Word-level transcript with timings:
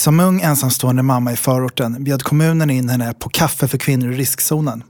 Som 0.00 0.20
ung 0.20 0.40
ensamstående 0.40 1.02
mamma 1.02 1.32
i 1.32 1.36
förorten 1.36 2.04
bjöd 2.04 2.22
kommunen 2.22 2.70
in 2.70 2.88
henne 2.88 3.14
på 3.18 3.28
kaffe 3.28 3.68
för 3.68 3.78
kvinnor 3.78 4.12
i 4.12 4.16
riskzonen. 4.16 4.82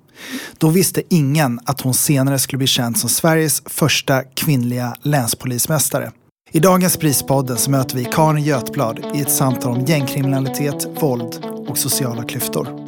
Då 0.58 0.68
visste 0.68 1.02
ingen 1.08 1.60
att 1.64 1.80
hon 1.80 1.94
senare 1.94 2.38
skulle 2.38 2.58
bli 2.58 2.66
känd 2.66 2.98
som 2.98 3.10
Sveriges 3.10 3.62
första 3.66 4.22
kvinnliga 4.22 4.96
länspolismästare. 5.02 6.12
I 6.50 6.60
dagens 6.60 6.96
Prispodden 6.96 7.56
så 7.56 7.70
möter 7.70 7.96
vi 7.96 8.04
Karin 8.04 8.44
Götblad 8.44 9.00
i 9.14 9.20
ett 9.20 9.30
samtal 9.30 9.78
om 9.78 9.84
gängkriminalitet, 9.84 10.88
våld 11.00 11.44
och 11.68 11.78
sociala 11.78 12.24
klyftor. 12.24 12.86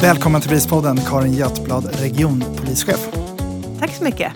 Välkommen 0.00 0.40
till 0.40 0.50
Prispodden, 0.50 1.00
Karin 1.08 1.34
Götblad, 1.34 1.88
regionpolischef. 2.00 3.21
Tack 3.82 3.94
så 3.94 4.04
mycket. 4.04 4.32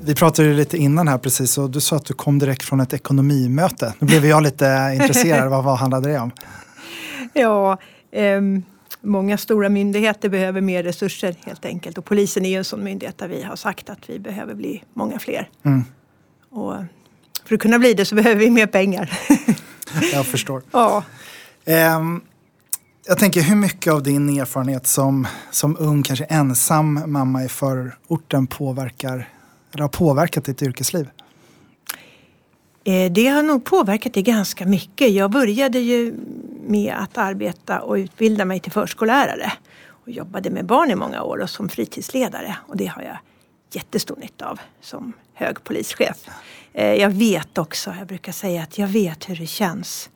Vi 0.00 0.14
pratade 0.14 0.54
lite 0.54 0.76
innan 0.76 1.08
här 1.08 1.18
precis 1.18 1.58
och 1.58 1.70
du 1.70 1.80
sa 1.80 1.96
att 1.96 2.04
du 2.04 2.14
kom 2.14 2.38
direkt 2.38 2.62
från 2.62 2.80
ett 2.80 2.92
ekonomimöte. 2.92 3.94
Nu 3.98 4.06
blev 4.06 4.26
jag 4.26 4.42
lite 4.42 4.90
intresserad. 5.00 5.50
Vad, 5.50 5.64
vad 5.64 5.78
handlade 5.78 6.08
det 6.08 6.18
om? 6.18 6.30
Ja, 7.32 7.78
eh, 8.10 8.40
många 9.00 9.38
stora 9.38 9.68
myndigheter 9.68 10.28
behöver 10.28 10.60
mer 10.60 10.82
resurser 10.82 11.36
helt 11.46 11.64
enkelt. 11.64 11.98
Och 11.98 12.04
polisen 12.04 12.44
är 12.44 12.50
ju 12.50 12.56
en 12.56 12.64
sån 12.64 12.84
myndighet 12.84 13.18
där 13.18 13.28
vi 13.28 13.42
har 13.42 13.56
sagt 13.56 13.90
att 13.90 14.10
vi 14.10 14.18
behöver 14.18 14.54
bli 14.54 14.84
många 14.94 15.18
fler. 15.18 15.48
Mm. 15.62 15.84
Och 16.50 16.74
för 17.44 17.54
att 17.54 17.60
kunna 17.60 17.78
bli 17.78 17.94
det 17.94 18.04
så 18.04 18.14
behöver 18.14 18.40
vi 18.40 18.50
mer 18.50 18.66
pengar. 18.66 19.18
jag 20.12 20.26
förstår. 20.26 20.62
Ja. 20.72 21.04
Um, 21.96 22.20
jag 23.08 23.18
tänker 23.18 23.42
hur 23.42 23.56
mycket 23.56 23.92
av 23.92 24.02
din 24.02 24.40
erfarenhet 24.40 24.86
som, 24.86 25.26
som 25.50 25.76
ung, 25.80 26.02
kanske 26.02 26.24
ensam 26.24 27.02
mamma 27.06 27.44
i 27.44 27.48
förorten 27.48 28.46
påverkar, 28.46 29.28
eller 29.72 29.82
har 29.82 29.88
påverkat 29.88 30.44
ditt 30.44 30.62
yrkesliv? 30.62 31.08
Eh, 32.84 33.12
det 33.12 33.26
har 33.26 33.42
nog 33.42 33.64
påverkat 33.64 34.14
det 34.14 34.22
ganska 34.22 34.66
mycket. 34.66 35.10
Jag 35.10 35.30
började 35.30 35.78
ju 35.78 36.14
med 36.66 36.94
att 36.98 37.18
arbeta 37.18 37.80
och 37.80 37.94
utbilda 37.94 38.44
mig 38.44 38.60
till 38.60 38.72
förskollärare 38.72 39.52
och 39.88 40.10
jobbade 40.10 40.50
med 40.50 40.66
barn 40.66 40.90
i 40.90 40.94
många 40.94 41.22
år 41.22 41.38
och 41.38 41.50
som 41.50 41.68
fritidsledare 41.68 42.56
och 42.66 42.76
det 42.76 42.86
har 42.86 43.02
jag 43.02 43.18
jättestor 43.72 44.16
nytta 44.16 44.46
av 44.46 44.60
som 44.80 45.12
hög 45.34 45.64
polischef. 45.64 46.28
Eh, 46.72 46.94
jag 46.94 47.10
vet 47.10 47.58
också, 47.58 47.94
jag 47.98 48.06
brukar 48.06 48.32
säga 48.32 48.62
att 48.62 48.78
jag 48.78 48.88
vet 48.88 49.28
hur 49.28 49.36
det 49.36 49.46
känns 49.46 50.10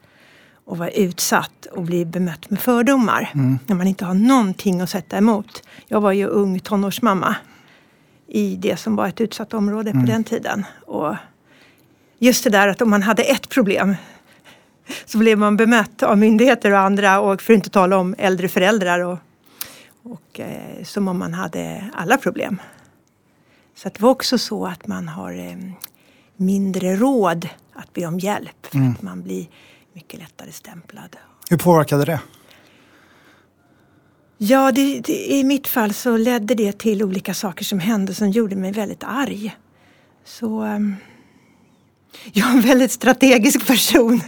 och 0.64 0.78
vara 0.78 0.90
utsatt 0.90 1.66
och 1.66 1.82
bli 1.82 2.04
bemött 2.04 2.50
med 2.50 2.60
fördomar. 2.60 3.30
Mm. 3.34 3.58
När 3.66 3.76
man 3.76 3.86
inte 3.86 4.04
har 4.04 4.14
någonting 4.14 4.80
att 4.80 4.90
sätta 4.90 5.18
emot. 5.18 5.62
Jag 5.86 6.00
var 6.00 6.12
ju 6.12 6.26
ung 6.26 6.60
tonårsmamma 6.60 7.36
i 8.26 8.56
det 8.56 8.76
som 8.76 8.96
var 8.96 9.08
ett 9.08 9.20
utsatt 9.20 9.54
område 9.54 9.90
mm. 9.90 10.02
på 10.02 10.12
den 10.12 10.24
tiden. 10.24 10.66
Och 10.86 11.16
just 12.18 12.44
det 12.44 12.50
där 12.50 12.68
att 12.68 12.82
om 12.82 12.90
man 12.90 13.02
hade 13.02 13.22
ett 13.22 13.48
problem 13.48 13.94
så 15.06 15.18
blev 15.18 15.38
man 15.38 15.56
bemött 15.56 16.02
av 16.02 16.18
myndigheter 16.18 16.72
och 16.72 16.78
andra 16.78 17.20
och 17.20 17.42
för 17.42 17.52
att 17.52 17.56
inte 17.56 17.70
tala 17.70 17.96
om 17.96 18.14
äldre 18.18 18.48
föräldrar 18.48 19.00
och, 19.00 19.18
och 20.02 20.40
eh, 20.40 20.84
som 20.84 21.08
om 21.08 21.18
man 21.18 21.34
hade 21.34 21.90
alla 21.94 22.16
problem. 22.16 22.60
Så 23.74 23.88
det 23.88 24.00
var 24.00 24.10
också 24.10 24.38
så 24.38 24.66
att 24.66 24.86
man 24.86 25.08
har 25.08 25.32
eh, 25.32 25.56
mindre 26.36 26.96
råd 26.96 27.48
att 27.72 27.92
be 27.92 28.06
om 28.06 28.18
hjälp 28.18 28.66
för 28.66 28.76
mm. 28.76 28.92
att 28.92 29.02
man 29.02 29.22
blir 29.22 29.46
mycket 29.92 30.20
lättare 30.20 30.52
stämplad. 30.52 31.16
Hur 31.50 31.56
påverkade 31.56 32.04
det? 32.04 32.20
Ja, 34.38 34.72
det, 34.72 35.00
det, 35.00 35.32
i 35.32 35.44
mitt 35.44 35.66
fall 35.66 35.94
så 35.94 36.16
ledde 36.16 36.54
det 36.54 36.78
till 36.78 37.02
olika 37.02 37.34
saker 37.34 37.64
som 37.64 37.78
hände 37.78 38.14
som 38.14 38.30
gjorde 38.30 38.56
mig 38.56 38.72
väldigt 38.72 39.04
arg. 39.04 39.56
Så 40.24 40.62
um, 40.62 40.96
jag 42.32 42.48
är 42.48 42.52
en 42.52 42.60
väldigt 42.60 42.92
strategisk 42.92 43.66
person. 43.66 44.20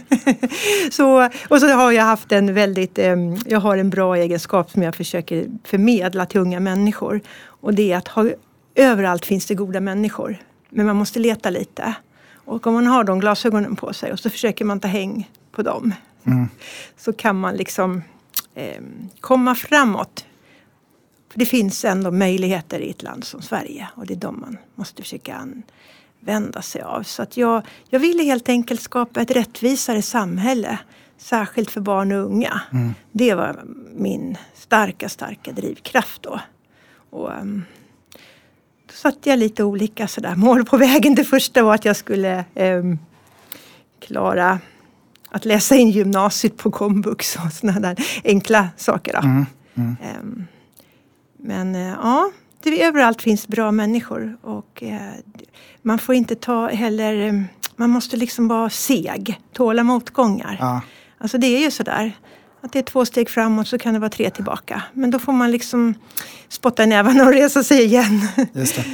så, 0.91 1.29
och 1.49 1.59
så 1.59 1.67
har 1.67 1.91
jag 1.91 2.03
haft 2.03 2.31
en 2.31 2.53
väldigt, 2.53 2.99
um, 2.99 3.37
jag 3.45 3.59
har 3.59 3.77
en 3.77 3.89
bra 3.89 4.15
egenskap 4.15 4.71
som 4.71 4.81
jag 4.83 4.95
försöker 4.95 5.45
förmedla 5.63 6.25
till 6.25 6.39
unga 6.39 6.59
människor. 6.59 7.21
Och 7.45 7.73
det 7.73 7.91
är 7.91 7.97
att 7.97 8.07
ha, 8.07 8.29
överallt 8.75 9.25
finns 9.25 9.45
det 9.45 9.55
goda 9.55 9.79
människor. 9.79 10.37
Men 10.69 10.85
man 10.85 10.95
måste 10.95 11.19
leta 11.19 11.49
lite. 11.49 11.93
Och 12.45 12.67
om 12.67 12.73
man 12.73 12.87
har 12.87 13.03
de 13.03 13.19
glasögonen 13.19 13.75
på 13.75 13.93
sig 13.93 14.11
och 14.11 14.19
så 14.19 14.29
försöker 14.29 14.65
man 14.65 14.79
ta 14.79 14.87
häng 14.87 15.29
på 15.55 15.61
dem. 15.61 15.93
Mm. 16.23 16.49
Så 16.97 17.13
kan 17.13 17.39
man 17.39 17.55
liksom 17.55 18.03
eh, 18.55 18.81
komma 19.19 19.55
framåt. 19.55 20.25
För 21.29 21.39
det 21.39 21.45
finns 21.45 21.85
ändå 21.85 22.11
möjligheter 22.11 22.79
i 22.79 22.89
ett 22.89 23.03
land 23.03 23.23
som 23.23 23.41
Sverige 23.41 23.89
och 23.95 24.05
det 24.05 24.13
är 24.13 24.17
de 24.17 24.39
man 24.39 24.57
måste 24.75 25.01
försöka 25.01 25.35
använda 25.35 26.61
sig 26.61 26.81
av. 26.81 27.03
Så 27.03 27.21
att 27.21 27.37
jag, 27.37 27.61
jag 27.89 27.99
ville 27.99 28.23
helt 28.23 28.49
enkelt 28.49 28.81
skapa 28.81 29.21
ett 29.21 29.31
rättvisare 29.31 30.01
samhälle. 30.01 30.79
Särskilt 31.17 31.71
för 31.71 31.81
barn 31.81 32.11
och 32.11 32.25
unga. 32.25 32.61
Mm. 32.71 32.93
Det 33.11 33.33
var 33.33 33.63
min 33.95 34.37
starka, 34.53 35.09
starka 35.09 35.51
drivkraft 35.51 36.21
då. 36.21 36.39
Och, 37.09 37.31
um, 37.41 37.63
då 38.85 38.93
satte 38.93 39.29
jag 39.29 39.39
lite 39.39 39.63
olika 39.63 40.07
sådär 40.07 40.35
mål 40.35 40.65
på 40.65 40.77
vägen. 40.77 41.15
Det 41.15 41.23
första 41.23 41.63
var 41.63 41.75
att 41.75 41.85
jag 41.85 41.95
skulle 41.95 42.45
um, 42.55 42.99
klara 43.99 44.59
att 45.35 45.45
läsa 45.45 45.75
in 45.75 45.89
gymnasiet 45.89 46.57
på 46.57 46.71
komvux 46.71 47.35
och 47.35 47.51
sådana 47.51 47.79
där 47.79 47.95
enkla 48.23 48.69
saker. 48.77 49.17
Mm, 49.17 49.45
mm. 49.75 49.95
Um, 50.21 50.47
men 51.37 51.75
uh, 51.75 51.81
ja, 51.81 52.31
det, 52.63 52.83
överallt 52.83 53.21
finns 53.21 53.47
bra 53.47 53.71
människor 53.71 54.37
och 54.41 54.83
uh, 54.85 54.97
man 55.81 55.99
får 55.99 56.15
inte 56.15 56.35
ta 56.35 56.67
heller, 56.67 57.29
um, 57.29 57.45
man 57.75 57.89
måste 57.89 58.17
liksom 58.17 58.47
vara 58.47 58.69
seg, 58.69 59.39
tåla 59.53 59.83
motgångar. 59.83 60.57
Ja. 60.59 60.81
Alltså 61.17 61.37
det 61.37 61.47
är 61.47 61.59
ju 61.59 61.71
sådär 61.71 62.11
att 62.65 62.71
det 62.71 62.79
är 62.79 62.83
två 62.83 63.05
steg 63.05 63.29
framåt 63.29 63.67
så 63.67 63.77
kan 63.77 63.93
det 63.93 63.99
vara 63.99 64.09
tre 64.09 64.29
tillbaka. 64.29 64.83
Men 64.93 65.11
då 65.11 65.19
får 65.19 65.33
man 65.33 65.51
liksom 65.51 65.93
spotta 66.47 66.83
i 66.83 66.87
nävarna 66.87 67.25
och 67.25 67.33
resa 67.33 67.63
sig 67.63 67.83
igen. 67.83 68.21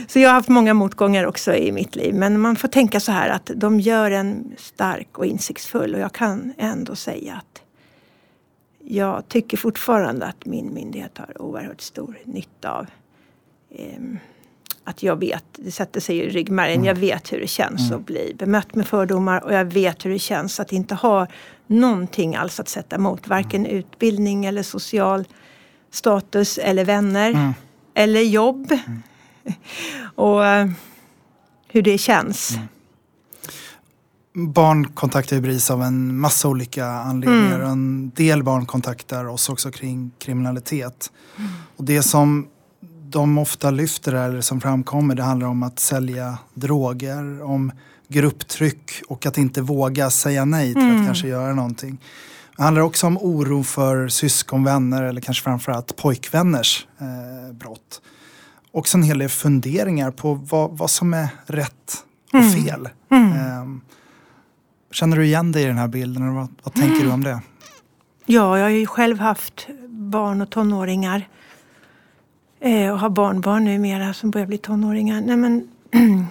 Så 0.07 0.19
jag 0.19 0.29
har 0.29 0.33
haft 0.33 0.49
många 0.49 0.73
motgångar 0.73 1.25
också 1.25 1.53
i 1.53 1.71
mitt 1.71 1.95
liv. 1.95 2.15
Men 2.15 2.39
man 2.39 2.55
får 2.55 2.67
tänka 2.67 2.99
så 2.99 3.11
här 3.11 3.29
att 3.29 3.51
de 3.55 3.79
gör 3.79 4.11
en 4.11 4.55
stark 4.57 5.17
och 5.17 5.25
insiktsfull. 5.25 5.95
Och 5.95 6.01
jag 6.01 6.13
kan 6.13 6.53
ändå 6.57 6.95
säga 6.95 7.33
att 7.33 7.61
jag 8.83 9.27
tycker 9.27 9.57
fortfarande 9.57 10.25
att 10.25 10.45
min 10.45 10.73
myndighet 10.73 11.17
har 11.17 11.41
oerhört 11.41 11.81
stor 11.81 12.17
nytta 12.25 12.71
av 12.71 12.85
eh, 13.69 13.99
att 14.83 15.03
jag 15.03 15.19
vet, 15.19 15.43
det 15.55 15.71
sätter 15.71 15.99
sig 15.99 16.17
i 16.17 16.29
ryggmärgen, 16.29 16.75
mm. 16.75 16.85
jag 16.85 16.95
vet 16.95 17.33
hur 17.33 17.39
det 17.39 17.47
känns 17.47 17.81
mm. 17.81 17.99
att 17.99 18.05
bli 18.05 18.35
bemött 18.39 18.75
med 18.75 18.87
fördomar 18.87 19.43
och 19.43 19.53
jag 19.53 19.65
vet 19.65 20.05
hur 20.05 20.09
det 20.09 20.19
känns 20.19 20.59
att 20.59 20.71
inte 20.71 20.95
ha 20.95 21.27
någonting 21.67 22.35
alls 22.35 22.59
att 22.59 22.69
sätta 22.69 22.95
emot. 22.95 23.27
Varken 23.27 23.65
mm. 23.65 23.77
utbildning 23.77 24.45
eller 24.45 24.63
social 24.63 25.25
status 25.91 26.57
eller 26.57 26.85
vänner 26.85 27.29
mm. 27.29 27.53
eller 27.93 28.21
jobb. 28.21 28.71
Mm. 28.71 29.01
och 30.15 30.39
uh, 30.39 30.71
hur 31.67 31.81
det 31.81 31.97
känns. 31.97 32.55
Mm. 32.55 32.67
Barn 34.33 34.87
kontaktar 34.87 35.35
ju 35.35 35.41
BRIS 35.41 35.71
av 35.71 35.83
en 35.83 36.19
massa 36.19 36.47
olika 36.47 36.85
anledningar. 36.85 37.55
Mm. 37.55 37.71
En 37.71 38.09
del 38.09 38.43
barn 38.43 38.65
kontaktar 38.65 39.25
oss 39.25 39.49
också 39.49 39.71
kring 39.71 40.11
kriminalitet. 40.19 41.11
Och 41.77 41.83
det 41.83 42.03
som 42.03 42.47
de 43.11 43.38
ofta 43.38 43.72
lyfter 43.72 44.13
eller 44.13 44.41
som 44.41 44.61
framkommer 44.61 45.16
det 45.16 45.23
handlar 45.23 45.47
om 45.47 45.63
att 45.63 45.79
sälja 45.79 46.38
droger, 46.53 47.44
om 47.44 47.72
grupptryck 48.07 48.91
och 49.07 49.25
att 49.25 49.38
inte 49.38 49.61
våga 49.61 50.09
säga 50.09 50.45
nej 50.45 50.73
till 50.73 50.83
mm. 50.83 50.99
att 50.99 51.07
kanske 51.07 51.27
göra 51.27 51.53
någonting. 51.53 51.97
Det 52.57 52.63
handlar 52.63 52.81
också 52.81 53.07
om 53.07 53.17
oro 53.17 53.63
för 53.63 54.07
syskon, 54.07 54.63
vänner 54.63 55.03
eller 55.03 55.22
kanske 55.22 55.44
framförallt 55.44 55.95
pojkvänners 55.95 56.88
eh, 56.99 57.53
brott. 57.53 58.01
Också 58.72 58.97
en 58.97 59.03
hel 59.03 59.17
del 59.17 59.29
funderingar 59.29 60.11
på 60.11 60.33
vad, 60.33 60.78
vad 60.78 60.90
som 60.90 61.13
är 61.13 61.28
rätt 61.46 62.03
och 62.34 62.40
mm. 62.40 62.52
fel. 62.52 62.90
Mm. 63.11 63.31
Eh, 63.31 63.81
känner 64.91 65.17
du 65.17 65.25
igen 65.25 65.52
dig 65.52 65.63
i 65.63 65.66
den 65.66 65.78
här 65.78 65.87
bilden? 65.87 66.35
vad, 66.35 66.47
vad 66.63 66.73
tänker 66.73 67.05
du 67.05 67.11
om 67.11 67.23
det? 67.23 67.41
Ja, 68.25 68.58
jag 68.58 68.66
har 68.66 68.69
ju 68.69 68.85
själv 68.85 69.19
haft 69.19 69.67
barn 69.87 70.41
och 70.41 70.49
tonåringar. 70.49 71.28
Eh, 72.63 72.91
och 72.91 72.99
har 72.99 73.09
barnbarn 73.09 73.66
numera 73.66 74.13
som 74.13 74.31
börjar 74.31 74.47
bli 74.47 74.58
tonåringar. 74.58 75.22
Nej, 75.22 75.37
men, 75.37 75.67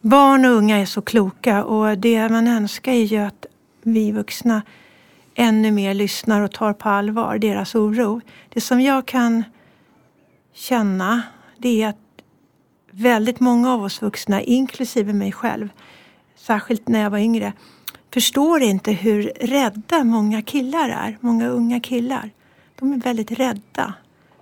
barn 0.00 0.44
och 0.44 0.50
unga 0.50 0.78
är 0.78 0.86
så 0.86 1.02
kloka 1.02 1.64
och 1.64 1.98
det 1.98 2.28
man 2.28 2.46
önskar 2.48 2.92
är 2.92 3.04
ju 3.04 3.18
att 3.18 3.46
vi 3.82 4.12
vuxna 4.12 4.62
ännu 5.34 5.70
mer 5.70 5.94
lyssnar 5.94 6.40
och 6.40 6.52
tar 6.52 6.72
på 6.72 6.88
allvar 6.88 7.38
deras 7.38 7.74
oro. 7.74 8.20
Det 8.48 8.60
som 8.60 8.80
jag 8.80 9.06
kan 9.06 9.44
känna 10.54 11.22
det 11.58 11.82
är 11.82 11.88
att 11.88 11.96
väldigt 12.90 13.40
många 13.40 13.72
av 13.72 13.82
oss 13.82 14.02
vuxna, 14.02 14.42
inklusive 14.42 15.12
mig 15.12 15.32
själv, 15.32 15.68
särskilt 16.36 16.88
när 16.88 17.02
jag 17.02 17.10
var 17.10 17.18
yngre, 17.18 17.52
förstår 18.14 18.62
inte 18.62 18.92
hur 18.92 19.32
rädda 19.40 20.04
många 20.04 20.42
killar 20.42 20.88
är. 20.88 21.18
Många 21.20 21.48
unga 21.48 21.80
killar. 21.80 22.30
De 22.78 22.92
är 22.92 22.96
väldigt 22.96 23.30
rädda 23.30 23.94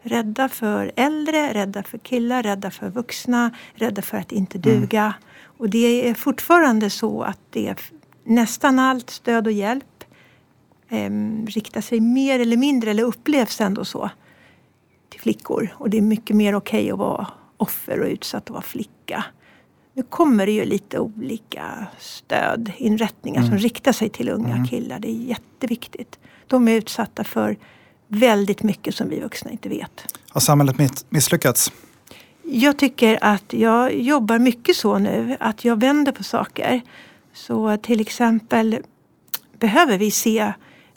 Rädda 0.07 0.49
för 0.49 0.93
äldre, 0.97 1.55
rädda 1.55 1.83
för 1.83 1.99
killar, 1.99 2.43
rädda 2.43 2.71
för 2.71 2.91
vuxna, 2.91 3.51
rädda 3.75 4.03
för 4.03 4.19
att 4.19 4.33
inte 4.33 4.59
duga. 4.59 5.03
Mm. 5.03 5.13
Och 5.59 5.71
det 5.71 6.09
är 6.09 6.15
fortfarande 6.15 6.91
så 6.91 7.23
att 7.23 7.41
det 7.51 7.69
är 7.69 7.77
nästan 8.25 8.79
allt 8.79 9.11
stöd 9.11 9.47
och 9.47 9.53
hjälp 9.53 10.05
eh, 10.89 11.11
riktar 11.47 11.81
sig 11.81 12.01
mer 12.01 12.41
eller 12.41 12.57
mindre, 12.57 12.91
eller 12.91 13.03
upplevs 13.03 13.61
ändå 13.61 13.85
så, 13.85 14.11
till 15.09 15.21
flickor. 15.21 15.75
Och 15.79 15.91
det 15.91 15.99
är 15.99 16.03
mycket 16.03 16.37
mer 16.37 16.55
okej 16.55 16.81
okay 16.81 16.91
att 16.93 16.99
vara 16.99 17.27
offer 17.57 18.01
och 18.01 18.07
utsatt 18.07 18.45
att 18.45 18.51
vara 18.51 18.63
flicka. 18.63 19.25
Nu 19.93 20.03
kommer 20.03 20.47
det 20.47 20.53
ju 20.53 20.65
lite 20.65 20.99
olika 20.99 21.87
stödinrättningar 21.99 23.41
mm. 23.41 23.51
som 23.51 23.59
riktar 23.59 23.93
sig 23.93 24.09
till 24.09 24.29
unga 24.29 24.55
mm. 24.55 24.67
killar. 24.67 24.99
Det 24.99 25.09
är 25.09 25.13
jätteviktigt. 25.13 26.19
De 26.47 26.69
är 26.69 26.73
utsatta 26.73 27.25
för 27.25 27.57
väldigt 28.09 28.63
mycket 28.63 28.95
som 28.95 29.09
vi 29.09 29.21
vuxna 29.21 29.51
inte 29.51 29.69
vet. 29.69 30.17
Har 30.29 30.41
samhället 30.41 30.77
misslyckats? 31.09 31.73
Jag 32.43 32.79
tycker 32.79 33.19
att 33.21 33.53
jag 33.53 33.95
jobbar 33.95 34.39
mycket 34.39 34.77
så 34.77 34.99
nu, 34.99 35.37
att 35.41 35.65
jag 35.65 35.81
vänder 35.81 36.13
på 36.13 36.23
saker. 36.23 36.83
Så 37.35 37.77
till 37.77 38.01
exempel 38.01 38.79
behöver 39.59 39.99
vi 39.99 40.11
se 40.11 40.53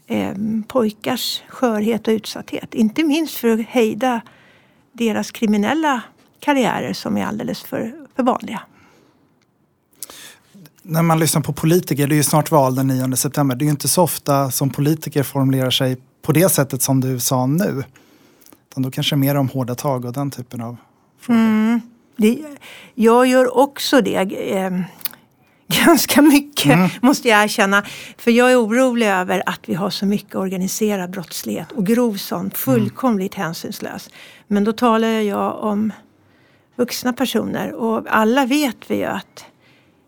eh, 0.07 0.33
pojkars 0.67 1.41
skörhet 1.47 2.07
och 2.07 2.11
utsatthet. 2.11 2.73
Inte 2.73 3.03
minst 3.03 3.37
för 3.37 3.47
att 3.47 3.65
hejda 3.65 4.21
deras 4.91 5.31
kriminella 5.31 6.01
karriärer 6.39 6.93
som 6.93 7.17
är 7.17 7.25
alldeles 7.25 7.61
för, 7.61 7.93
för 8.15 8.23
vanliga. 8.23 8.61
När 10.81 11.01
man 11.01 11.19
lyssnar 11.19 11.41
på 11.41 11.53
politiker, 11.53 12.07
det 12.07 12.13
är 12.13 12.17
ju 12.17 12.23
snart 12.23 12.51
val 12.51 12.75
den 12.75 12.87
9 12.87 13.15
september. 13.15 13.55
Det 13.55 13.63
är 13.63 13.65
ju 13.65 13.71
inte 13.71 13.87
så 13.87 14.03
ofta 14.03 14.51
som 14.51 14.69
politiker 14.69 15.23
formulerar 15.23 15.71
sig 15.71 15.97
på 16.29 16.33
det 16.33 16.49
sättet 16.49 16.81
som 16.81 17.01
du 17.01 17.19
sa 17.19 17.45
nu. 17.45 17.83
Utan 18.69 18.83
då 18.83 18.91
kanske 18.91 19.15
mer 19.15 19.35
om 19.35 19.49
hårda 19.49 19.75
tag 19.75 20.05
och 20.05 20.13
den 20.13 20.31
typen 20.31 20.61
av 20.61 20.77
frågor. 21.19 21.39
Mm, 21.39 21.81
det, 22.15 22.39
jag 22.95 23.27
gör 23.27 23.57
också 23.57 24.01
det. 24.01 24.15
Eh, 24.55 24.81
ganska 25.85 26.21
mycket 26.21 26.73
mm. 26.73 26.89
måste 27.01 27.27
jag 27.27 27.43
erkänna. 27.43 27.83
För 28.17 28.31
jag 28.31 28.51
är 28.51 28.61
orolig 28.61 29.07
över 29.07 29.43
att 29.45 29.59
vi 29.69 29.73
har 29.73 29.89
så 29.89 30.05
mycket 30.05 30.35
organiserad 30.35 31.09
brottslighet 31.09 31.71
och 31.71 31.85
grov 31.85 32.15
sån, 32.15 32.51
fullkomligt 32.51 33.35
mm. 33.35 33.45
hänsynslös. 33.45 34.09
Men 34.47 34.63
då 34.63 34.73
talar 34.73 35.07
jag 35.07 35.63
om 35.63 35.93
vuxna 36.75 37.13
personer 37.13 37.73
och 37.73 38.05
alla 38.09 38.45
vet 38.45 38.77
vi 38.91 38.95
ju 38.95 39.05
att 39.05 39.45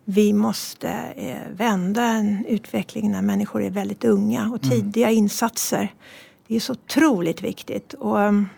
vi 0.04 0.32
måste 0.32 0.88
eh, 1.16 1.56
vända 1.56 2.02
en 2.02 2.46
utveckling 2.46 3.10
när 3.10 3.22
människor 3.22 3.62
är 3.62 3.70
väldigt 3.70 4.04
unga 4.04 4.50
och 4.50 4.64
mm. 4.64 4.70
tidiga 4.70 5.06
mm. 5.06 5.18
insatser. 5.18 5.94
Det 6.46 6.56
är 6.56 6.60
så 6.60 6.72
otroligt 6.72 7.42
viktigt. 7.42 7.94
Och, 7.94 8.18
um, 8.18 8.48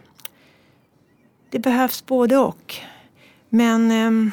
det 1.51 1.59
behövs 1.59 2.07
både 2.07 2.37
och. 2.37 2.75
Men 3.49 3.91
um, 3.91 4.33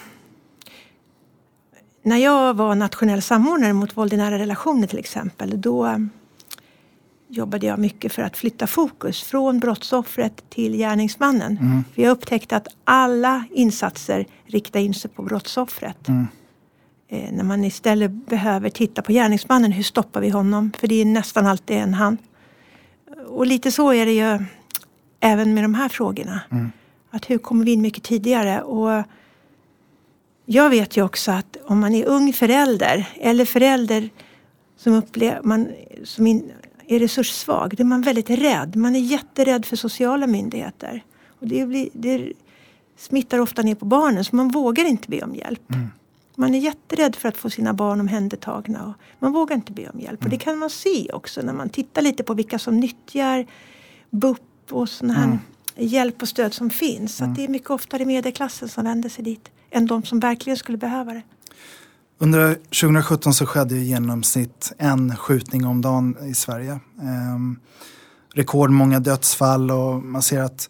när 2.04 2.18
jag 2.18 2.54
var 2.54 2.76
nationell 2.76 3.22
samordnare 3.22 3.74
mot 3.74 3.98
våld 3.98 4.14
i 4.14 4.18
nära 4.18 4.40
relationer 4.40 4.88
till 4.88 5.00
exempel, 5.00 5.62
då 5.62 5.88
um, 5.88 6.10
jobbade 7.28 7.66
jag 7.66 7.80
mycket 7.80 8.12
för 8.12 8.22
att 8.22 8.38
flytta 8.38 8.68
fokus 8.68 9.24
från 9.24 9.60
brottsoffret 9.60 10.50
till 10.50 10.78
gärningsmannen. 10.78 11.58
Mm. 11.58 11.84
För 11.96 12.02
jag 12.02 12.12
upptäckte 12.12 12.56
att 12.56 12.68
alla 12.84 13.44
insatser 13.52 14.26
riktar 14.46 14.80
in 14.80 14.94
sig 14.94 15.12
på 15.12 15.22
brottsoffret. 15.22 16.08
Mm. 16.08 16.28
Eh, 17.14 17.32
när 17.32 17.44
man 17.44 17.64
istället 17.64 18.12
behöver 18.12 18.70
titta 18.70 19.02
på 19.02 19.12
gärningsmannen, 19.12 19.72
hur 19.72 19.84
stoppar 19.84 20.22
vi 20.22 20.30
honom? 20.30 20.72
För 20.78 20.88
det 20.88 20.96
är 20.96 21.06
nästan 21.06 21.48
alltid 21.48 21.78
en 21.78 21.94
han. 21.94 22.18
Och 23.28 23.48
lite 23.48 23.72
så 23.72 23.94
är 23.94 24.06
det 24.06 24.12
ju 24.12 24.46
även 25.20 25.54
med 25.54 25.64
de 25.64 25.74
här 25.74 25.90
frågorna. 25.90 26.42
Mm. 26.52 26.72
Att 27.10 27.30
hur 27.30 27.38
kommer 27.38 27.66
vi 27.66 27.72
in 27.72 27.82
mycket 27.82 28.04
tidigare? 28.04 28.62
Och 28.62 29.04
jag 30.46 30.70
vet 30.70 30.98
ju 30.98 31.04
också 31.04 31.32
att 31.32 31.58
om 31.66 31.80
man 31.80 31.94
är 31.94 32.06
ung 32.06 32.34
förälder 32.34 33.10
eller 33.16 33.46
förälder 33.46 34.10
som, 34.78 34.94
upplever, 34.94 35.42
man, 35.44 35.68
som 36.04 36.28
är 36.88 37.00
resurssvag, 37.00 37.74
då 37.78 37.84
är 37.84 37.88
man 37.88 38.02
väldigt 38.02 38.30
rädd. 38.30 38.76
Man 38.76 38.96
är 38.96 39.00
jätterädd 39.00 39.66
för 39.66 39.76
sociala 39.76 40.28
myndigheter. 40.28 41.04
Och 41.40 41.48
det, 41.48 41.66
blir, 41.66 41.90
det 41.94 42.34
smittar 42.98 43.40
ofta 43.40 43.62
ner 43.62 43.76
på 43.76 43.86
barnen 43.86 44.26
så 44.26 44.36
man 44.36 44.48
vågar 44.48 44.86
inte 44.86 45.10
be 45.10 45.22
om 45.22 45.36
hjälp. 45.36 45.72
Mm. 45.74 45.90
Man 46.42 46.56
är 46.56 46.60
jätterädd 46.60 47.16
för 47.16 47.30
att 47.30 47.38
få 47.38 47.50
sina 47.50 47.74
barn 47.74 48.00
omhändertagna 48.00 48.86
och 48.86 48.94
man 49.20 49.32
vågar 49.32 49.56
inte 49.56 49.72
be 49.72 49.90
om 49.90 50.00
hjälp. 50.00 50.22
Mm. 50.22 50.26
Och 50.26 50.30
det 50.30 50.44
kan 50.44 50.58
man 50.58 50.70
se 50.70 51.10
också 51.14 51.42
när 51.42 51.54
man 51.54 51.70
tittar 51.70 52.02
lite 52.02 52.24
på 52.24 52.34
vilka 52.34 52.60
som 52.60 52.80
nyttjar 52.80 53.46
BUP 54.10 54.40
och 54.70 54.90
sådana 54.90 55.14
här 55.14 55.26
mm. 55.26 55.40
hjälp 55.76 56.22
och 56.22 56.28
stöd 56.28 56.54
som 56.54 56.70
finns. 56.70 57.20
Mm. 57.22 57.32
Att 57.32 57.38
det 57.38 57.44
är 57.44 57.48
mycket 57.48 57.70
oftare 57.70 58.06
medelklassen 58.06 58.70
som 58.70 58.84
vänder 58.84 59.10
sig 59.10 59.24
dit 59.24 59.52
än 59.72 59.86
de 59.86 60.04
som 60.04 60.20
verkligen 60.20 60.58
skulle 60.58 60.78
behöva 60.78 61.14
det. 61.14 61.22
Under 62.18 62.54
2017 62.54 63.34
så 63.34 63.46
skedde 63.46 63.76
i 63.76 63.84
genomsnitt 63.84 64.74
en 64.78 65.16
skjutning 65.16 65.66
om 65.66 65.82
dagen 65.82 66.18
i 66.30 66.34
Sverige. 66.34 66.80
Ehm, 67.02 67.60
rekordmånga 68.34 69.00
dödsfall 69.00 69.72
och 69.72 70.04
man 70.04 70.22
ser 70.22 70.42
att 70.42 70.70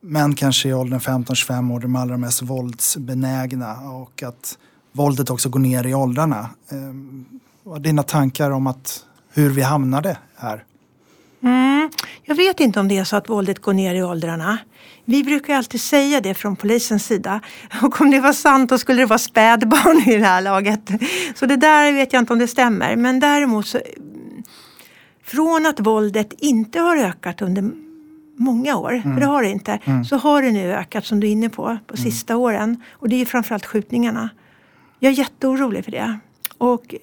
män 0.00 0.34
kanske 0.34 0.68
i 0.68 0.74
åldern 0.74 1.00
15-25 1.00 1.72
år 1.72 1.78
är 1.78 1.82
de 1.82 1.96
allra 1.96 2.16
mest 2.16 2.42
våldsbenägna 2.42 3.80
och 3.90 4.22
att 4.22 4.58
våldet 4.96 5.30
också 5.30 5.48
går 5.48 5.60
ner 5.60 5.86
i 5.86 5.94
åldrarna. 5.94 6.50
Ehm, 6.70 7.24
vad 7.62 7.76
är 7.76 7.80
dina 7.80 8.02
tankar 8.02 8.50
om 8.50 8.66
att, 8.66 9.04
hur 9.32 9.50
vi 9.50 9.62
hamnade 9.62 10.16
här? 10.36 10.64
Mm, 11.42 11.90
jag 12.22 12.34
vet 12.34 12.60
inte 12.60 12.80
om 12.80 12.88
det 12.88 12.98
är 12.98 13.04
så 13.04 13.16
att 13.16 13.28
våldet 13.28 13.58
går 13.58 13.72
ner 13.72 13.94
i 13.94 14.02
åldrarna. 14.02 14.58
Vi 15.04 15.24
brukar 15.24 15.54
alltid 15.54 15.80
säga 15.80 16.20
det 16.20 16.34
från 16.34 16.56
polisens 16.56 17.06
sida. 17.06 17.40
Och 17.82 18.00
om 18.00 18.10
det 18.10 18.20
var 18.20 18.32
sant 18.32 18.70
då 18.70 18.78
skulle 18.78 19.02
det 19.02 19.06
vara 19.06 19.18
spädbarn 19.18 20.10
i 20.10 20.16
det 20.16 20.26
här 20.26 20.42
laget. 20.42 20.90
Så 21.34 21.46
det 21.46 21.56
där 21.56 21.92
vet 21.92 22.12
jag 22.12 22.22
inte 22.22 22.32
om 22.32 22.38
det 22.38 22.48
stämmer. 22.48 22.96
Men 22.96 23.20
däremot 23.20 23.66
så 23.66 23.80
från 25.24 25.66
att 25.66 25.80
våldet 25.80 26.32
inte 26.38 26.80
har 26.80 26.96
ökat 26.96 27.42
under 27.42 27.70
många 28.36 28.76
år, 28.76 28.92
mm. 28.92 29.14
för 29.14 29.20
det 29.20 29.26
har 29.26 29.42
det 29.42 29.48
inte, 29.48 29.78
mm. 29.84 30.04
så 30.04 30.16
har 30.16 30.42
det 30.42 30.50
nu 30.50 30.72
ökat 30.72 31.06
som 31.06 31.20
du 31.20 31.26
är 31.26 31.30
inne 31.30 31.48
på, 31.48 31.78
på 31.86 31.96
sista 31.96 32.36
åren. 32.36 32.82
Och 32.92 33.08
det 33.08 33.20
är 33.20 33.26
framförallt 33.26 33.66
skjutningarna. 33.66 34.30
Jag 34.98 35.12
är 35.12 35.18
jätteorolig 35.18 35.84
för 35.84 35.92
det. 35.92 36.18
Och 36.58 36.94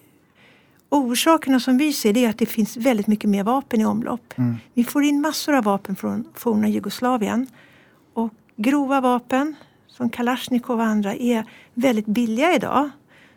orsakerna 0.90 1.60
som 1.60 1.78
vi 1.78 1.94
ser 1.94 2.14
det 2.14 2.26
är 2.26 2.30
att 2.30 2.38
det 2.38 2.46
finns 2.46 2.78
väldigt 2.78 3.08
mycket 3.08 3.30
mer 3.30 3.44
vapen 3.44 3.82
i 3.82 3.86
omlopp. 3.86 4.34
Mm. 4.38 4.56
Vi 4.74 4.84
får 4.84 5.04
in 5.04 5.22
massor 5.22 5.54
av 5.54 5.64
vapen 5.64 5.96
från 5.96 6.26
forna 6.34 6.68
Jugoslavien. 6.70 7.48
Och 8.14 8.34
grova 8.56 9.02
vapen 9.02 9.56
som 9.88 10.10
Kalashnikov 10.10 10.80
och 10.80 10.86
andra 10.86 11.16
är 11.16 11.46
väldigt 11.74 12.06
billiga 12.06 12.56
idag. 12.56 12.90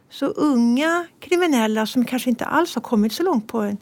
Så 0.08 0.26
unga 0.26 1.06
kriminella 1.20 1.86
som 1.86 2.04
kanske 2.04 2.30
inte 2.30 2.44
alls 2.44 2.74
har 2.74 2.82
kommit 2.82 3.12
så 3.12 3.22
långt 3.22 3.46
på 3.46 3.60
en 3.60 3.76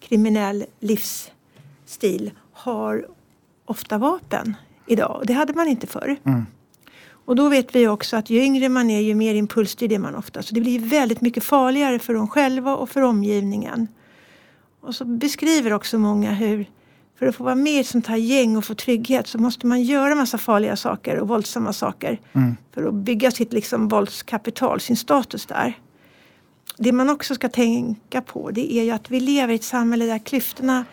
kriminell 0.00 0.64
livsstil 0.80 2.30
har 2.52 3.06
ofta 3.64 3.98
vapen 3.98 4.56
idag. 4.86 5.22
Det 5.26 5.32
hade 5.32 5.52
man 5.52 5.68
inte 5.68 5.86
förr. 5.86 6.16
Mm. 6.24 6.46
Och 7.28 7.36
då 7.36 7.48
vet 7.48 7.74
vi 7.74 7.88
också 7.88 8.16
att 8.16 8.30
ju 8.30 8.42
yngre 8.42 8.68
man 8.68 8.90
är 8.90 9.00
ju 9.00 9.14
mer 9.14 9.34
impulsstyrd 9.34 9.92
är 9.92 9.98
man 9.98 10.14
ofta. 10.14 10.42
Så 10.42 10.54
det 10.54 10.60
blir 10.60 10.80
väldigt 10.80 11.20
mycket 11.20 11.44
farligare 11.44 11.98
för 11.98 12.14
dem 12.14 12.28
själva 12.28 12.76
och 12.76 12.90
för 12.90 13.02
omgivningen. 13.02 13.88
Och 14.80 14.94
så 14.94 15.04
beskriver 15.04 15.72
också 15.72 15.98
många 15.98 16.32
hur 16.32 16.66
för 17.18 17.26
att 17.26 17.36
få 17.36 17.44
vara 17.44 17.54
med 17.54 17.72
i 17.72 17.78
ett 17.78 17.86
sånt 17.86 18.06
här 18.06 18.16
gäng 18.16 18.56
och 18.56 18.64
få 18.64 18.74
trygghet 18.74 19.26
så 19.26 19.38
måste 19.38 19.66
man 19.66 19.82
göra 19.82 20.14
massa 20.14 20.38
farliga 20.38 20.76
saker 20.76 21.18
och 21.18 21.28
våldsamma 21.28 21.72
saker. 21.72 22.20
Mm. 22.32 22.56
För 22.74 22.88
att 22.88 22.94
bygga 22.94 23.30
sitt 23.30 23.52
liksom 23.52 23.88
våldskapital, 23.88 24.80
sin 24.80 24.96
status 24.96 25.46
där. 25.46 25.78
Det 26.76 26.92
man 26.92 27.10
också 27.10 27.34
ska 27.34 27.48
tänka 27.48 28.22
på 28.22 28.50
det 28.50 28.72
är 28.72 28.82
ju 28.82 28.90
att 28.90 29.10
vi 29.10 29.20
lever 29.20 29.52
i 29.52 29.56
ett 29.56 29.64
samhälle 29.64 30.06
där 30.06 30.18
klyftorna 30.18 30.84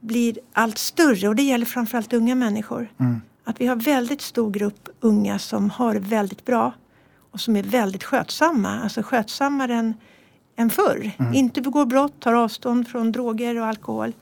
blir 0.00 0.38
allt 0.52 0.78
större 0.78 1.28
och 1.28 1.36
det 1.36 1.42
gäller 1.42 1.66
framförallt 1.66 2.12
unga 2.12 2.34
människor. 2.34 2.92
Mm 2.98 3.20
att 3.44 3.60
vi 3.60 3.66
har 3.66 3.76
väldigt 3.76 4.20
stor 4.20 4.50
grupp 4.50 4.88
unga 5.00 5.38
som 5.38 5.70
har 5.70 5.94
det 5.94 6.00
väldigt 6.00 6.44
bra 6.44 6.72
och 7.30 7.40
som 7.40 7.56
är 7.56 7.62
väldigt 7.62 8.04
skötsamma, 8.04 8.80
alltså 8.80 9.02
skötsammare 9.02 9.74
än, 9.74 9.94
än 10.56 10.70
förr. 10.70 11.10
Mm. 11.18 11.34
Inte 11.34 11.60
begår 11.60 11.86
brott, 11.86 12.20
tar 12.20 12.34
avstånd 12.34 12.88
från 12.88 13.12
droger 13.12 13.60
och 13.60 13.66
alkohol. 13.66 14.12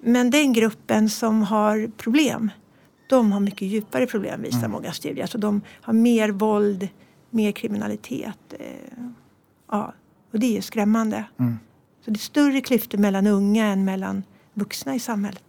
Men 0.00 0.30
den 0.30 0.52
gruppen 0.52 1.10
som 1.10 1.42
har 1.42 1.90
problem, 1.96 2.50
de 3.08 3.32
har 3.32 3.40
mycket 3.40 3.68
djupare 3.68 4.06
problem 4.06 4.42
visar 4.42 4.58
mm. 4.58 4.70
många 4.70 4.92
studier. 4.92 5.22
Alltså 5.22 5.38
de 5.38 5.60
har 5.80 5.92
mer 5.92 6.28
våld, 6.28 6.88
mer 7.30 7.52
kriminalitet. 7.52 8.54
Eh, 8.58 9.04
ja, 9.70 9.94
och 10.32 10.38
det 10.38 10.56
är 10.56 10.60
skrämmande. 10.60 11.24
Mm. 11.38 11.58
Så 12.04 12.10
det 12.10 12.16
är 12.16 12.18
större 12.18 12.60
klyftor 12.60 12.98
mellan 12.98 13.26
unga 13.26 13.66
än 13.66 13.84
mellan 13.84 14.22
vuxna 14.54 14.94
i 14.94 15.00
samhället. 15.00 15.47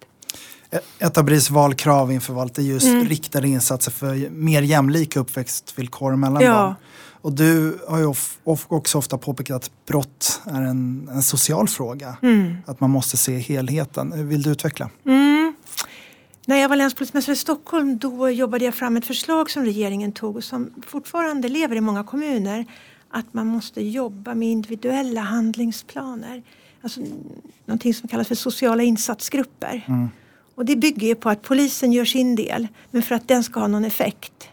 Ett 0.99 1.17
av 1.17 1.23
BRIS 1.23 1.49
valkrav 1.49 2.11
inför 2.11 2.33
valet 2.33 2.57
är 2.57 2.61
just 2.61 2.87
mm. 2.87 3.05
riktade 3.05 3.47
insatser 3.47 3.91
för 3.91 4.29
mer 4.29 4.61
jämlika 4.61 5.19
uppväxtvillkor 5.19 6.15
mellan 6.15 6.43
ja. 6.43 6.53
barn. 6.53 6.75
Och 7.21 7.33
du 7.33 7.79
har 7.87 7.99
ju 7.99 8.13
också 8.67 8.97
ofta 8.97 9.17
påpekat 9.17 9.55
att 9.55 9.71
brott 9.85 10.41
är 10.45 10.61
en, 10.61 11.09
en 11.13 11.23
social 11.23 11.67
fråga. 11.67 12.17
Mm. 12.21 12.57
Att 12.65 12.79
man 12.79 12.89
måste 12.89 13.17
se 13.17 13.37
helheten. 13.37 14.29
Vill 14.29 14.41
du 14.41 14.49
utveckla? 14.49 14.89
Mm. 15.05 15.53
När 16.45 16.57
jag 16.57 16.69
var 16.69 16.75
länspolismästare 16.75 17.33
i 17.33 17.37
Stockholm 17.37 17.97
då 17.97 18.29
jobbade 18.29 18.65
jag 18.65 18.75
fram 18.75 18.97
ett 18.97 19.05
förslag 19.05 19.51
som 19.51 19.65
regeringen 19.65 20.11
tog 20.11 20.35
och 20.35 20.43
som 20.43 20.69
fortfarande 20.87 21.49
lever 21.49 21.75
i 21.75 21.81
många 21.81 22.03
kommuner. 22.03 22.65
Att 23.09 23.33
man 23.33 23.47
måste 23.47 23.81
jobba 23.81 24.35
med 24.35 24.47
individuella 24.47 25.21
handlingsplaner. 25.21 26.43
Alltså 26.81 27.01
någonting 27.65 27.93
som 27.93 28.09
kallas 28.09 28.27
för 28.27 28.35
sociala 28.35 28.83
insatsgrupper. 28.83 29.85
Mm. 29.87 30.09
Och 30.59 30.65
det 30.65 30.75
bygger 30.75 31.07
ju 31.07 31.15
på 31.15 31.29
att 31.29 31.41
polisen 31.41 31.93
gör 31.93 32.05
sin 32.05 32.35
del. 32.35 32.67
Men 32.91 33.01
för 33.01 33.15
att 33.15 33.27
den 33.27 33.43
ska 33.43 33.59
ha 33.59 33.67
någon 33.67 33.85
effekt 33.85 34.49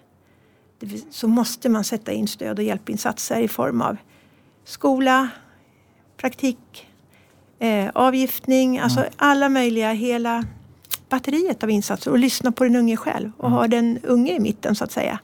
så 1.10 1.28
måste 1.28 1.68
man 1.68 1.84
sätta 1.84 2.12
in 2.12 2.28
stöd 2.28 2.58
och 2.58 2.64
hjälpinsatser 2.64 3.40
i 3.40 3.48
form 3.48 3.82
av 3.82 3.96
skola, 4.64 5.28
praktik, 6.16 6.86
eh, 7.58 7.88
avgiftning, 7.94 8.78
alltså 8.78 9.00
mm. 9.00 9.12
alla 9.16 9.48
möjliga, 9.48 9.92
hela 9.92 10.44
batteriet 11.08 11.62
av 11.62 11.70
insatser 11.70 12.10
och 12.10 12.18
lyssna 12.18 12.52
på 12.52 12.64
den 12.64 12.76
unge 12.76 12.96
själv 12.96 13.32
och 13.36 13.48
mm. 13.48 13.58
ha 13.58 13.68
den 13.68 13.98
unge 14.02 14.32
i 14.32 14.40
mitten 14.40 14.74
så 14.74 14.84
att 14.84 14.92
säga. 14.92 15.18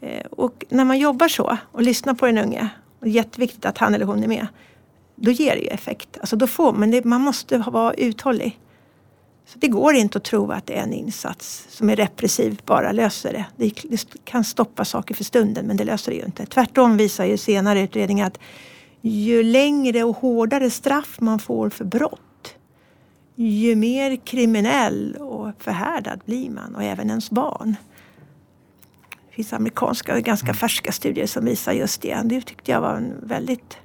Eh, 0.00 0.26
och 0.30 0.64
när 0.68 0.84
man 0.84 0.98
jobbar 0.98 1.28
så 1.28 1.58
och 1.72 1.82
lyssnar 1.82 2.14
på 2.14 2.26
den 2.26 2.38
unge, 2.38 2.68
och 2.98 3.04
det 3.04 3.10
är 3.10 3.14
jätteviktigt 3.14 3.64
att 3.64 3.78
han 3.78 3.94
eller 3.94 4.06
hon 4.06 4.22
är 4.22 4.28
med, 4.28 4.46
då 5.16 5.30
ger 5.30 5.56
det 5.56 5.62
ju 5.62 5.68
effekt. 5.68 6.18
Alltså 6.20 6.36
då 6.36 6.46
får, 6.46 6.72
men 6.72 6.90
det, 6.90 7.04
man 7.04 7.20
måste 7.20 7.58
vara 7.58 7.94
uthållig. 7.94 8.60
Så 9.46 9.58
det 9.58 9.68
går 9.68 9.94
inte 9.94 10.18
att 10.18 10.24
tro 10.24 10.52
att 10.52 10.66
det 10.66 10.78
är 10.78 10.82
en 10.82 10.92
insats 10.92 11.66
som 11.70 11.90
är 11.90 11.96
repressiv 11.96 12.60
bara 12.64 12.92
löser 12.92 13.32
det. 13.32 13.44
det. 13.56 13.82
det. 13.90 14.24
kan 14.24 14.44
stoppa 14.44 14.84
saker 14.84 15.14
för 15.14 15.24
stunden 15.24 15.66
men 15.66 15.76
det 15.76 15.84
löser 15.84 16.12
det 16.12 16.18
ju 16.18 16.24
inte. 16.24 16.46
Tvärtom 16.46 16.96
visar 16.96 17.24
ju 17.24 17.36
senare 17.36 17.80
utredningar 17.80 18.26
att 18.26 18.38
ju 19.00 19.42
längre 19.42 20.04
och 20.04 20.16
hårdare 20.16 20.70
straff 20.70 21.16
man 21.20 21.38
får 21.38 21.70
för 21.70 21.84
brott 21.84 22.20
ju 23.36 23.76
mer 23.76 24.16
kriminell 24.16 25.16
och 25.16 25.50
förhärdad 25.58 26.20
blir 26.24 26.50
man 26.50 26.74
och 26.74 26.82
även 26.82 27.08
ens 27.08 27.30
barn. 27.30 27.76
Det 29.28 29.34
finns 29.34 29.52
amerikanska, 29.52 30.20
ganska 30.20 30.46
mm. 30.46 30.56
färska 30.56 30.92
studier 30.92 31.26
som 31.26 31.44
visar 31.44 31.72
just 31.72 32.02
det. 32.02 32.20
Det 32.24 32.40
tyckte 32.40 32.70
jag 32.70 32.80
var 32.80 32.94
en 32.94 33.14
väldigt 33.22 33.78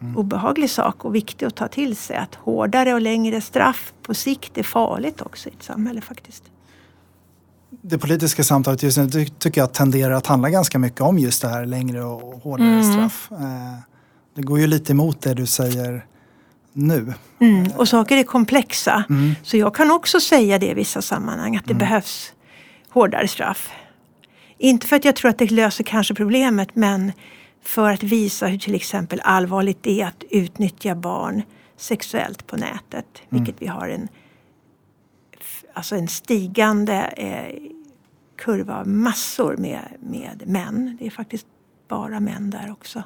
mm. 0.00 0.16
obehaglig 0.16 0.70
sak 0.70 1.04
och 1.04 1.14
viktig 1.14 1.46
att 1.46 1.54
ta 1.54 1.68
till 1.68 1.96
sig. 1.96 2.16
Att 2.16 2.34
hårdare 2.34 2.94
och 2.94 3.00
längre 3.00 3.40
straff 3.40 3.92
på 4.02 4.14
sikt 4.14 4.58
är 4.58 4.62
farligt 4.62 5.20
också 5.20 5.48
i 5.48 5.52
ett 5.52 5.62
samhälle 5.62 6.00
faktiskt. 6.00 6.42
Det 7.70 7.98
politiska 7.98 8.44
samtalet 8.44 8.82
just 8.82 8.98
nu 8.98 9.26
tycker 9.26 9.60
jag 9.60 9.72
tenderar 9.72 10.14
att 10.14 10.26
handla 10.26 10.50
ganska 10.50 10.78
mycket 10.78 11.00
om 11.00 11.18
just 11.18 11.42
det 11.42 11.48
här 11.48 11.66
längre 11.66 12.04
och 12.04 12.42
hårdare 12.42 12.68
mm. 12.68 12.92
straff. 12.92 13.28
Eh, 13.32 13.78
det 14.34 14.42
går 14.42 14.60
ju 14.60 14.66
lite 14.66 14.92
emot 14.92 15.20
det 15.20 15.34
du 15.34 15.46
säger 15.46 16.06
nu. 16.72 17.14
Mm, 17.40 17.70
och 17.76 17.88
saker 17.88 18.16
är 18.16 18.22
komplexa. 18.22 19.04
Mm. 19.08 19.34
Så 19.42 19.56
jag 19.56 19.74
kan 19.74 19.90
också 19.90 20.20
säga 20.20 20.58
det 20.58 20.70
i 20.70 20.74
vissa 20.74 21.02
sammanhang 21.02 21.56
att 21.56 21.64
det 21.64 21.70
mm. 21.70 21.78
behövs 21.78 22.32
hårdare 22.88 23.28
straff. 23.28 23.70
Inte 24.58 24.86
för 24.86 24.96
att 24.96 25.04
jag 25.04 25.16
tror 25.16 25.30
att 25.30 25.38
det 25.38 25.50
löser 25.50 25.84
kanske 25.84 26.14
problemet 26.14 26.68
men 26.74 27.12
för 27.62 27.90
att 27.90 28.02
visa 28.02 28.46
hur 28.46 28.58
till 28.58 28.74
exempel 28.74 29.20
allvarligt 29.24 29.82
det 29.82 30.00
är 30.00 30.06
att 30.06 30.24
utnyttja 30.30 30.94
barn 30.94 31.42
sexuellt 31.76 32.46
på 32.46 32.56
nätet. 32.56 33.22
Mm. 33.28 33.28
Vilket 33.28 33.62
vi 33.62 33.66
har 33.66 33.88
en, 33.88 34.08
alltså 35.72 35.96
en 35.96 36.08
stigande 36.08 36.94
eh, 36.94 37.72
kurva 38.36 38.80
av 38.80 38.88
massor 38.88 39.56
med, 39.56 39.82
med 40.00 40.42
män. 40.46 40.96
Det 41.00 41.06
är 41.06 41.10
faktiskt 41.10 41.46
bara 41.88 42.20
män 42.20 42.50
där 42.50 42.72
också. 42.72 43.02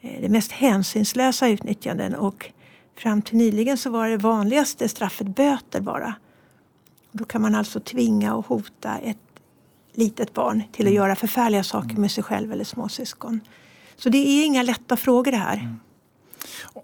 Eh, 0.00 0.20
det 0.20 0.28
mest 0.28 0.52
hänsynslösa 0.52 1.48
utnyttjanden 1.48 2.14
och 2.14 2.52
fram 2.96 3.22
till 3.22 3.36
nyligen 3.36 3.78
så 3.78 3.90
var 3.90 4.08
det 4.08 4.16
vanligaste 4.16 4.88
straffet 4.88 5.26
böter 5.26 5.80
bara. 5.80 6.14
Då 7.12 7.24
kan 7.24 7.42
man 7.42 7.54
alltså 7.54 7.80
tvinga 7.80 8.34
och 8.34 8.46
hota 8.46 8.98
ett 8.98 9.27
litet 9.98 10.34
barn 10.34 10.62
till 10.72 10.86
att 10.86 10.90
mm. 10.90 10.94
göra 10.94 11.16
förfärliga 11.16 11.64
saker 11.64 11.96
med 11.96 12.10
sig 12.10 12.24
själv 12.24 12.52
eller 12.52 12.64
småsyskon. 12.64 13.40
Så 13.96 14.08
det 14.08 14.18
är 14.18 14.46
inga 14.46 14.62
lätta 14.62 14.96
frågor 14.96 15.32
det 15.32 15.38
här. 15.38 15.56
Mm. 15.56 15.76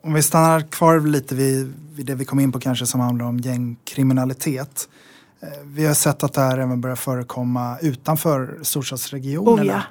Om 0.03 0.15
vi 0.15 0.23
stannar 0.23 0.61
kvar 0.61 1.01
lite 1.01 1.35
vid, 1.35 1.75
vid, 1.97 2.07
det 2.07 2.15
vi 2.15 2.25
kom 2.25 2.41
in 2.41 2.53
på 2.53 2.61
kanske 2.61 2.87
som 2.87 3.01
handlar 3.01 3.27
om 3.27 3.39
gängkriminalitet. 3.39 4.89
Eh, 5.41 5.49
vi 5.65 5.87
har 5.87 5.95
sett 5.95 6.23
att 6.23 6.33
det 6.33 6.41
här 6.41 6.59
även 6.59 6.81
börjar 6.81 6.97
förekomma 6.97 7.79
utanför 7.79 8.59
storstadsregionerna. 8.63 9.63
Oh 9.63 9.83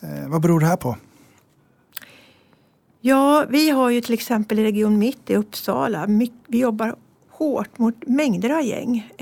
ja. 0.00 0.08
Eh, 0.08 0.28
vad 0.28 0.42
beror 0.42 0.60
det 0.60 0.66
här 0.66 0.76
på? 0.76 0.96
Ja, 3.00 3.46
vi 3.48 3.70
har 3.70 3.90
ju 3.90 4.00
till 4.00 4.14
exempel 4.14 4.58
i 4.58 4.64
Region 4.64 4.98
Mitt 4.98 5.30
i 5.30 5.36
Uppsala, 5.36 6.06
vi 6.46 6.58
jobbar 6.58 6.96
hårt 7.30 7.78
mot 7.78 8.06
mängder 8.06 8.50
av 8.50 8.64
gäng. 8.64 9.12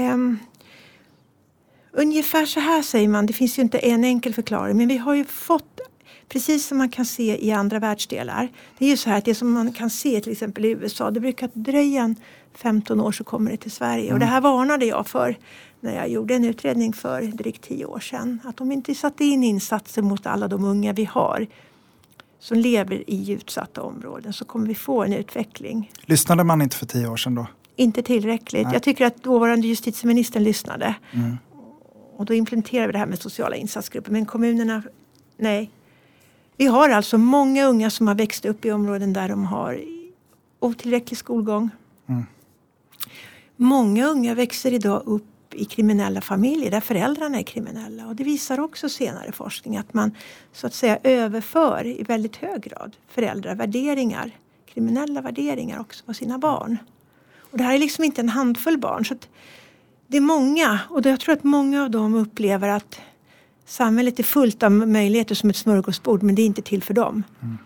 Ungefär 1.96 2.46
så 2.46 2.60
här 2.60 2.82
säger 2.82 3.08
man, 3.08 3.26
det 3.26 3.32
finns 3.32 3.58
ju 3.58 3.62
inte 3.62 3.78
en 3.78 4.04
enkel 4.04 4.34
förklaring, 4.34 4.76
men 4.76 4.88
vi 4.88 4.96
har 4.96 5.14
ju 5.14 5.24
fått 5.24 5.80
Precis 6.28 6.66
som 6.66 6.78
man 6.78 6.88
kan 6.88 7.04
se 7.04 7.46
i 7.46 7.52
andra 7.52 7.78
världsdelar. 7.78 8.48
Det 8.78 8.84
är 8.84 8.88
ju 8.88 8.96
så 8.96 9.10
här 9.10 9.18
att 9.18 9.24
det 9.24 9.34
som 9.34 9.52
man 9.52 9.72
kan 9.72 9.90
se 9.90 10.20
till 10.20 10.32
exempel 10.32 10.64
i 10.64 10.68
USA, 10.68 11.10
det 11.10 11.20
brukar 11.20 11.50
dröja 11.52 12.02
en 12.02 12.16
15 12.54 13.00
år 13.00 13.12
så 13.12 13.24
kommer 13.24 13.50
det 13.50 13.56
till 13.56 13.70
Sverige. 13.70 14.04
Mm. 14.04 14.14
Och 14.14 14.20
det 14.20 14.26
här 14.26 14.40
varnade 14.40 14.86
jag 14.86 15.06
för 15.06 15.38
när 15.80 15.94
jag 15.94 16.08
gjorde 16.08 16.34
en 16.34 16.44
utredning 16.44 16.92
för 16.92 17.22
drygt 17.22 17.62
10 17.62 17.84
år 17.84 18.00
sedan. 18.00 18.40
Att 18.44 18.60
om 18.60 18.68
vi 18.68 18.74
inte 18.74 18.94
satte 18.94 19.24
in 19.24 19.44
insatser 19.44 20.02
mot 20.02 20.26
alla 20.26 20.48
de 20.48 20.64
unga 20.64 20.92
vi 20.92 21.04
har 21.04 21.46
som 22.40 22.58
lever 22.58 23.10
i 23.10 23.30
utsatta 23.30 23.82
områden 23.82 24.32
så 24.32 24.44
kommer 24.44 24.66
vi 24.66 24.74
få 24.74 25.04
en 25.04 25.12
utveckling. 25.12 25.90
Lyssnade 26.00 26.44
man 26.44 26.62
inte 26.62 26.76
för 26.76 26.86
tio 26.86 27.08
år 27.08 27.16
sedan 27.16 27.34
då? 27.34 27.46
Inte 27.76 28.02
tillräckligt. 28.02 28.64
Nej. 28.64 28.72
Jag 28.72 28.82
tycker 28.82 29.06
att 29.06 29.22
dåvarande 29.22 29.66
justitieministern 29.66 30.44
lyssnade. 30.44 30.94
Mm. 31.12 31.38
Och 32.16 32.24
då 32.24 32.34
implementerade 32.34 32.86
vi 32.86 32.92
det 32.92 32.98
här 32.98 33.06
med 33.06 33.18
sociala 33.18 33.56
insatsgrupper. 33.56 34.12
Men 34.12 34.26
kommunerna, 34.26 34.82
nej. 35.36 35.70
Vi 36.56 36.66
har 36.66 36.90
alltså 36.90 37.18
många 37.18 37.66
unga 37.66 37.90
som 37.90 38.08
har 38.08 38.14
växt 38.14 38.44
upp 38.44 38.64
i 38.64 38.72
områden 38.72 39.12
där 39.12 39.28
de 39.28 39.44
har 39.44 39.80
otillräcklig 40.60 41.18
skolgång. 41.18 41.70
Mm. 42.06 42.26
Många 43.56 44.06
unga 44.06 44.34
växer 44.34 44.72
idag 44.72 45.02
upp 45.06 45.24
i 45.54 45.64
kriminella 45.64 46.20
familjer 46.20 46.70
där 46.70 46.80
föräldrarna 46.80 47.38
är 47.38 47.42
kriminella. 47.42 48.06
Och 48.06 48.16
det 48.16 48.24
visar 48.24 48.60
också 48.60 48.88
senare 48.88 49.32
forskning 49.32 49.76
att 49.76 49.94
man 49.94 50.16
så 50.52 50.66
att 50.66 50.74
säga 50.74 50.98
överför 51.02 51.86
i 51.86 52.02
väldigt 52.02 52.36
hög 52.36 52.62
grad 52.62 52.96
föräldravärderingar, 53.08 54.30
kriminella 54.66 55.20
värderingar 55.20 55.80
också 55.80 56.04
på 56.04 56.14
sina 56.14 56.38
barn. 56.38 56.78
Och 57.38 57.58
det 57.58 57.64
här 57.64 57.74
är 57.74 57.78
liksom 57.78 58.04
inte 58.04 58.20
en 58.20 58.28
handfull 58.28 58.78
barn. 58.78 59.04
så 59.04 59.14
Det 60.06 60.16
är 60.16 60.20
många 60.20 60.80
och 60.90 61.06
jag 61.06 61.20
tror 61.20 61.32
att 61.32 61.44
många 61.44 61.82
av 61.82 61.90
dem 61.90 62.14
upplever 62.14 62.68
att 62.68 63.00
samhället 63.66 64.18
är 64.18 64.22
fullt 64.22 64.62
av 64.62 64.72
möjligheter 64.72 65.34
som 65.34 65.50
ett 65.50 65.56
smörgåsbord 65.56 66.22
men 66.22 66.34
det 66.34 66.42
är 66.42 66.46
inte 66.46 66.62
till 66.62 66.82
för 66.82 66.94
dem. 66.94 67.22
Mm. 67.42 67.58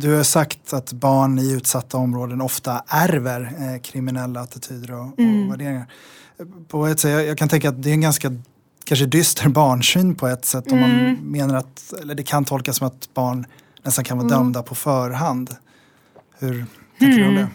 Du 0.00 0.14
har 0.14 0.22
sagt 0.22 0.72
att 0.72 0.92
barn 0.92 1.38
i 1.38 1.52
utsatta 1.52 1.96
områden 1.96 2.40
ofta 2.40 2.82
ärver 2.88 3.42
eh, 3.42 3.80
kriminella 3.80 4.40
attityder 4.40 4.92
och, 4.92 5.20
mm. 5.20 5.44
och 5.46 5.52
värderingar 5.52 5.86
på 6.68 6.86
ett 6.86 7.00
sätt, 7.00 7.26
jag, 7.26 7.38
kan 7.38 7.48
tänka 7.48 7.68
att 7.68 7.82
det 7.82 7.90
är 7.90 7.94
en 7.94 8.00
ganska 8.00 8.32
kanske 8.84 9.06
dyster 9.06 9.48
barnsyn 9.48 10.14
på 10.14 10.28
ett 10.28 10.44
sätt. 10.44 10.66
Mm. 10.66 10.84
Om 10.84 10.90
man 10.90 11.00
mm. 11.00 11.16
menar 11.22 11.54
att, 11.54 11.94
eller 12.00 12.14
det 12.14 12.22
kan 12.22 12.44
tolkas 12.44 12.76
som 12.76 12.86
att 12.86 13.14
barn 13.14 13.46
nästan 13.82 14.04
kan 14.04 14.18
vara 14.18 14.26
mm. 14.26 14.38
dömda 14.38 14.62
på 14.62 14.74
förhand. 14.74 15.56
Hur 16.38 16.66
tänker 16.98 17.18
mm. 17.18 17.18
du 17.18 17.28
om 17.28 17.34
det? 17.34 17.48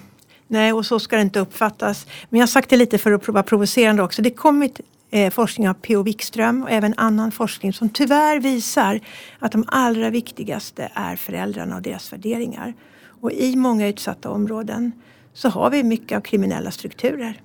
Nej, 0.48 0.74
och 0.74 0.86
så 0.86 1.00
ska 1.00 1.16
det 1.16 1.22
inte 1.22 1.40
uppfattas. 1.40 2.08
Men 2.30 2.40
jag 2.40 2.42
har 2.42 2.48
sagt 2.48 2.70
det 2.70 2.78
lite 2.78 2.98
för 2.98 3.12
att 3.12 3.28
vara 3.28 3.44
provocerande 3.44 4.04
också. 4.04 4.22
Det 4.22 4.30
kommit 4.30 4.82
eh, 5.12 5.32
forskning 5.32 5.70
av 5.70 5.74
P.O. 5.74 6.04
Wikström 6.04 6.64
och 6.64 6.72
även 6.72 6.94
annan 6.98 7.32
forskning 7.32 7.74
som 7.74 7.90
tyvärr 7.90 8.40
visar 8.40 9.00
att 9.40 9.52
de 9.52 9.64
allra 9.68 10.10
viktigaste 10.10 10.92
är 10.94 11.16
föräldrarna 11.16 11.76
och 11.76 11.82
deras 11.82 12.14
värderingar. 12.14 12.74
Och 13.22 13.32
i 13.32 13.56
många 13.56 13.88
utsatta 13.88 14.30
områden 14.30 14.92
så 15.34 15.50
har 15.50 15.70
vi 15.70 15.84
mycket 15.84 16.18
av 16.18 16.22
kriminella 16.22 16.72
strukturer. 16.72 17.42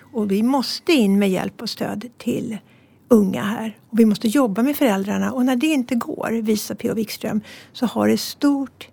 Och 0.00 0.30
vi 0.30 0.42
måste 0.42 0.92
in 0.92 1.18
med 1.18 1.30
hjälp 1.30 1.62
och 1.62 1.70
stöd 1.70 2.10
till 2.18 2.58
unga 3.08 3.42
här. 3.42 3.78
Och 3.90 3.98
vi 3.98 4.04
måste 4.04 4.28
jobba 4.28 4.62
med 4.62 4.76
föräldrarna 4.76 5.32
och 5.32 5.44
när 5.44 5.56
det 5.56 5.66
inte 5.66 5.94
går, 5.94 6.30
visar 6.42 6.74
P.O. 6.74 6.94
Wikström, 6.94 7.40
så 7.72 7.86
har 7.86 8.08
det 8.08 8.18
stort 8.18 8.88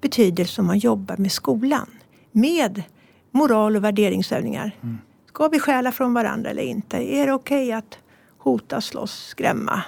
betydelse 0.00 0.60
om 0.60 0.66
man 0.66 0.78
jobbar 0.78 1.16
med 1.16 1.32
skolan. 1.32 1.86
Med 2.32 2.82
moral 3.30 3.76
och 3.76 3.84
värderingsövningar. 3.84 4.76
Mm. 4.82 4.98
Ska 5.26 5.48
vi 5.48 5.58
stjäla 5.58 5.92
från 5.92 6.14
varandra 6.14 6.50
eller 6.50 6.62
inte? 6.62 6.96
Är 6.96 7.26
det 7.26 7.32
okej 7.32 7.66
okay 7.66 7.72
att 7.72 7.98
hota, 8.38 8.80
slåss, 8.80 9.26
skrämma? 9.26 9.82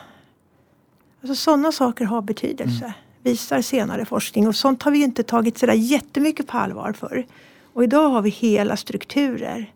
Alltså 1.23 1.35
sådana 1.35 1.73
saker 1.73 2.05
har 2.05 2.23
betydelse. 2.23 2.85
Mm. 2.85 2.93
Visar 3.23 3.63
senare 3.63 4.05
forskning 4.05 4.49
och 4.49 4.57
sånt 4.57 4.83
har 4.83 4.91
vi 4.91 5.03
inte 5.03 5.23
tagit 5.23 5.59
sådär 5.59 5.75
jättemycket 5.75 6.47
på 6.47 6.59
allvar 6.59 6.93
för. 6.93 7.27
Och 7.73 7.85
idag 7.85 8.09
har 8.09 8.23
vi 8.23 8.31
hela 8.31 8.77
strukturer 8.77 9.73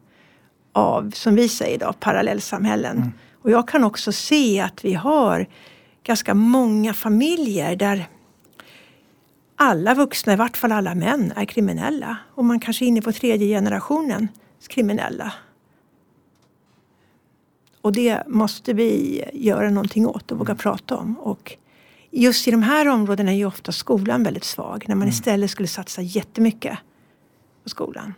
av, 0.72 1.10
som 1.10 1.34
vi 1.34 1.48
säger 1.48 1.74
idag, 1.74 1.94
parallellsamhällen. 2.00 2.96
Mm. 2.96 3.12
Och 3.42 3.50
jag 3.50 3.68
kan 3.68 3.84
också 3.84 4.12
se 4.12 4.60
att 4.60 4.84
vi 4.84 4.94
har 4.94 5.46
ganska 6.02 6.34
många 6.34 6.94
familjer 6.94 7.76
där 7.76 8.08
alla 9.56 9.94
vuxna, 9.94 10.32
i 10.32 10.36
vart 10.36 10.56
fall 10.56 10.72
alla 10.72 10.94
män, 10.94 11.32
är 11.36 11.44
kriminella. 11.44 12.16
Och 12.34 12.44
man 12.44 12.60
kanske 12.60 12.84
är 12.84 12.86
inne 12.86 13.02
på 13.02 13.12
tredje 13.12 13.48
generationen 13.48 14.28
kriminella. 14.68 15.32
Och 17.80 17.92
det 17.92 18.22
måste 18.28 18.72
vi 18.72 19.22
göra 19.32 19.70
någonting 19.70 20.06
åt 20.06 20.32
och 20.32 20.38
våga 20.38 20.50
mm. 20.50 20.58
prata 20.58 20.96
om. 20.96 21.18
Och 21.18 21.56
just 22.10 22.48
i 22.48 22.50
de 22.50 22.62
här 22.62 22.88
områdena 22.88 23.32
är 23.32 23.36
ju 23.36 23.46
ofta 23.46 23.72
skolan 23.72 24.22
väldigt 24.22 24.44
svag. 24.44 24.84
När 24.88 24.94
man 24.94 25.02
mm. 25.02 25.12
istället 25.12 25.50
skulle 25.50 25.68
satsa 25.68 26.02
jättemycket 26.02 26.78
på 27.62 27.68
skolan. 27.68 28.14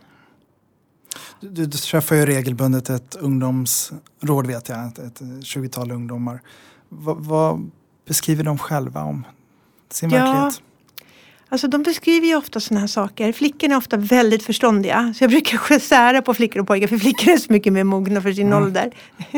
Du, 1.39 1.65
du 1.65 1.77
träffar 1.77 2.15
ju 2.15 2.25
regelbundet 2.25 2.89
ett 2.89 3.15
ungdomsråd 3.15 4.47
vet 4.47 4.69
jag, 4.69 4.87
ett, 4.87 4.99
ett 4.99 5.21
20-tal 5.21 5.91
ungdomar. 5.91 6.41
Va, 6.89 7.15
vad 7.19 7.71
beskriver 8.05 8.43
de 8.43 8.57
själva 8.57 9.03
om 9.03 9.25
sin 9.89 10.09
ja, 10.09 10.17
verklighet? 10.17 10.61
Alltså 11.51 11.67
de 11.67 11.83
beskriver 11.83 12.27
ju 12.27 12.35
ofta 12.35 12.59
sådana 12.59 12.79
här 12.79 12.87
saker. 12.87 13.31
Flickorna 13.31 13.73
är 13.73 13.77
ofta 13.77 13.97
väldigt 13.97 14.43
förståndiga. 14.43 15.13
Så 15.17 15.23
jag 15.23 15.31
brukar 15.31 15.79
sära 15.79 16.21
på 16.21 16.33
flickor 16.33 16.61
och 16.61 16.67
pojkar 16.67 16.87
för 16.87 16.97
flickor 16.97 17.33
är 17.33 17.37
så 17.37 17.53
mycket 17.53 17.73
mer 17.73 17.83
mogna 17.83 18.21
för 18.21 18.33
sin 18.33 18.47
mm. 18.47 18.63
ålder. 18.63 18.91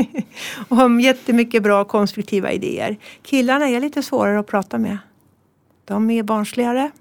och 0.68 0.78
har 0.78 1.00
jättemycket 1.00 1.64
bra 1.64 1.84
konstruktiva 1.84 2.52
idéer. 2.52 2.98
Killarna 3.24 3.70
är 3.70 3.80
lite 3.80 4.04
svårare 4.04 4.40
att 4.40 4.48
prata 4.48 4.78
med. 4.78 4.98
De 5.86 6.10
är 6.10 6.24
barnsligare. 6.24 6.92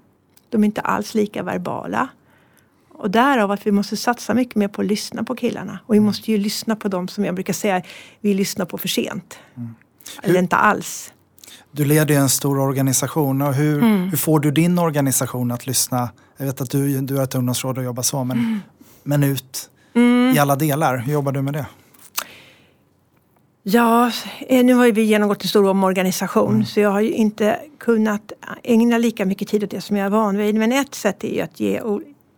De 0.49 0.63
är 0.63 0.65
inte 0.65 0.81
alls 0.81 1.13
lika 1.13 1.43
verbala. 1.43 2.07
Och 2.89 3.11
därav 3.11 3.51
att 3.51 3.67
vi 3.67 3.71
måste 3.71 3.97
satsa 3.97 4.33
mycket 4.33 4.55
mer 4.55 4.67
på 4.67 4.81
att 4.81 4.87
lyssna 4.87 5.23
på 5.23 5.35
killarna. 5.35 5.79
Och 5.85 5.93
vi 5.93 5.97
mm. 5.97 6.05
måste 6.05 6.31
ju 6.31 6.37
lyssna 6.37 6.75
på 6.75 6.87
dem 6.87 7.07
som 7.07 7.25
jag 7.25 7.35
brukar 7.35 7.53
säga, 7.53 7.81
vi 8.21 8.33
lyssnar 8.33 8.65
på 8.65 8.77
för 8.77 8.87
sent. 8.87 9.39
Mm. 9.57 9.75
Eller 10.23 10.39
inte 10.39 10.55
alls. 10.55 11.13
Du 11.71 11.85
leder 11.85 12.15
ju 12.15 12.21
en 12.21 12.29
stor 12.29 12.59
organisation 12.59 13.41
och 13.41 13.53
hur, 13.53 13.77
mm. 13.77 14.09
hur, 14.09 14.17
får 14.17 14.39
du 14.39 14.51
din 14.51 14.79
organisation 14.79 15.51
att 15.51 15.67
lyssna? 15.67 16.09
Jag 16.37 16.45
vet 16.45 16.61
att 16.61 16.69
du, 16.69 17.01
du 17.01 17.17
är 17.17 17.23
ett 17.23 17.35
ungdomsråd 17.35 17.77
och 17.77 17.83
jobbar 17.83 18.03
så, 18.03 18.23
men, 18.23 18.37
mm. 18.37 18.59
men 19.03 19.23
ut 19.23 19.69
mm. 19.93 20.35
i 20.35 20.39
alla 20.39 20.55
delar. 20.55 20.97
Hur 20.97 21.13
jobbar 21.13 21.31
du 21.31 21.41
med 21.41 21.53
det? 21.53 21.65
Ja, 23.63 24.11
eh, 24.39 24.65
nu 24.65 24.73
har 24.73 24.91
vi 24.91 25.01
genomgått 25.01 25.43
en 25.43 25.47
stor 25.47 25.69
omorganisation 25.69 26.53
mm. 26.53 26.65
så 26.65 26.79
jag 26.79 26.91
har 26.91 27.01
ju 27.01 27.11
inte 27.11 27.59
kunnat 27.77 28.31
ägna 28.63 28.97
lika 28.97 29.25
mycket 29.25 29.47
tid 29.47 29.63
åt 29.63 29.69
det 29.69 29.81
som 29.81 29.97
jag 29.97 30.05
är 30.05 30.09
van 30.09 30.37
vid. 30.37 30.55
Men 30.55 30.71
ett 30.71 30.95
sätt 30.95 31.23
är 31.23 31.33
ju 31.35 31.41
att 31.41 31.59
ge, 31.59 31.81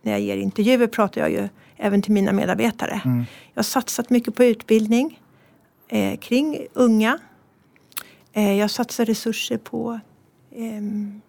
när 0.02 0.12
jag 0.12 0.20
ger 0.20 0.36
intervjuer 0.36 0.86
pratar 0.86 1.20
jag 1.20 1.30
ju 1.30 1.48
även 1.76 2.02
till 2.02 2.12
mina 2.12 2.32
medarbetare. 2.32 3.00
Mm. 3.04 3.18
Jag 3.54 3.58
har 3.58 3.62
satsat 3.62 4.10
mycket 4.10 4.34
på 4.34 4.44
utbildning 4.44 5.20
eh, 5.88 6.16
kring 6.16 6.58
unga 6.74 7.18
jag 8.42 8.70
satsar 8.70 9.04
resurser 9.04 9.58
på 9.58 10.00
ehm, 10.56 11.20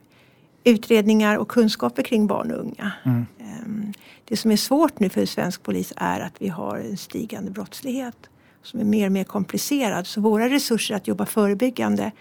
utredningar 0.63 1.37
och 1.37 1.47
kunskaper 1.47 2.03
kring 2.03 2.27
barn 2.27 2.51
och 2.51 2.59
unga. 2.59 2.91
Mm. 3.05 3.25
Ehm, 3.39 3.93
det 4.25 4.37
som 4.37 4.51
är 4.51 4.57
svårt 4.57 4.99
nu 4.99 5.09
för 5.09 5.25
svensk 5.25 5.63
polis 5.63 5.93
är 5.95 6.19
att 6.19 6.33
vi 6.37 6.47
har 6.47 6.77
en 6.77 6.97
stigande 6.97 7.51
brottslighet 7.51 8.29
som 8.63 8.79
är 8.79 8.83
mer 8.83 9.05
och 9.05 9.11
mer 9.11 9.23
komplicerad. 9.23 10.07
Så 10.07 10.21
våra 10.21 10.49
resurser 10.49 10.95
att 10.95 11.07
jobba 11.07 11.25
förebyggande 11.25 12.11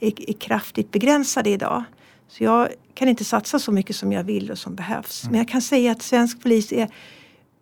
är, 0.00 0.30
är 0.30 0.32
kraftigt 0.32 0.90
begränsade 0.90 1.50
idag. 1.50 1.84
Så 2.28 2.44
jag 2.44 2.68
kan 2.94 3.08
inte 3.08 3.24
satsa 3.24 3.58
så 3.58 3.72
mycket 3.72 3.96
som 3.96 4.12
jag 4.12 4.24
vill 4.24 4.50
och 4.50 4.58
som 4.58 4.74
behövs. 4.74 5.22
Mm. 5.22 5.32
Men 5.32 5.38
jag 5.38 5.48
kan 5.48 5.62
säga 5.62 5.92
att 5.92 6.02
svensk 6.02 6.42
polis 6.42 6.72
är 6.72 6.88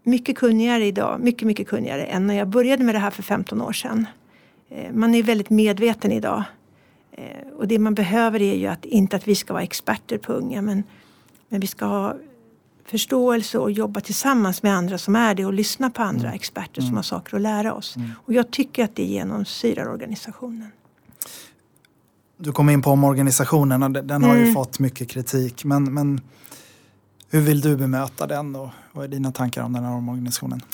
mycket 0.02 0.36
kunnigare 0.36 0.86
idag, 0.86 1.20
mycket, 1.20 1.46
mycket 1.46 1.68
kunnigare 1.68 2.04
än 2.04 2.26
när 2.26 2.34
jag 2.34 2.48
började 2.48 2.84
med 2.84 2.94
det 2.94 2.98
här 2.98 3.10
för 3.10 3.22
15 3.22 3.62
år 3.62 3.72
sedan. 3.72 4.06
Eh, 4.70 4.92
man 4.92 5.14
är 5.14 5.22
väldigt 5.22 5.50
medveten 5.50 6.12
idag 6.12 6.44
Eh, 6.52 6.57
och 7.56 7.68
det 7.68 7.78
man 7.78 7.94
behöver 7.94 8.42
är 8.42 8.54
ju 8.54 8.66
att, 8.66 8.84
inte 8.84 9.16
att 9.16 9.28
vi 9.28 9.34
ska 9.34 9.52
vara 9.52 9.62
experter 9.62 10.18
på 10.18 10.32
unga 10.32 10.62
men, 10.62 10.82
men 11.48 11.60
vi 11.60 11.66
ska 11.66 11.86
ha 11.86 12.16
förståelse 12.84 13.58
och 13.58 13.70
jobba 13.70 14.00
tillsammans 14.00 14.62
med 14.62 14.74
andra 14.74 14.98
som 14.98 15.16
är 15.16 15.34
det 15.34 15.44
och 15.44 15.52
lyssna 15.52 15.90
på 15.90 16.02
andra 16.02 16.28
mm. 16.28 16.34
experter 16.34 16.80
mm. 16.80 16.88
som 16.88 16.96
har 16.96 17.02
saker 17.02 17.36
att 17.36 17.42
lära 17.42 17.74
oss. 17.74 17.96
Mm. 17.96 18.10
Och 18.24 18.32
jag 18.32 18.50
tycker 18.50 18.84
att 18.84 18.96
det 18.96 19.04
genomsyrar 19.04 19.88
organisationen. 19.88 20.70
Du 22.36 22.52
kom 22.52 22.70
in 22.70 22.82
på 22.82 22.90
omorganisationen 22.90 23.82
och 23.82 23.90
den 23.90 24.22
har 24.22 24.36
ju 24.36 24.42
mm. 24.42 24.54
fått 24.54 24.78
mycket 24.78 25.08
kritik 25.08 25.64
men, 25.64 25.94
men 25.94 26.20
hur 27.30 27.40
vill 27.40 27.60
du 27.60 27.76
bemöta 27.76 28.26
den 28.26 28.56
och 28.56 28.68
vad 28.92 29.04
är 29.04 29.08
dina 29.08 29.32
tankar 29.32 29.62
om 29.62 29.72
den 29.72 29.84
här 29.84 29.92
omorganisationen? 29.92 30.62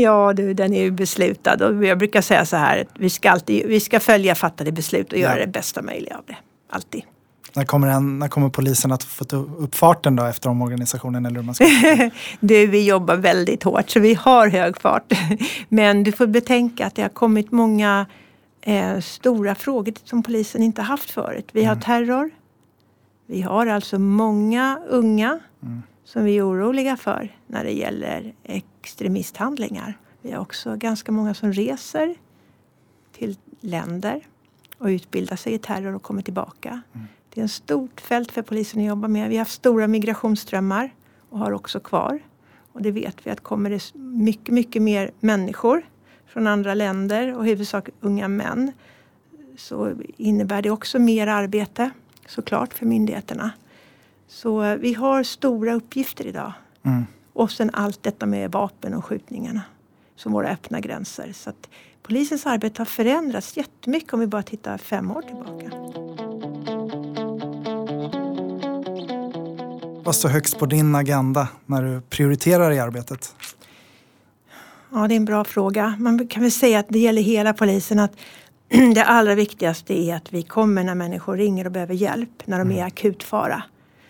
ja 0.00 0.32
du, 0.32 0.54
den 0.54 0.74
är 0.74 0.82
ju 0.82 0.90
beslutad 0.90 1.66
och 1.66 1.84
jag 1.84 1.98
brukar 1.98 2.20
säga 2.20 2.46
så 2.46 2.56
här 2.56 2.86
vi 2.94 3.10
ska, 3.10 3.30
alltid, 3.30 3.66
vi 3.66 3.80
ska 3.80 4.00
följa 4.00 4.34
fattade 4.34 4.72
beslut 4.72 5.12
och 5.12 5.18
ja. 5.18 5.22
göra 5.22 5.40
det 5.40 5.46
bästa 5.46 5.82
möjliga 5.82 6.16
av 6.16 6.22
det. 6.26 6.36
Alltid. 6.70 7.02
När 7.54 7.64
kommer, 7.64 7.88
den, 7.88 8.18
när 8.18 8.28
kommer 8.28 8.48
polisen 8.48 8.92
att 8.92 9.04
få 9.04 9.24
upp 9.36 9.74
farten 9.74 10.16
då 10.16 10.24
efter 10.24 10.50
omorganisationen? 10.50 11.26
Eller 11.26 11.36
hur 11.36 11.42
man 11.42 11.54
ska 11.54 11.66
du, 12.40 12.66
vi 12.66 12.86
jobbar 12.86 13.16
väldigt 13.16 13.62
hårt 13.62 13.90
så 13.90 14.00
vi 14.00 14.14
har 14.14 14.48
hög 14.48 14.80
fart. 14.80 15.12
Men 15.68 16.02
du 16.02 16.12
får 16.12 16.26
betänka 16.26 16.86
att 16.86 16.94
det 16.94 17.02
har 17.02 17.08
kommit 17.08 17.52
många 17.52 18.06
eh, 18.60 19.00
stora 19.00 19.54
frågor 19.54 19.94
som 20.04 20.22
polisen 20.22 20.62
inte 20.62 20.82
haft 20.82 21.10
förut. 21.10 21.48
Vi 21.52 21.64
har 21.64 21.72
mm. 21.72 21.82
terror, 21.82 22.30
vi 23.26 23.42
har 23.42 23.66
alltså 23.66 23.98
många 23.98 24.78
unga 24.88 25.38
mm. 25.62 25.82
Som 26.06 26.24
vi 26.24 26.38
är 26.38 26.48
oroliga 26.48 26.96
för 26.96 27.36
när 27.46 27.64
det 27.64 27.72
gäller 27.72 28.34
extremisthandlingar. 28.42 29.98
Vi 30.22 30.32
har 30.32 30.40
också 30.40 30.76
ganska 30.76 31.12
många 31.12 31.34
som 31.34 31.52
reser 31.52 32.14
till 33.12 33.36
länder 33.60 34.26
och 34.78 34.86
utbildar 34.86 35.36
sig 35.36 35.52
i 35.52 35.58
terror 35.58 35.94
och 35.94 36.02
kommer 36.02 36.22
tillbaka. 36.22 36.82
Mm. 36.92 37.06
Det 37.34 37.40
är 37.40 37.44
ett 37.44 37.50
stort 37.50 38.00
fält 38.00 38.32
för 38.32 38.42
polisen 38.42 38.80
att 38.80 38.86
jobba 38.86 39.08
med. 39.08 39.28
Vi 39.28 39.36
har 39.36 39.40
haft 39.40 39.52
stora 39.52 39.86
migrationsströmmar 39.86 40.94
och 41.30 41.38
har 41.38 41.52
också 41.52 41.80
kvar. 41.80 42.18
Och 42.72 42.82
det 42.82 42.90
vet 42.90 43.26
vi 43.26 43.30
att 43.30 43.40
kommer 43.40 43.70
det 43.70 43.94
mycket, 43.94 44.54
mycket 44.54 44.82
mer 44.82 45.10
människor 45.20 45.82
från 46.26 46.46
andra 46.46 46.74
länder 46.74 47.36
och 47.36 47.44
huvudsak 47.44 47.88
unga 48.00 48.28
män 48.28 48.72
så 49.56 49.92
innebär 50.16 50.62
det 50.62 50.70
också 50.70 50.98
mer 50.98 51.26
arbete 51.26 51.90
såklart 52.26 52.74
för 52.74 52.86
myndigheterna. 52.86 53.50
Så 54.28 54.76
vi 54.76 54.94
har 54.94 55.22
stora 55.22 55.74
uppgifter 55.74 56.26
idag. 56.26 56.52
Mm. 56.82 57.06
Och 57.32 57.50
sen 57.50 57.70
allt 57.72 58.02
detta 58.02 58.26
med 58.26 58.52
vapen 58.52 58.94
och 58.94 59.04
skjutningarna 59.04 59.62
som 60.16 60.32
våra 60.32 60.48
öppna 60.48 60.80
gränser. 60.80 61.32
Så 61.32 61.50
att 61.50 61.68
polisens 62.02 62.46
arbete 62.46 62.80
har 62.80 62.86
förändrats 62.86 63.56
jättemycket 63.56 64.14
om 64.14 64.20
vi 64.20 64.26
bara 64.26 64.42
tittar 64.42 64.78
fem 64.78 65.10
år 65.10 65.22
tillbaka. 65.22 65.70
Vad 70.04 70.14
står 70.14 70.28
högst 70.28 70.58
på 70.58 70.66
din 70.66 70.94
agenda 70.94 71.48
när 71.66 71.82
du 71.82 72.00
prioriterar 72.00 72.72
i 72.72 72.78
arbetet? 72.78 73.34
Ja, 74.92 75.08
det 75.08 75.14
är 75.14 75.16
en 75.16 75.24
bra 75.24 75.44
fråga. 75.44 75.96
Man 75.98 76.28
kan 76.28 76.42
väl 76.42 76.52
säga 76.52 76.78
att 76.78 76.86
det 76.88 76.98
gäller 76.98 77.22
hela 77.22 77.52
polisen 77.52 77.98
att 77.98 78.12
det 78.94 79.04
allra 79.04 79.34
viktigaste 79.34 79.94
är 79.94 80.16
att 80.16 80.32
vi 80.32 80.42
kommer 80.42 80.84
när 80.84 80.94
människor 80.94 81.36
ringer 81.36 81.64
och 81.64 81.72
behöver 81.72 81.94
hjälp, 81.94 82.42
när 82.44 82.58
de 82.58 82.70
är 82.70 82.74
i 82.74 82.78
mm. 82.78 82.86
akut 82.86 83.22
fara. 83.22 83.62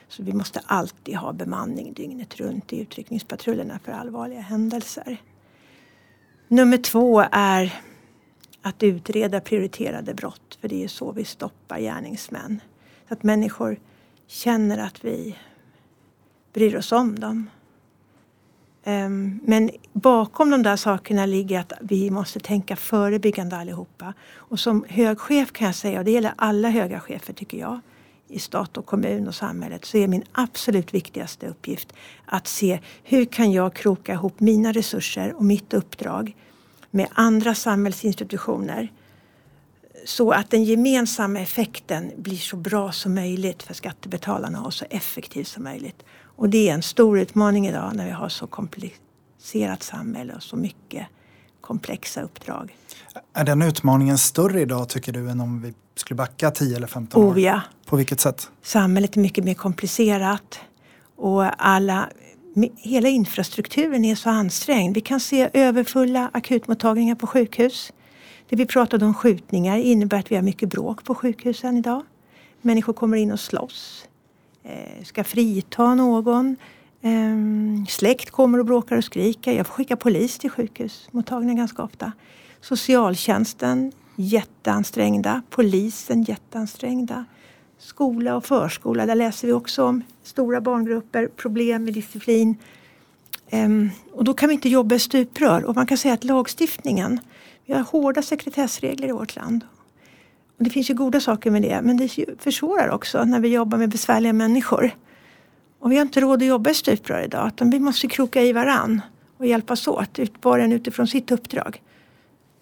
Så 0.08 0.22
vi 0.22 0.32
måste 0.32 0.60
alltid 0.66 1.16
ha 1.16 1.32
bemanning 1.32 1.92
dygnet 1.92 2.40
runt 2.40 2.72
i 2.72 2.80
utryckningspatrullerna 2.80 3.78
för 3.84 3.92
allvarliga 3.92 4.40
händelser. 4.40 5.16
Nummer 6.48 6.78
två 6.78 7.24
är 7.32 7.80
att 8.62 8.82
utreda 8.82 9.40
prioriterade 9.40 10.14
brott, 10.14 10.58
för 10.60 10.68
det 10.68 10.84
är 10.84 10.88
så 10.88 11.12
vi 11.12 11.24
stoppar 11.24 11.78
gärningsmän. 11.78 12.60
Så 13.08 13.14
att 13.14 13.22
människor 13.22 13.78
känner 14.26 14.78
att 14.78 15.04
vi 15.04 15.36
bryr 16.52 16.76
oss 16.76 16.92
om 16.92 17.18
dem. 17.18 17.50
Ehm, 18.84 19.40
men 19.44 19.70
bakom 19.92 20.50
de 20.50 20.62
där 20.62 20.76
sakerna 20.76 21.26
ligger 21.26 21.60
att 21.60 21.72
vi 21.80 22.10
måste 22.10 22.40
tänka 22.40 22.76
förebyggande 22.76 23.56
allihopa. 23.56 24.14
Och 24.34 24.60
som 24.60 24.84
hög 24.88 25.18
chef 25.18 25.52
kan 25.52 25.66
jag 25.66 25.74
säga, 25.74 25.98
och 25.98 26.04
det 26.04 26.10
gäller 26.10 26.32
alla 26.36 26.68
höga 26.70 27.00
chefer 27.00 27.32
tycker 27.32 27.58
jag, 27.58 27.80
i 28.28 28.38
stat 28.38 28.76
och 28.76 28.86
kommun 28.86 29.28
och 29.28 29.34
samhället 29.34 29.84
så 29.84 29.98
är 29.98 30.08
min 30.08 30.24
absolut 30.32 30.94
viktigaste 30.94 31.46
uppgift 31.48 31.92
att 32.24 32.46
se 32.46 32.80
hur 33.02 33.24
kan 33.24 33.52
jag 33.52 33.74
kroka 33.74 34.12
ihop 34.12 34.40
mina 34.40 34.72
resurser 34.72 35.32
och 35.32 35.44
mitt 35.44 35.74
uppdrag 35.74 36.36
med 36.90 37.08
andra 37.12 37.54
samhällsinstitutioner 37.54 38.92
så 40.04 40.30
att 40.30 40.50
den 40.50 40.64
gemensamma 40.64 41.40
effekten 41.40 42.12
blir 42.16 42.36
så 42.36 42.56
bra 42.56 42.92
som 42.92 43.14
möjligt 43.14 43.62
för 43.62 43.74
skattebetalarna 43.74 44.64
och 44.64 44.74
så 44.74 44.84
effektiv 44.90 45.44
som 45.44 45.64
möjligt. 45.64 46.04
Och 46.22 46.48
det 46.48 46.68
är 46.68 46.74
en 46.74 46.82
stor 46.82 47.18
utmaning 47.18 47.66
idag 47.66 47.92
när 47.94 48.04
vi 48.04 48.10
har 48.10 48.28
så 48.28 48.46
komplicerat 48.46 49.82
samhälle 49.82 50.34
och 50.34 50.42
så 50.42 50.56
mycket 50.56 51.06
komplexa 51.60 52.22
uppdrag. 52.22 52.76
Är 53.32 53.44
den 53.44 53.62
utmaningen 53.62 54.18
större 54.18 54.60
idag 54.60 54.88
tycker 54.88 55.12
du 55.12 55.30
än 55.30 55.40
om 55.40 55.62
vi 55.62 55.74
skulle 55.94 56.16
backa 56.16 56.50
10 56.50 56.76
eller 56.76 56.86
15 56.86 57.22
år? 57.22 57.32
Oh, 57.32 57.40
ja. 57.40 57.60
På 57.86 57.96
vilket 57.96 58.20
sätt? 58.20 58.50
Samhället 58.62 59.16
är 59.16 59.20
mycket 59.20 59.44
mer 59.44 59.54
komplicerat 59.54 60.60
och 61.16 61.66
alla, 61.66 62.08
hela 62.76 63.08
infrastrukturen 63.08 64.04
är 64.04 64.14
så 64.14 64.30
ansträngd. 64.30 64.94
Vi 64.94 65.00
kan 65.00 65.20
se 65.20 65.50
överfulla 65.52 66.30
akutmottagningar 66.34 67.14
på 67.14 67.26
sjukhus. 67.26 67.92
Det 68.48 68.56
vi 68.56 68.66
pratade 68.66 69.04
om 69.04 69.14
skjutningar 69.14 69.78
innebär 69.78 70.18
att 70.18 70.30
vi 70.30 70.36
har 70.36 70.42
mycket 70.42 70.68
bråk 70.68 71.04
på 71.04 71.14
sjukhusen 71.14 71.76
idag. 71.76 72.02
Människor 72.62 72.92
kommer 72.92 73.16
in 73.16 73.32
och 73.32 73.40
slåss. 73.40 74.08
Eh, 74.62 75.04
ska 75.04 75.24
frita 75.24 75.94
någon. 75.94 76.56
Ehm, 77.02 77.86
släkt 77.88 78.30
kommer 78.30 78.58
och 78.58 78.66
bråkar 78.66 78.96
och 78.96 79.04
skriker. 79.04 79.52
Jag 79.52 79.66
får 79.66 79.74
skicka 79.74 79.96
polis 79.96 80.38
till 80.38 80.50
sjukhusmottagningen 80.50 81.56
ganska 81.56 81.82
ofta. 81.82 82.12
Socialtjänsten 82.68 83.92
jätteansträngda. 84.16 85.42
Polisen 85.50 86.22
jätteansträngda. 86.22 87.24
Skola 87.78 88.36
och 88.36 88.44
förskola, 88.44 89.06
där 89.06 89.14
läser 89.14 89.46
vi 89.46 89.52
också 89.52 89.84
om 89.84 90.02
stora 90.22 90.60
barngrupper, 90.60 91.28
problem 91.28 91.84
med 91.84 91.94
disciplin. 91.94 92.56
Ehm, 93.50 93.90
och 94.12 94.24
då 94.24 94.34
kan 94.34 94.48
vi 94.48 94.54
inte 94.54 94.68
jobba 94.68 94.94
i 94.94 94.98
stuprör. 94.98 95.64
Och 95.64 95.74
man 95.74 95.86
kan 95.86 95.98
säga 95.98 96.14
att 96.14 96.24
lagstiftningen, 96.24 97.20
vi 97.66 97.72
har 97.72 97.80
hårda 97.80 98.22
sekretessregler 98.22 99.08
i 99.08 99.12
vårt 99.12 99.36
land. 99.36 99.64
Och 100.58 100.64
det 100.64 100.70
finns 100.70 100.90
ju 100.90 100.94
goda 100.94 101.20
saker 101.20 101.50
med 101.50 101.62
det, 101.62 101.80
men 101.82 101.96
det 101.96 102.08
försvårar 102.38 102.88
också 102.88 103.24
när 103.24 103.40
vi 103.40 103.48
jobbar 103.48 103.78
med 103.78 103.88
besvärliga 103.88 104.32
människor. 104.32 104.90
Och 105.78 105.92
vi 105.92 105.96
har 105.96 106.02
inte 106.02 106.20
råd 106.20 106.42
att 106.42 106.48
jobba 106.48 106.70
i 106.70 106.74
stuprör 106.74 107.22
idag, 107.22 107.48
utan 107.48 107.70
vi 107.70 107.80
måste 107.80 108.08
kroka 108.08 108.42
i 108.42 108.52
varann 108.52 109.00
och 109.38 109.46
hjälpas 109.46 109.88
åt, 109.88 110.18
var 110.42 110.58
och 110.58 110.64
en 110.64 110.72
utifrån 110.72 111.06
sitt 111.06 111.30
uppdrag. 111.30 111.82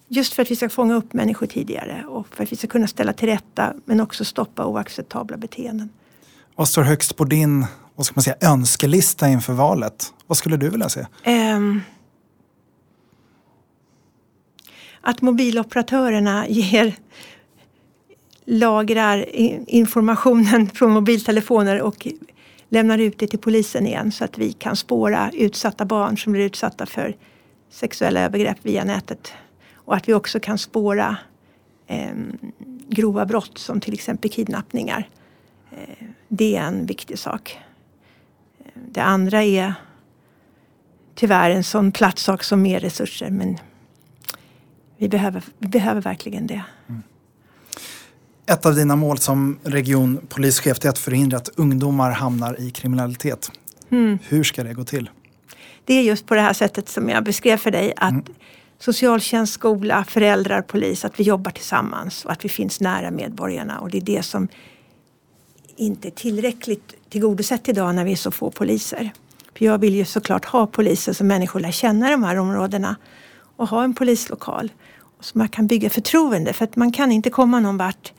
Just 0.07 0.33
för 0.33 0.41
att 0.41 0.51
vi 0.51 0.55
ska 0.55 0.69
fånga 0.69 0.95
upp 0.95 1.13
människor 1.13 1.47
tidigare 1.47 2.05
och 2.07 2.35
för 2.35 2.43
att 2.43 2.51
vi 2.51 2.55
ska 2.55 2.67
kunna 2.67 2.87
ställa 2.87 3.13
till 3.13 3.29
rätta 3.29 3.73
men 3.85 3.99
också 3.99 4.25
stoppa 4.25 4.65
oacceptabla 4.65 5.37
beteenden. 5.37 5.89
Vad 6.55 6.69
står 6.69 6.81
högst 6.81 7.15
på 7.15 7.23
din 7.23 7.65
vad 7.95 8.05
ska 8.05 8.13
man 8.15 8.23
säga, 8.23 8.35
önskelista 8.41 9.29
inför 9.29 9.53
valet? 9.53 10.13
Vad 10.27 10.37
skulle 10.37 10.57
du 10.57 10.69
vilja 10.69 10.89
se? 10.89 11.05
Um, 11.25 11.81
att 15.01 15.21
mobiloperatörerna 15.21 16.47
ger 16.49 16.95
lagrar 18.45 19.25
informationen 19.67 20.69
från 20.73 20.91
mobiltelefoner 20.91 21.81
och 21.81 22.07
lämnar 22.69 22.97
ut 22.97 23.19
det 23.19 23.27
till 23.27 23.39
polisen 23.39 23.87
igen 23.87 24.11
så 24.11 24.23
att 24.23 24.37
vi 24.37 24.53
kan 24.53 24.75
spåra 24.75 25.31
utsatta 25.33 25.85
barn 25.85 26.17
som 26.17 26.33
blir 26.33 26.45
utsatta 26.45 26.85
för 26.85 27.15
sexuella 27.69 28.21
övergrepp 28.21 28.57
via 28.61 28.83
nätet. 28.83 29.33
Och 29.85 29.95
att 29.95 30.09
vi 30.09 30.13
också 30.13 30.39
kan 30.39 30.57
spåra 30.57 31.17
eh, 31.87 32.13
grova 32.89 33.25
brott 33.25 33.57
som 33.57 33.79
till 33.79 33.93
exempel 33.93 34.31
kidnappningar. 34.31 35.09
Eh, 35.71 36.07
det 36.27 36.55
är 36.55 36.61
en 36.61 36.85
viktig 36.85 37.19
sak. 37.19 37.59
Det 38.73 39.01
andra 39.01 39.43
är 39.43 39.73
tyvärr 41.15 41.49
en 41.49 41.63
sån 41.63 41.91
platt 41.91 42.19
sak 42.19 42.43
som 42.43 42.61
mer 42.61 42.79
resurser 42.79 43.29
men 43.29 43.57
vi 44.97 45.09
behöver, 45.09 45.43
vi 45.57 45.67
behöver 45.67 46.01
verkligen 46.01 46.47
det. 46.47 46.63
Mm. 46.89 47.01
Ett 48.45 48.65
av 48.65 48.75
dina 48.75 48.95
mål 48.95 49.17
som 49.17 49.59
regionpolischef 49.63 50.85
är 50.85 50.89
att 50.89 50.99
förhindra 50.99 51.37
att 51.37 51.49
ungdomar 51.55 52.11
hamnar 52.11 52.61
i 52.61 52.71
kriminalitet. 52.71 53.51
Mm. 53.89 54.19
Hur 54.23 54.43
ska 54.43 54.63
det 54.63 54.73
gå 54.73 54.83
till? 54.83 55.09
Det 55.85 55.93
är 55.93 56.01
just 56.01 56.25
på 56.25 56.35
det 56.35 56.41
här 56.41 56.53
sättet 56.53 56.89
som 56.89 57.09
jag 57.09 57.23
beskrev 57.23 57.57
för 57.57 57.71
dig 57.71 57.93
att 57.97 58.11
mm 58.11 58.23
socialtjänst, 58.85 59.53
skola, 59.53 60.03
föräldrar, 60.03 60.61
polis, 60.61 61.05
att 61.05 61.19
vi 61.19 61.23
jobbar 61.23 61.51
tillsammans 61.51 62.25
och 62.25 62.31
att 62.31 62.45
vi 62.45 62.49
finns 62.49 62.79
nära 62.79 63.11
medborgarna 63.11 63.79
och 63.79 63.89
det 63.89 63.97
är 63.97 64.01
det 64.01 64.23
som 64.23 64.47
inte 65.75 66.07
är 66.07 66.11
tillräckligt 66.11 66.93
tillgodosett 67.09 67.69
idag 67.69 67.95
när 67.95 68.05
vi 68.05 68.11
är 68.11 68.15
så 68.15 68.31
få 68.31 68.51
poliser. 68.51 69.11
För 69.57 69.65
jag 69.65 69.77
vill 69.77 69.95
ju 69.95 70.05
såklart 70.05 70.45
ha 70.45 70.67
poliser 70.67 71.13
som 71.13 71.27
människor 71.27 71.59
lär 71.59 71.71
känna 71.71 72.09
de 72.09 72.23
här 72.23 72.35
områdena 72.35 72.95
och 73.55 73.69
ha 73.69 73.83
en 73.83 73.93
polislokal. 73.93 74.71
Så 75.19 75.37
man 75.37 75.47
kan 75.47 75.67
bygga 75.67 75.89
förtroende 75.89 76.53
för 76.53 76.63
att 76.63 76.75
man 76.75 76.91
kan 76.91 77.11
inte 77.11 77.29
komma 77.29 77.59
någon 77.59 77.77
vart 77.77 78.13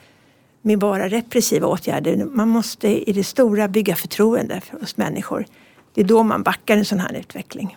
med 0.62 0.78
bara 0.78 1.08
repressiva 1.08 1.66
åtgärder. 1.66 2.24
Man 2.24 2.48
måste 2.48 3.10
i 3.10 3.12
det 3.12 3.24
stora 3.24 3.68
bygga 3.68 3.96
förtroende 3.96 4.60
hos 4.80 4.96
människor. 4.96 5.46
Det 5.94 6.00
är 6.00 6.04
då 6.04 6.22
man 6.22 6.42
backar 6.42 6.76
en 6.76 6.84
sån 6.84 7.00
här 7.00 7.14
utveckling. 7.14 7.76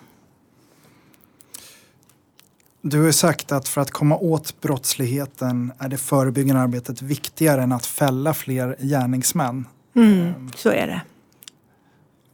Du 2.81 3.03
har 3.03 3.11
sagt 3.11 3.51
att 3.51 3.67
för 3.67 3.81
att 3.81 3.91
komma 3.91 4.17
åt 4.17 4.61
brottsligheten 4.61 5.71
är 5.79 5.89
det 5.89 5.97
förebyggande 5.97 6.61
arbetet 6.61 7.01
viktigare 7.01 7.63
än 7.63 7.71
att 7.71 7.85
fälla 7.85 8.33
fler 8.33 8.75
gärningsmän. 8.79 9.65
Mm, 9.95 10.33
så 10.55 10.69
är 10.69 10.87
det. 10.87 11.01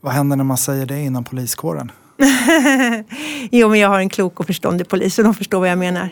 Vad 0.02 0.14
händer 0.14 0.36
när 0.36 0.44
man 0.44 0.58
säger 0.58 0.86
det 0.86 1.02
inom 1.02 1.24
poliskåren? 1.24 1.92
jo, 3.52 3.70
men 3.70 3.80
jag 3.80 3.90
har 3.90 4.00
en 4.00 4.10
klok 4.10 4.40
och 4.40 4.46
förståndig 4.46 4.88
polis 4.88 5.18
och 5.18 5.24
de 5.24 5.34
förstår 5.34 5.60
vad 5.60 5.70
jag 5.70 5.78
menar. 5.78 6.10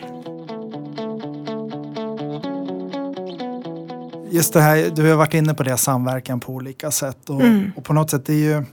Just 4.30 4.52
det 4.52 4.60
här, 4.60 4.90
du 4.96 5.08
har 5.10 5.16
varit 5.16 5.34
inne 5.34 5.54
på 5.54 5.62
det, 5.62 5.76
samverkan 5.76 6.40
på 6.40 6.52
olika 6.52 6.90
sätt. 6.90 7.30
Och, 7.30 7.40
mm. 7.40 7.72
och 7.76 7.84
på 7.84 7.92
något 7.92 8.10
sätt, 8.10 8.26
det 8.26 8.32
är 8.32 8.36
ju 8.36 8.64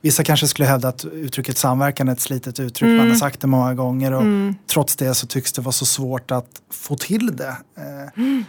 Vissa 0.00 0.24
kanske 0.24 0.48
skulle 0.48 0.68
hävda 0.68 0.88
att 0.88 1.04
uttrycket 1.04 1.58
samverkan 1.58 2.08
är 2.08 2.12
ett 2.12 2.20
slitet 2.20 2.60
uttryck, 2.60 2.88
mm. 2.88 2.96
man 2.96 3.08
har 3.08 3.16
sagt 3.16 3.40
det 3.40 3.46
många 3.46 3.74
gånger 3.74 4.12
och 4.12 4.22
mm. 4.22 4.54
trots 4.66 4.96
det 4.96 5.14
så 5.14 5.26
tycks 5.26 5.52
det 5.52 5.62
vara 5.62 5.72
så 5.72 5.86
svårt 5.86 6.30
att 6.30 6.62
få 6.70 6.96
till 6.96 7.36
det. 7.36 7.56
Eh, 7.76 8.22
mm. 8.22 8.44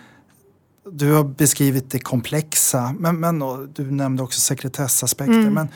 Du 0.92 1.14
har 1.14 1.24
beskrivit 1.24 1.92
det 1.92 2.00
komplexa, 2.00 2.96
men, 3.00 3.20
men 3.20 3.40
du 3.74 3.92
nämnde 3.92 4.24
också 4.24 4.40
sekretessaspekter. 4.40 5.34
Mm. 5.34 5.54
Men 5.54 5.68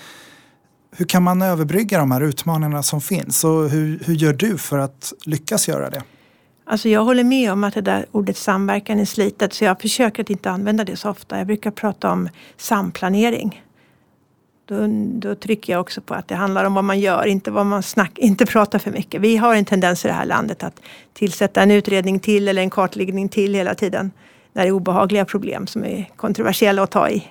hur 0.98 1.06
kan 1.06 1.24
man 1.24 1.42
överbrygga 1.42 2.00
de 2.00 2.12
här 2.12 2.22
utmaningarna 2.22 2.84
som 2.84 3.02
finns 3.02 3.44
och 3.44 3.70
hur, 3.70 4.00
hur 4.06 4.14
gör 4.14 4.34
du 4.34 4.58
för 4.58 4.78
att 4.78 5.14
lyckas 5.26 5.68
göra 5.68 5.90
det? 5.90 6.04
Alltså 6.68 6.90
jag 6.90 7.04
håller 7.04 7.24
med 7.24 7.52
om 7.52 7.64
att 7.64 7.74
det 7.74 7.82
där 7.82 8.06
ordet 8.12 8.38
samverkan 8.38 9.00
är 9.00 9.06
slitet 9.06 9.54
så 9.54 9.64
jag 9.64 9.82
försöker 9.82 10.24
att 10.24 10.30
inte 10.30 10.50
använda 10.50 10.84
det 10.84 10.96
så 10.96 11.10
ofta. 11.10 11.38
Jag 11.38 11.48
brukar 11.48 11.72
prata 11.72 12.12
om 12.12 12.30
samplanering. 12.58 13.65
Då, 14.68 14.88
då, 15.20 15.36
trycker 15.36 15.74
jag 15.74 15.82
också 15.82 16.02
på 16.02 16.14
att 16.14 16.28
det 16.28 16.36
handlar 16.36 16.66
om 16.66 16.74
vad 16.74 16.84
man 16.84 17.00
gör, 17.00 17.26
inte 17.26 17.52
vad 17.52 17.66
man 17.66 17.84
snack, 17.84 18.18
inte 18.18 18.46
pratar 18.46 18.80
för 18.80 18.92
mycket. 18.92 19.22
Vi 19.22 19.38
har 19.38 19.56
en 19.56 19.66
tendens 19.66 20.06
i 20.06 20.08
det 20.08 20.14
här 20.14 20.26
landet 20.26 20.64
att 20.64 20.82
tillsätta 21.14 21.62
en 21.62 21.72
utredning 21.72 22.20
till 22.20 22.48
eller 22.48 22.62
en 22.62 22.70
kartläggning 22.70 23.30
till 23.30 23.54
hela 23.54 23.76
tiden. 23.76 24.12
När 24.54 24.64
det 24.64 24.70
är 24.70 24.72
obehagliga 24.72 25.26
problem 25.26 25.68
som 25.68 25.86
är 25.86 26.10
kontroversiella 26.16 26.84
att 26.84 26.92
ta 26.92 27.10
i. 27.10 27.28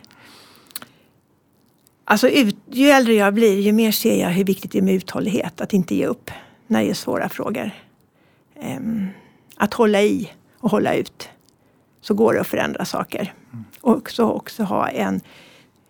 Alltså 2.05 2.29
ut, 2.29 2.57
ju 2.71 2.89
äldre 2.89 3.15
jag 3.15 3.35
blir 3.35 3.61
ju 3.61 3.73
mer 3.73 3.93
ser 3.93 4.21
jag 4.21 4.29
hur 4.29 4.45
viktigt 4.45 4.73
det 4.73 4.79
är 4.79 4.83
med 4.83 4.95
uthållighet, 4.95 5.61
att 5.61 5.73
inte 5.73 5.95
ge 5.95 6.07
upp 6.07 6.31
när 6.67 6.83
det 6.83 6.91
är 6.91 6.95
svåra 6.95 7.29
frågor. 7.29 7.71
Um, 8.79 9.09
att 9.57 9.75
hålla 9.75 10.03
i 10.03 10.31
och 10.59 10.71
hålla 10.71 10.95
ut. 10.95 11.29
Så 12.01 12.15
går 12.15 12.35
det 12.35 12.41
att 12.41 12.47
förändra 12.47 12.85
saker. 12.85 13.33
Mm. 13.53 13.65
Och 13.81 13.97
också, 13.97 14.25
också 14.25 14.63
ha 14.63 14.89
en 14.89 15.21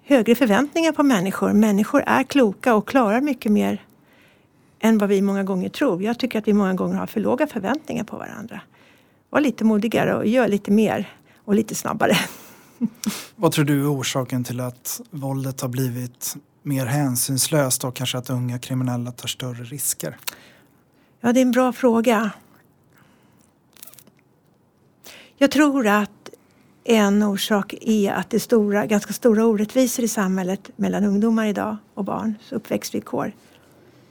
högre 0.05 0.35
förväntningar 0.35 0.93
på 0.93 1.03
människor. 1.03 1.53
Människor 1.53 2.03
är 2.07 2.23
kloka 2.23 2.75
och 2.75 2.89
klarar 2.89 3.21
mycket 3.21 3.53
mer 3.53 3.83
än 4.81 4.99
vad 4.99 5.09
vi 5.09 5.23
många 5.23 5.45
gånger 5.45 5.69
tror. 5.69 6.03
Jag 6.03 6.19
tycker 6.19 6.39
att 6.39 6.49
vi 6.49 6.53
många 6.53 6.75
gånger 6.75 6.97
har 6.97 7.07
för 7.07 7.21
låga 7.21 7.47
förväntningar 7.47 8.05
på 8.05 8.17
varandra. 8.17 8.61
Var 9.31 9.41
lite 9.41 9.65
modigare 9.65 10.15
och 10.15 10.27
gör 10.27 10.49
lite 10.49 10.71
mer 10.71 11.13
och 11.45 11.55
lite 11.55 11.75
snabbare. 11.75 12.17
Vad 13.37 13.53
tror 13.53 13.65
du 13.65 13.81
är 13.81 13.93
orsaken 13.93 14.45
till 14.45 14.61
att 14.61 15.01
våldet 15.11 15.61
har 15.61 15.69
blivit 15.69 16.37
mer 16.63 16.87
hänsynslöst 16.87 17.85
och 17.85 17.97
kanske 17.97 18.19
att 18.19 18.31
unga 18.31 18.59
kriminella 18.59 19.13
tar 19.13 19.29
större 19.29 19.65
risker? 19.65 20.17
Ja, 21.21 21.33
det 21.33 21.41
är 21.41 21.43
en 21.43 21.53
bra 21.53 21.73
fråga. 21.73 22.31
Jag 25.37 25.51
tror 25.51 25.87
att 25.87 26.11
en 26.85 27.23
orsak 27.23 27.75
är 27.81 28.13
att 28.13 28.31
det 28.31 28.37
är 28.37 28.39
stora, 28.39 28.87
ganska 28.87 29.13
stora 29.13 29.47
orättvisor 29.47 30.05
i 30.05 30.09
samhället 30.09 30.71
mellan 30.77 31.05
ungdomar 31.05 31.47
idag 31.47 31.77
och 31.95 32.05
barns 32.05 32.53
uppväxtvillkor. 32.53 33.33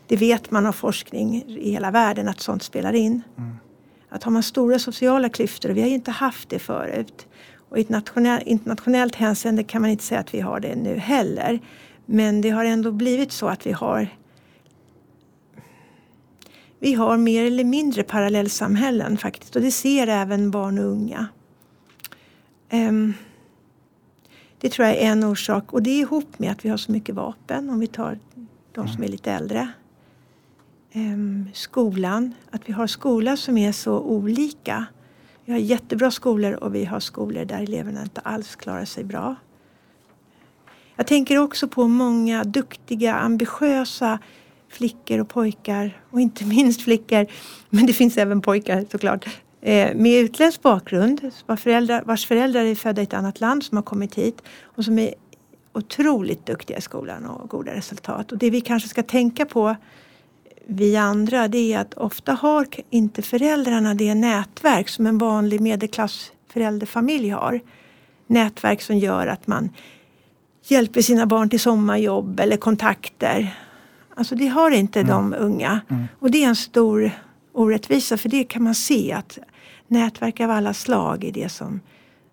Det 0.07 0.15
vet 0.15 0.51
man 0.51 0.65
av 0.65 0.71
forskning 0.71 1.43
i 1.47 1.71
hela 1.71 1.91
världen 1.91 2.27
att 2.27 2.41
sånt 2.41 2.63
spelar 2.63 2.93
in. 2.93 3.21
Mm. 3.37 3.55
Att 4.09 4.23
har 4.23 4.31
man 4.31 4.43
stora 4.43 4.79
sociala 4.79 5.29
klyftor, 5.29 5.69
och 5.69 5.77
vi 5.77 5.81
har 5.81 5.87
ju 5.87 5.95
inte 5.95 6.11
haft 6.11 6.49
det 6.49 6.59
förut. 6.59 7.27
Och 7.69 7.77
i 7.77 7.81
ett 7.81 7.89
nationell, 7.89 8.43
internationellt 8.45 9.15
hänseende 9.15 9.63
kan 9.63 9.81
man 9.81 9.91
inte 9.91 10.03
säga 10.03 10.19
att 10.19 10.33
vi 10.33 10.39
har 10.39 10.59
det 10.59 10.75
nu 10.75 10.97
heller. 10.97 11.59
Men 12.05 12.41
det 12.41 12.49
har 12.49 12.65
ändå 12.65 12.91
blivit 12.91 13.31
så 13.31 13.47
att 13.47 13.67
vi 13.67 13.71
har 13.71 14.07
vi 16.79 16.93
har 16.93 17.17
mer 17.17 17.45
eller 17.45 17.63
mindre 17.63 18.03
parallellsamhällen 18.03 19.17
faktiskt 19.17 19.55
och 19.55 19.61
det 19.61 19.71
ser 19.71 20.07
även 20.07 20.51
barn 20.51 20.79
och 20.79 20.85
unga. 20.85 21.27
Um, 22.73 23.13
det 24.57 24.69
tror 24.69 24.87
jag 24.87 24.97
är 24.97 25.01
en 25.01 25.23
orsak 25.23 25.73
och 25.73 25.83
det 25.83 25.89
är 25.89 25.99
ihop 25.99 26.39
med 26.39 26.51
att 26.51 26.65
vi 26.65 26.69
har 26.69 26.77
så 26.77 26.91
mycket 26.91 27.15
vapen 27.15 27.69
om 27.69 27.79
vi 27.79 27.87
tar 27.87 28.19
de 28.71 28.87
som 28.87 29.03
är 29.03 29.07
lite 29.07 29.31
äldre. 29.31 29.67
Um, 30.93 31.49
skolan, 31.53 32.33
att 32.51 32.69
vi 32.69 32.73
har 32.73 32.87
skolor 32.87 33.35
som 33.35 33.57
är 33.57 33.71
så 33.71 33.99
olika. 33.99 34.85
Vi 35.45 35.51
har 35.51 35.59
jättebra 35.59 36.11
skolor 36.11 36.53
och 36.53 36.75
vi 36.75 36.85
har 36.85 36.99
skolor 36.99 37.45
där 37.45 37.61
eleverna 37.61 38.01
inte 38.01 38.21
alls 38.21 38.55
klarar 38.55 38.85
sig 38.85 39.03
bra. 39.03 39.35
Jag 40.95 41.07
tänker 41.07 41.37
också 41.37 41.67
på 41.67 41.87
många 41.87 42.43
duktiga, 42.43 43.15
ambitiösa 43.15 44.19
flickor 44.69 45.19
och 45.19 45.29
pojkar 45.29 46.01
och 46.09 46.21
inte 46.21 46.45
minst 46.45 46.81
flickor, 46.81 47.27
men 47.69 47.85
det 47.85 47.93
finns 47.93 48.17
även 48.17 48.41
pojkar 48.41 48.85
såklart, 48.91 49.25
med 49.95 50.19
utländsk 50.19 50.61
bakgrund 50.61 51.31
vars 51.45 51.61
föräldrar, 51.61 52.03
vars 52.05 52.25
föräldrar 52.25 52.65
är 52.65 52.75
födda 52.75 53.01
i 53.01 53.03
ett 53.03 53.13
annat 53.13 53.39
land 53.39 53.63
som 53.63 53.77
har 53.77 53.83
kommit 53.83 54.15
hit 54.15 54.41
och 54.63 54.85
som 54.85 54.99
är 54.99 55.13
otroligt 55.73 56.45
duktiga 56.45 56.77
i 56.77 56.81
skolan 56.81 57.25
och 57.25 57.49
goda 57.49 57.73
resultat. 57.73 58.31
Och 58.31 58.37
det 58.37 58.49
vi 58.49 58.61
kanske 58.61 58.89
ska 58.89 59.03
tänka 59.03 59.45
på 59.45 59.75
vi 60.65 60.97
andra 60.97 61.47
det 61.47 61.73
är 61.73 61.79
att 61.79 61.93
ofta 61.93 62.33
har 62.33 62.67
inte 62.89 63.21
föräldrarna 63.21 63.93
det 63.93 64.15
nätverk 64.15 64.89
som 64.89 65.07
en 65.07 65.17
vanlig 65.17 65.61
medelklassförälderfamilj 65.61 67.29
har. 67.29 67.59
Nätverk 68.27 68.81
som 68.81 68.97
gör 68.97 69.27
att 69.27 69.47
man 69.47 69.69
hjälper 70.63 71.01
sina 71.01 71.25
barn 71.25 71.49
till 71.49 71.59
sommarjobb 71.59 72.39
eller 72.39 72.57
kontakter. 72.57 73.59
Alltså 74.15 74.35
det 74.35 74.47
har 74.47 74.71
inte 74.71 74.99
mm. 74.99 75.11
de 75.11 75.35
unga. 75.39 75.81
Mm. 75.89 76.03
Och 76.19 76.31
det 76.31 76.43
är 76.43 76.47
en 76.47 76.55
stor 76.55 77.11
orättvisa 77.53 78.17
för 78.17 78.29
det 78.29 78.43
kan 78.43 78.63
man 78.63 78.75
se 78.75 79.11
att 79.11 79.39
nätverk 79.87 80.39
av 80.39 80.51
alla 80.51 80.73
slag 80.73 81.23
är 81.23 81.31
det 81.31 81.49
som, 81.49 81.79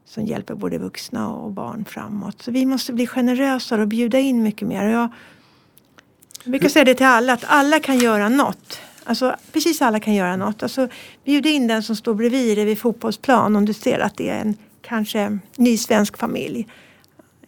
som 0.04 0.24
hjälper 0.24 0.54
både 0.54 0.78
vuxna 0.78 1.32
och 1.32 1.52
barn 1.52 1.84
framåt. 1.84 2.42
Så 2.42 2.50
vi 2.50 2.66
måste 2.66 2.92
bli 2.92 3.06
generösare 3.06 3.82
och 3.82 3.88
bjuda 3.88 4.18
in 4.18 4.42
mycket 4.42 4.68
mer. 4.68 4.84
Jag, 4.84 5.08
jag 6.44 6.50
brukar 6.50 6.68
säga 6.68 6.84
det 6.84 6.94
till 6.94 7.06
alla 7.06 7.32
att 7.32 7.44
alla 7.46 7.80
kan 7.80 7.98
göra 7.98 8.28
något. 8.28 8.80
Alltså 9.04 9.36
precis 9.52 9.82
alla 9.82 10.00
kan 10.00 10.14
göra 10.14 10.36
något. 10.36 10.62
Alltså, 10.62 10.88
bjud 11.24 11.46
in 11.46 11.66
den 11.66 11.82
som 11.82 11.96
står 11.96 12.14
bredvid 12.14 12.58
dig 12.58 12.64
vid 12.64 12.78
fotbollsplan 12.78 13.56
om 13.56 13.64
du 13.64 13.72
ser 13.72 13.98
att 13.98 14.16
det 14.16 14.28
är 14.28 14.40
en 14.40 14.56
kanske 14.82 15.38
ny 15.56 15.76
svensk 15.76 16.18
familj. 16.18 16.68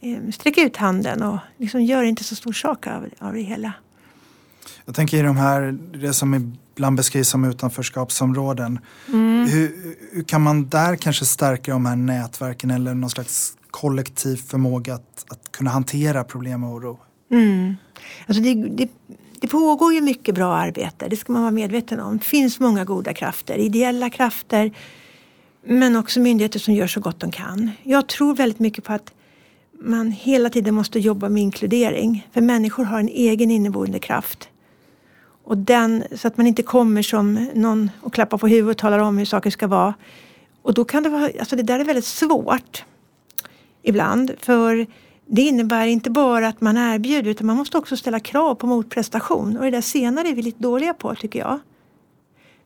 Eh, 0.01 0.31
sträck 0.33 0.59
ut 0.59 0.77
handen 0.77 1.23
och 1.23 1.39
liksom 1.57 1.83
gör 1.83 2.03
inte 2.03 2.25
så 2.25 2.35
stor 2.35 2.53
sak 2.53 2.87
av, 2.87 3.09
av 3.19 3.33
det 3.33 3.41
hela. 3.41 3.73
Jag 4.85 4.95
tänker 4.95 5.17
i 5.19 5.23
de 5.23 5.37
här, 5.37 5.79
det 5.93 6.13
som 6.13 6.35
ibland 6.77 6.97
beskrivs 6.97 7.29
som 7.29 7.45
utanförskapsområden. 7.45 8.79
Mm. 9.09 9.49
Hur, 9.49 9.97
hur, 10.13 10.23
kan 10.23 10.43
man 10.43 10.69
där 10.69 10.97
kanske 10.97 11.25
stärka 11.25 11.73
de 11.73 11.87
här 11.87 11.97
nätverken 11.97 12.71
eller 12.71 12.95
någon 12.95 13.11
slags 13.11 13.57
kollektiv 13.71 14.37
förmåga 14.37 14.95
att, 14.95 15.25
att 15.29 15.53
kunna 15.53 15.71
hantera 15.71 16.25
problem 16.25 16.65
och 16.65 16.71
oro? 16.71 16.99
Mm. 17.31 17.77
Alltså 18.27 18.43
det, 18.43 18.55
det, 18.55 18.89
det, 19.41 19.49
pågår 19.49 19.95
ju 19.95 20.01
mycket 20.01 20.35
bra 20.35 20.57
arbete, 20.57 21.09
det 21.09 21.17
ska 21.17 21.33
man 21.33 21.43
vara 21.43 21.53
medveten 21.53 22.01
om. 22.01 22.19
Det 22.19 22.25
finns 22.25 22.61
många 22.61 22.85
goda 22.85 23.15
krafter, 23.15 23.59
ideella 23.59 24.11
krafter 24.11 24.73
men 25.65 25.97
också 25.97 26.21
myndigheter 26.21 26.59
som 26.59 26.75
gör 26.75 26.87
så 26.87 27.01
gott 27.01 27.21
de 27.21 27.31
kan. 27.31 27.71
Jag 27.83 28.09
tror 28.09 28.35
väldigt 28.35 28.59
mycket 28.59 28.85
på 28.85 28.93
att 28.93 29.13
man 29.81 30.11
hela 30.11 30.51
tiden 30.51 30.75
måste 30.75 30.99
jobba 30.99 31.29
med 31.29 31.43
inkludering. 31.43 32.29
För 32.33 32.41
människor 32.41 32.85
har 32.85 33.01
en 33.01 33.09
egen 33.09 33.51
inneboende 33.51 33.99
kraft. 33.99 34.49
Och 35.45 35.59
den, 35.59 36.05
så 36.17 36.29
att 36.29 36.37
man 36.37 36.47
inte 36.47 36.63
kommer 36.63 37.03
som 37.03 37.49
någon 37.55 37.91
och 38.01 38.15
klappar 38.15 38.39
på 38.39 38.49
huvudet 38.49 38.77
och 38.77 38.81
talar 38.81 38.99
om 38.99 39.19
hur 39.19 39.25
saker 39.25 39.51
ska 39.51 39.67
vara. 39.67 39.95
Och 40.63 40.75
då 40.75 40.85
kan 40.85 41.03
det 41.03 41.09
vara, 41.09 41.31
alltså 41.41 41.57
det 41.57 41.63
där 41.63 41.81
är 41.81 41.85
väldigt 41.85 42.05
svårt 42.05 42.85
ibland. 43.83 44.33
För 44.39 44.87
det 45.27 45.43
innebär 45.43 45.87
inte 45.87 46.11
bara 46.11 46.49
att 46.49 46.61
man 46.61 46.77
erbjuder 46.77 47.31
utan 47.31 47.47
man 47.47 47.57
måste 47.57 47.79
också 47.79 47.97
ställa 47.97 48.21
krav 48.21 48.55
på 48.55 48.67
motprestation. 48.67 49.57
Och 49.57 49.65
det 49.65 49.71
där 49.71 49.81
senare 49.81 50.29
är 50.29 50.35
vi 50.35 50.43
lite 50.43 50.63
dåliga 50.63 50.95
på 50.95 51.15
tycker 51.15 51.39
jag. 51.39 51.61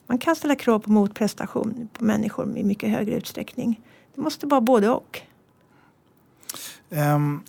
Man 0.07 0.19
kan 0.19 0.37
ställa 0.37 0.55
krav 0.55 0.79
på 0.79 0.91
motprestation 0.91 1.89
på 1.93 2.05
människor 2.05 2.59
i 2.59 2.65
mycket 2.65 2.91
högre 2.91 3.15
utsträckning. 3.15 3.81
Det 4.15 4.21
måste 4.21 4.47
vara 4.47 4.61
både 4.61 4.89
och. 4.89 5.21
Um, 6.89 7.43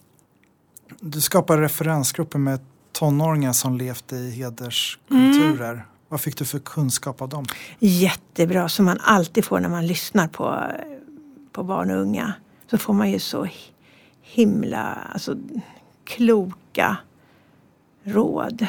du 1.00 1.22
skapar 1.22 1.58
referensgrupper 1.58 2.40
med 2.40 2.60
tonåringar 3.00 3.54
som 3.54 3.78
levt 3.78 4.14
i 4.14 4.32
hederskulturer. 4.32 5.74
Mm. 5.74 5.86
Vad 6.10 6.22
fick 6.22 6.38
du 6.38 6.46
för 6.46 6.60
kunskap 6.60 7.22
av 7.22 7.30
dem? 7.30 7.46
Jättebra, 7.80 8.70
som 8.70 8.86
man 8.86 9.00
alltid 9.04 9.46
får 9.46 9.60
när 9.60 9.70
man 9.70 9.88
lyssnar 9.88 10.28
på, 10.28 10.64
på 11.52 11.64
barn 11.64 11.92
och 11.92 12.02
unga. 12.02 12.34
Så 12.72 12.78
får 12.78 12.94
man 12.94 13.12
ju 13.12 13.20
så 13.20 13.48
himla 14.22 14.98
alltså, 15.14 15.36
kloka 16.06 16.98
råd. 18.04 18.66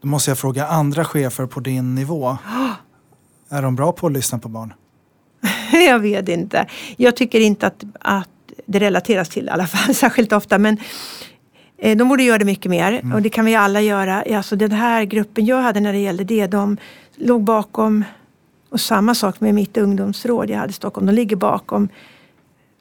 Då 0.00 0.08
måste 0.08 0.30
jag 0.30 0.38
fråga 0.38 0.66
andra 0.66 1.04
chefer 1.04 1.46
på 1.46 1.60
din 1.60 1.94
nivå. 1.94 2.28
Oh. 2.28 2.72
Är 3.48 3.62
de 3.62 3.76
bra 3.76 3.92
på 3.92 4.06
att 4.06 4.12
lyssna 4.12 4.38
på 4.38 4.48
barn? 4.48 4.74
jag 5.72 5.98
vet 5.98 6.28
inte. 6.28 6.66
Jag 6.96 7.16
tycker 7.16 7.40
inte 7.40 7.66
att, 7.66 7.84
att 8.00 8.28
det 8.66 8.80
relateras 8.80 9.28
till 9.28 9.46
i 9.46 9.50
alla 9.50 9.66
fall 9.66 9.94
särskilt 9.94 10.32
ofta. 10.32 10.58
Men 10.58 10.78
de 11.92 12.08
borde 12.08 12.22
göra 12.22 12.38
det 12.38 12.44
mycket 12.44 12.70
mer 12.70 12.92
mm. 12.92 13.12
och 13.12 13.22
det 13.22 13.30
kan 13.30 13.44
vi 13.44 13.54
alla 13.54 13.80
göra. 13.80 14.22
Alltså 14.36 14.56
den 14.56 14.72
här 14.72 15.04
gruppen 15.04 15.46
jag 15.46 15.62
hade 15.62 15.80
när 15.80 15.92
det 15.92 15.98
gällde 15.98 16.24
det, 16.24 16.46
de 16.46 16.76
låg 17.16 17.42
bakom 17.42 18.04
och 18.70 18.80
samma 18.80 19.14
sak 19.14 19.40
med 19.40 19.54
mitt 19.54 19.76
ungdomsråd 19.76 20.50
jag 20.50 20.58
hade 20.58 20.70
i 20.70 20.72
Stockholm. 20.72 21.06
De 21.06 21.12
ligger 21.12 21.36
bakom 21.36 21.88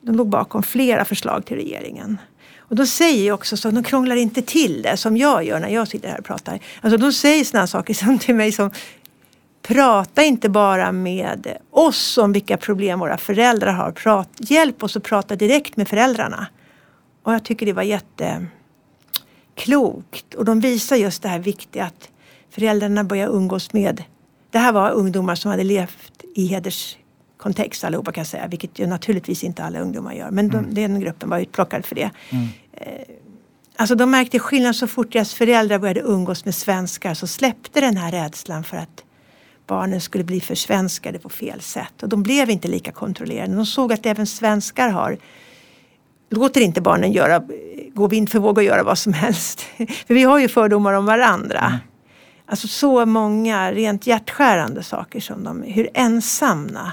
de 0.01 0.15
låg 0.15 0.29
bakom 0.29 0.63
flera 0.63 1.05
förslag 1.05 1.45
till 1.45 1.57
regeringen. 1.57 2.17
Och 2.57 2.75
då 2.75 2.85
säger 2.85 3.27
jag 3.27 3.33
också 3.33 3.57
så, 3.57 3.71
de 3.71 3.83
krånglar 3.83 4.15
inte 4.15 4.41
till 4.41 4.81
det 4.81 4.97
som 4.97 5.17
jag 5.17 5.43
gör 5.43 5.59
när 5.59 5.69
jag 5.69 5.87
sitter 5.87 6.09
här 6.09 6.19
och 6.19 6.25
pratar. 6.25 6.59
Alltså 6.81 6.97
de 6.97 7.11
säger 7.11 7.43
sådana 7.43 7.67
saker 7.67 7.93
som 7.93 8.19
till 8.19 8.35
mig 8.35 8.51
som 8.51 8.71
Prata 9.67 10.23
inte 10.23 10.49
bara 10.49 10.91
med 10.91 11.57
oss 11.71 12.17
om 12.17 12.33
vilka 12.33 12.57
problem 12.57 12.99
våra 12.99 13.17
föräldrar 13.17 13.73
har. 13.73 13.91
Prat, 13.91 14.29
hjälp 14.37 14.83
oss 14.83 14.97
att 14.97 15.03
prata 15.03 15.35
direkt 15.35 15.77
med 15.77 15.87
föräldrarna. 15.87 16.47
Och 17.23 17.33
jag 17.33 17.43
tycker 17.43 17.65
det 17.65 17.73
var 17.73 17.83
jätteklokt. 19.55 20.33
Och 20.33 20.45
de 20.45 20.59
visar 20.59 20.95
just 20.95 21.21
det 21.21 21.29
här 21.29 21.39
viktiga 21.39 21.85
att 21.85 22.09
föräldrarna 22.49 23.03
börjar 23.03 23.27
umgås 23.27 23.73
med 23.73 24.03
det 24.51 24.59
här 24.59 24.71
var 24.71 24.91
ungdomar 24.91 25.35
som 25.35 25.51
hade 25.51 25.63
levt 25.63 26.23
i 26.35 26.47
hederskontext 26.47 27.83
allihopa 27.83 28.11
kan 28.11 28.21
jag 28.21 28.27
säga, 28.27 28.47
vilket 28.47 28.79
ju 28.79 28.87
naturligtvis 28.87 29.43
inte 29.43 29.63
alla 29.63 29.79
ungdomar 29.79 30.13
gör. 30.13 30.31
Men 30.31 30.49
de, 30.49 30.57
mm. 30.57 30.73
den 30.73 30.99
gruppen 30.99 31.29
var 31.29 31.39
utplockad 31.39 31.85
för 31.85 31.95
det. 31.95 32.11
Mm. 32.29 32.47
Eh, 32.73 33.05
alltså 33.75 33.95
de 33.95 34.11
märkte 34.11 34.39
skillnad 34.39 34.75
så 34.75 34.87
fort 34.87 35.13
deras 35.13 35.33
föräldrar 35.33 35.79
började 35.79 35.99
umgås 35.99 36.45
med 36.45 36.55
svenskar 36.55 37.13
så 37.13 37.27
släppte 37.27 37.81
den 37.81 37.97
här 37.97 38.11
rädslan 38.11 38.63
för 38.63 38.77
att 38.77 39.03
barnen 39.67 40.01
skulle 40.01 40.23
bli 40.23 40.41
försvenskade 40.41 41.19
på 41.19 41.29
fel 41.29 41.61
sätt. 41.61 42.03
Och 42.03 42.09
de 42.09 42.23
blev 42.23 42.49
inte 42.49 42.67
lika 42.67 42.91
kontrollerade. 42.91 43.55
De 43.55 43.65
såg 43.65 43.93
att 43.93 44.05
även 44.05 44.27
svenskar 44.27 44.89
har 44.89 45.17
låter 46.33 46.61
inte 46.61 46.81
barnen 46.81 47.11
göra, 47.11 47.43
gå 47.93 48.07
vind 48.07 48.29
för 48.29 48.39
våg 48.39 48.57
och 48.57 48.63
göra 48.63 48.83
vad 48.83 48.97
som 48.97 49.13
helst. 49.13 49.59
För 50.07 50.13
vi 50.13 50.23
har 50.23 50.39
ju 50.39 50.47
fördomar 50.47 50.93
om 50.93 51.05
varandra. 51.05 51.59
Mm. 51.59 51.77
Alltså 52.45 52.67
så 52.67 53.05
många 53.05 53.71
rent 53.71 54.07
hjärtskärande 54.07 54.83
saker 54.83 55.19
som 55.19 55.43
de, 55.43 55.63
hur 55.63 55.89
ensamma, 55.93 56.91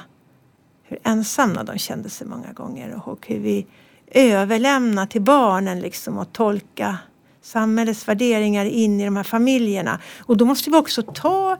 hur 0.85 0.99
ensamma 1.03 1.65
de 1.65 1.79
kände 1.79 2.11
sig 2.11 2.27
många 2.27 2.53
gånger 2.53 3.03
och 3.05 3.27
hur 3.27 3.39
vi 3.39 3.67
överlämnar 4.11 5.07
till 5.07 5.23
barnen 5.23 5.81
liksom 5.81 6.19
att 6.19 6.33
tolka 6.33 6.99
samhällets 7.43 8.09
värderingar 8.09 8.65
in 8.65 9.01
i 9.01 9.05
de 9.05 9.17
här 9.17 9.25
familjerna. 9.25 9.99
Och 10.19 10.37
då 10.37 10.45
måste 10.45 10.71
vi 10.71 10.77
också 10.77 11.03
ta 11.03 11.57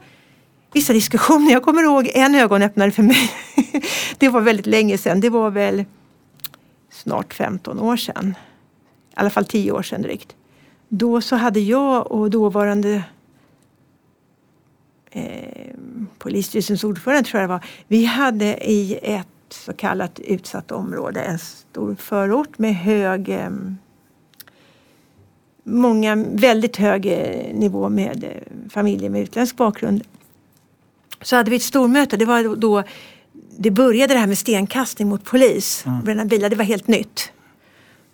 vissa 0.73 0.93
diskussioner. 0.93 1.51
Jag 1.51 1.63
kommer 1.63 1.83
ihåg 1.83 2.11
en 2.13 2.35
ögonöppnare 2.35 2.91
för 2.91 3.03
mig. 3.03 3.31
det 4.17 4.29
var 4.29 4.41
väldigt 4.41 4.65
länge 4.65 4.97
sedan. 4.97 5.21
Det 5.21 5.29
var 5.29 5.49
väl 5.49 5.85
snart 7.01 7.33
15 7.33 7.79
år 7.79 7.97
sedan. 7.97 8.35
I 9.09 9.13
alla 9.13 9.29
fall 9.29 9.45
10 9.45 9.71
år 9.71 9.83
sedan 9.83 10.01
drygt. 10.01 10.35
Då 10.89 11.21
så 11.21 11.35
hade 11.35 11.59
jag 11.59 12.11
och 12.11 12.29
dåvarande 12.29 13.03
eh, 15.11 15.75
polisstyrelsens 16.17 16.83
ordförande 16.83 17.29
tror 17.29 17.41
jag 17.41 17.49
det 17.49 17.53
var. 17.53 17.65
Vi 17.87 18.05
hade 18.05 18.71
i 18.71 18.99
ett 19.03 19.27
så 19.49 19.73
kallat 19.73 20.19
utsatt 20.19 20.71
område 20.71 21.21
en 21.21 21.39
stor 21.39 21.95
förort 21.95 22.57
med 22.57 22.75
hög 22.75 23.29
eh, 23.29 23.49
många 25.63 26.15
väldigt 26.15 26.77
hög 26.77 27.05
eh, 27.05 27.55
nivå 27.55 27.89
med 27.89 28.23
eh, 28.23 28.69
familjer 28.69 29.09
med 29.09 29.21
utländsk 29.21 29.55
bakgrund 29.55 30.03
så 31.21 31.35
hade 31.35 31.49
vi 31.49 31.55
ett 31.55 31.63
stormöte. 31.63 32.17
Det 32.17 32.25
var 32.25 32.55
då 32.55 32.83
det 33.57 33.71
började 33.71 34.13
det 34.13 34.19
här 34.19 34.27
med 34.27 34.37
stenkastning 34.37 35.07
mot 35.07 35.23
polis. 35.23 35.85
Mm. 35.85 36.01
Bränna 36.03 36.25
bilar, 36.25 36.49
det 36.49 36.55
var 36.55 36.63
helt 36.63 36.87
nytt. 36.87 37.31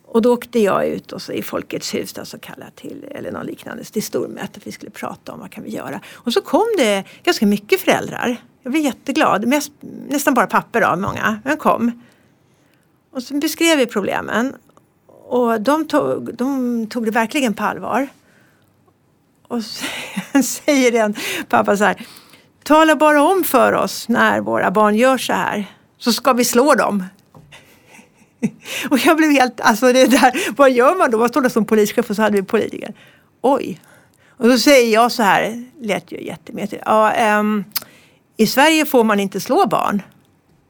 Och 0.05 0.21
då 0.21 0.33
åkte 0.33 0.59
jag 0.59 0.87
ut 0.87 1.11
och 1.11 1.21
så 1.21 1.31
i 1.31 1.41
Folkets 1.41 1.93
hus 1.93 2.13
då, 2.13 2.25
så 2.25 2.39
kallat 2.39 2.75
till, 2.75 3.05
eller 3.11 3.31
något 3.31 3.45
liknande, 3.45 3.83
till 3.83 4.03
stormöte. 4.03 4.59
Vi 4.63 4.71
skulle 4.71 4.91
prata 4.91 5.33
om 5.33 5.39
vad 5.39 5.51
kan 5.51 5.63
vi 5.63 5.69
göra. 5.69 6.01
Och 6.13 6.33
så 6.33 6.41
kom 6.41 6.67
det 6.77 7.03
ganska 7.23 7.45
mycket 7.45 7.81
föräldrar. 7.81 8.37
Jag 8.63 8.71
blev 8.71 8.83
jätteglad. 8.83 9.47
Mest, 9.47 9.71
nästan 10.09 10.33
bara 10.33 10.47
papper 10.47 10.81
av 10.81 10.99
många, 10.99 11.39
men 11.43 11.57
kom. 11.57 12.03
Och 13.11 13.23
så 13.23 13.33
beskrev 13.33 13.77
vi 13.77 13.85
problemen. 13.85 14.55
Och 15.07 15.61
de 15.61 15.87
tog, 15.87 16.35
de 16.35 16.87
tog 16.87 17.05
det 17.05 17.11
verkligen 17.11 17.53
på 17.53 17.63
allvar. 17.63 18.07
Och 19.47 19.63
så 20.33 20.43
säger 20.43 21.03
en 21.03 21.15
pappa 21.49 21.77
så 21.77 21.83
här 21.83 22.07
Tala 22.67 22.95
bara 22.95 23.23
om 23.23 23.43
för 23.43 23.73
oss 23.73 24.09
när 24.09 24.41
våra 24.41 24.71
barn 24.71 24.95
gör 24.95 25.17
så 25.17 25.33
här 25.33 25.65
så 25.97 26.13
ska 26.13 26.33
vi 26.33 26.45
slå 26.45 26.73
dem. 26.73 27.03
Och 28.89 28.99
jag 28.99 29.17
blev 29.17 29.31
helt, 29.31 29.61
alltså 29.61 29.93
det 29.93 30.05
där, 30.05 30.53
vad 30.57 30.71
gör 30.71 30.95
man 30.95 31.11
då? 31.11 31.17
Man 31.17 31.29
står 31.29 31.41
där 31.41 31.49
som 31.49 31.65
polischef 31.65 32.09
och 32.09 32.15
så 32.15 32.21
hade 32.21 32.37
vi 32.37 32.43
politiker. 32.43 32.93
Oj. 33.41 33.79
Och 34.37 34.45
så 34.45 34.57
säger 34.57 34.93
jag 34.93 35.11
så 35.11 35.23
här, 35.23 35.65
lät 35.81 36.11
ju 36.11 36.21
jättemässigt. 36.21 36.83
Ja, 36.85 37.39
um, 37.39 37.65
I 38.37 38.47
Sverige 38.47 38.85
får 38.85 39.03
man 39.03 39.19
inte 39.19 39.39
slå 39.39 39.67
barn. 39.67 40.01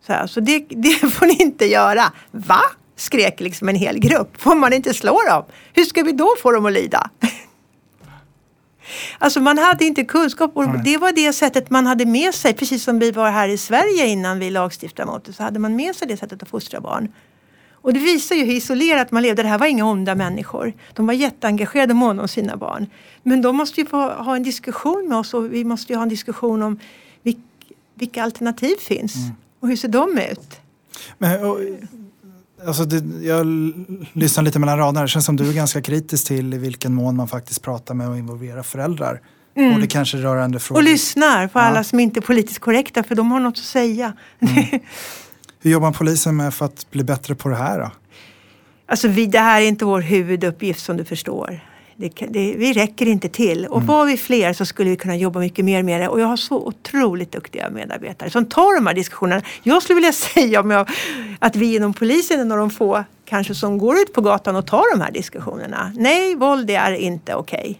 Så, 0.08 0.14
här, 0.14 0.28
så 0.28 0.40
det, 0.40 0.66
det 0.70 0.94
får 1.14 1.26
ni 1.26 1.34
inte 1.34 1.66
göra. 1.66 2.12
Va? 2.32 2.62
Skrek 2.96 3.40
liksom 3.40 3.70
en 3.70 3.76
hel 3.76 4.00
grupp. 4.00 4.42
Får 4.42 4.56
man 4.56 4.74
inte 4.74 4.94
slå 4.94 5.22
dem? 5.30 5.44
Hur 5.74 5.84
ska 5.84 6.04
vi 6.04 6.12
då 6.12 6.36
få 6.42 6.52
dem 6.52 6.66
att 6.66 6.74
lida? 6.74 7.10
Alltså 9.18 9.40
man 9.40 9.58
hade 9.58 9.86
inte 9.86 10.04
kunskap 10.04 10.52
och 10.54 10.84
det 10.84 10.98
var 10.98 11.12
det 11.12 11.34
sättet 11.34 11.70
man 11.70 11.88
hade 11.88 12.06
med 12.06 12.34
sig. 12.34 12.54
Precis 12.54 12.84
som 12.84 13.00
vi 13.00 13.12
var 13.12 13.32
här 13.32 13.48
i 13.48 13.58
Sverige 13.58 14.08
innan 14.08 14.40
vi 14.40 14.50
lagstiftade 14.50 15.12
mot 15.12 15.26
det 15.26 15.34
så 15.34 15.44
hade 15.44 15.60
man 15.60 15.76
med 15.76 15.96
sig 15.96 16.08
det 16.08 16.18
sättet 16.18 16.44
att 16.44 16.50
fostra 16.50 16.80
barn. 16.80 17.14
Och 17.72 17.94
det 17.94 18.00
visar 18.00 18.36
ju 18.36 18.46
hur 18.46 18.54
isolerat 18.54 19.12
man 19.12 19.24
levde. 19.24 19.44
Det 19.44 19.50
här 19.50 19.58
var 19.58 19.68
inga 19.68 19.86
onda 19.86 20.16
människor. 20.16 20.74
De 20.94 21.08
var 21.08 21.14
jätteengagerade 21.14 21.94
och 21.94 21.98
måna 21.98 22.22
om 22.22 22.28
sina 22.28 22.58
barn. 22.58 22.88
Men 23.24 23.42
de 23.42 23.56
måste 23.56 23.82
ju 23.82 23.88
få 23.88 24.10
ha 24.10 24.36
en 24.36 24.44
diskussion 24.44 25.10
med 25.10 25.18
oss 25.18 25.34
och 25.34 25.54
vi 25.54 25.64
måste 25.64 25.94
ju 25.94 25.98
ha 25.98 26.04
en 26.04 26.10
diskussion 26.10 26.64
om 26.64 26.80
vilka 27.96 28.24
alternativ 28.24 28.76
finns 28.76 29.16
mm. 29.16 29.36
och 29.60 29.68
hur 29.68 29.76
ser 29.76 29.88
de 29.88 30.18
ut? 30.18 30.60
Men, 31.18 31.46
och, 31.46 31.60
alltså 32.66 32.86
det, 32.86 33.26
jag 33.26 33.46
lyssnar 34.14 34.44
lite 34.44 34.60
mellan 34.60 34.78
raderna. 34.78 35.02
Det 35.02 35.08
känns 35.08 35.26
som 35.26 35.36
du 35.36 35.50
är 35.50 35.54
ganska 35.54 35.82
kritisk 35.82 36.28
till 36.28 36.54
i 36.54 36.58
vilken 36.58 36.94
mån 36.94 37.16
man 37.16 37.28
faktiskt 37.28 37.62
pratar 37.62 37.94
med 37.94 38.10
och 38.10 38.18
involverar 38.18 38.64
föräldrar. 38.64 39.22
Mm. 39.56 39.74
Och 39.74 39.82
det 39.82 39.88
kanske 39.88 40.18
rörande 40.18 40.60
frågor. 40.60 40.80
Och 40.80 40.84
lyssnar 40.84 41.48
på 41.48 41.60
ja. 41.60 41.64
alla 41.64 41.84
som 41.84 42.00
inte 42.00 42.20
är 42.20 42.22
politiskt 42.22 42.60
korrekta 42.60 43.04
för 43.04 43.16
de 43.16 43.32
har 43.32 43.40
något 43.40 43.58
att 43.58 43.64
säga. 43.64 44.14
Mm. 44.40 44.66
Hur 45.62 45.72
jobbar 45.72 45.92
polisen 45.92 46.36
med 46.36 46.54
för 46.54 46.66
att 46.66 46.92
bli 46.92 47.04
bättre 47.04 47.36
på 47.36 47.50
det 47.50 47.56
här 47.56 47.80
då? 47.80 47.92
Alltså 48.88 49.08
vi, 49.08 49.26
det 49.26 49.40
här 49.40 49.62
är 49.62 49.66
inte 49.66 49.86
vår 49.86 50.02
huvuduppgift 50.02 50.80
som 50.80 50.98
du 50.98 51.06
förstår. 51.06 51.60
Det, 52.00 52.10
det, 52.30 52.56
vi 52.58 52.74
räcker 52.74 53.06
inte 53.06 53.30
till. 53.30 53.66
Och 53.66 53.78
mm. 53.78 53.88
var 53.88 54.06
vi 54.06 54.18
fler 54.18 54.54
så 54.54 54.66
skulle 54.66 54.90
vi 54.90 54.96
kunna 54.96 55.16
jobba 55.16 55.40
mycket 55.40 55.66
mer 55.66 55.84
med 55.84 56.02
det. 56.02 56.08
Och 56.08 56.20
jag 56.20 56.28
har 56.28 56.38
så 56.38 56.68
otroligt 56.68 57.32
duktiga 57.32 57.70
medarbetare 57.70 58.30
som 58.30 58.46
tar 58.46 58.76
de 58.76 58.88
här 58.88 58.94
diskussionerna. 58.94 59.42
Jag 59.64 59.84
skulle 59.84 59.96
vilja 59.96 60.14
säga 60.14 60.60
om 60.60 60.72
jag, 60.72 60.90
att 61.40 61.56
vi 61.56 61.76
inom 61.76 61.94
polisen 61.94 62.40
är 62.40 62.46
några 62.46 62.62
av 62.62 62.70
de 62.70 62.76
få 62.76 63.04
kanske 63.26 63.56
som 63.56 63.78
går 63.78 63.98
ut 63.98 64.14
på 64.14 64.22
gatan 64.22 64.56
och 64.56 64.68
tar 64.68 64.98
de 64.98 65.02
här 65.02 65.12
diskussionerna. 65.12 65.92
Nej, 65.96 66.36
våld 66.36 66.70
är 66.70 66.92
inte 66.92 67.36
okej 67.36 67.60
okay 67.60 67.76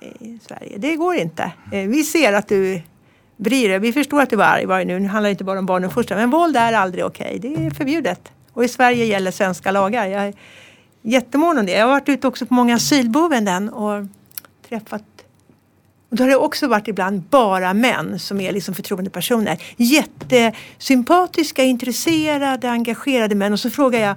i 0.00 0.38
Sverige. 0.48 0.78
Det 0.78 0.96
går 0.96 1.14
inte. 1.14 1.52
Eh, 1.72 1.88
vi 1.88 2.04
ser 2.04 2.32
att 2.32 2.48
du 2.48 2.82
bryr 3.36 3.68
dig. 3.68 3.78
Vi 3.78 3.92
förstår 3.92 4.20
att 4.20 4.30
du 4.30 4.36
var 4.36 4.44
arg 4.44 4.66
var 4.66 4.84
nu. 4.84 5.00
Nu 5.00 5.08
handlar 5.08 5.28
det 5.28 5.32
inte 5.32 5.44
bara 5.44 5.58
om 5.58 5.66
barn 5.66 5.84
och 5.84 5.92
fostran. 5.92 6.18
Men 6.18 6.30
våld 6.30 6.56
är 6.56 6.72
aldrig 6.72 7.04
okej. 7.04 7.38
Okay. 7.38 7.54
Det 7.54 7.66
är 7.66 7.70
förbjudet. 7.70 8.32
Och 8.52 8.64
i 8.64 8.68
Sverige 8.68 9.04
gäller 9.04 9.30
svenska 9.30 9.70
lagar. 9.70 10.06
Jag 10.06 10.34
jättemån 11.02 11.58
om 11.58 11.66
det. 11.66 11.72
Jag 11.72 11.86
har 11.86 11.92
varit 11.92 12.08
ute 12.08 12.28
också 12.28 12.46
på 12.46 12.54
många 12.54 12.74
asylboenden 12.74 13.68
och 13.68 14.06
träffat 14.68 15.02
och 16.10 16.16
då 16.16 16.24
har 16.24 16.28
det 16.28 16.36
också 16.36 16.66
varit 16.66 16.88
ibland 16.88 17.22
bara 17.22 17.74
män 17.74 18.18
som 18.18 18.40
är 18.40 18.52
liksom 18.52 18.74
förtroendepersoner. 18.74 19.62
Jättesympatiska, 19.76 21.62
intresserade, 21.62 22.70
engagerade 22.70 23.34
män. 23.34 23.52
Och 23.52 23.60
så 23.60 23.70
frågar 23.70 24.00
jag, 24.00 24.16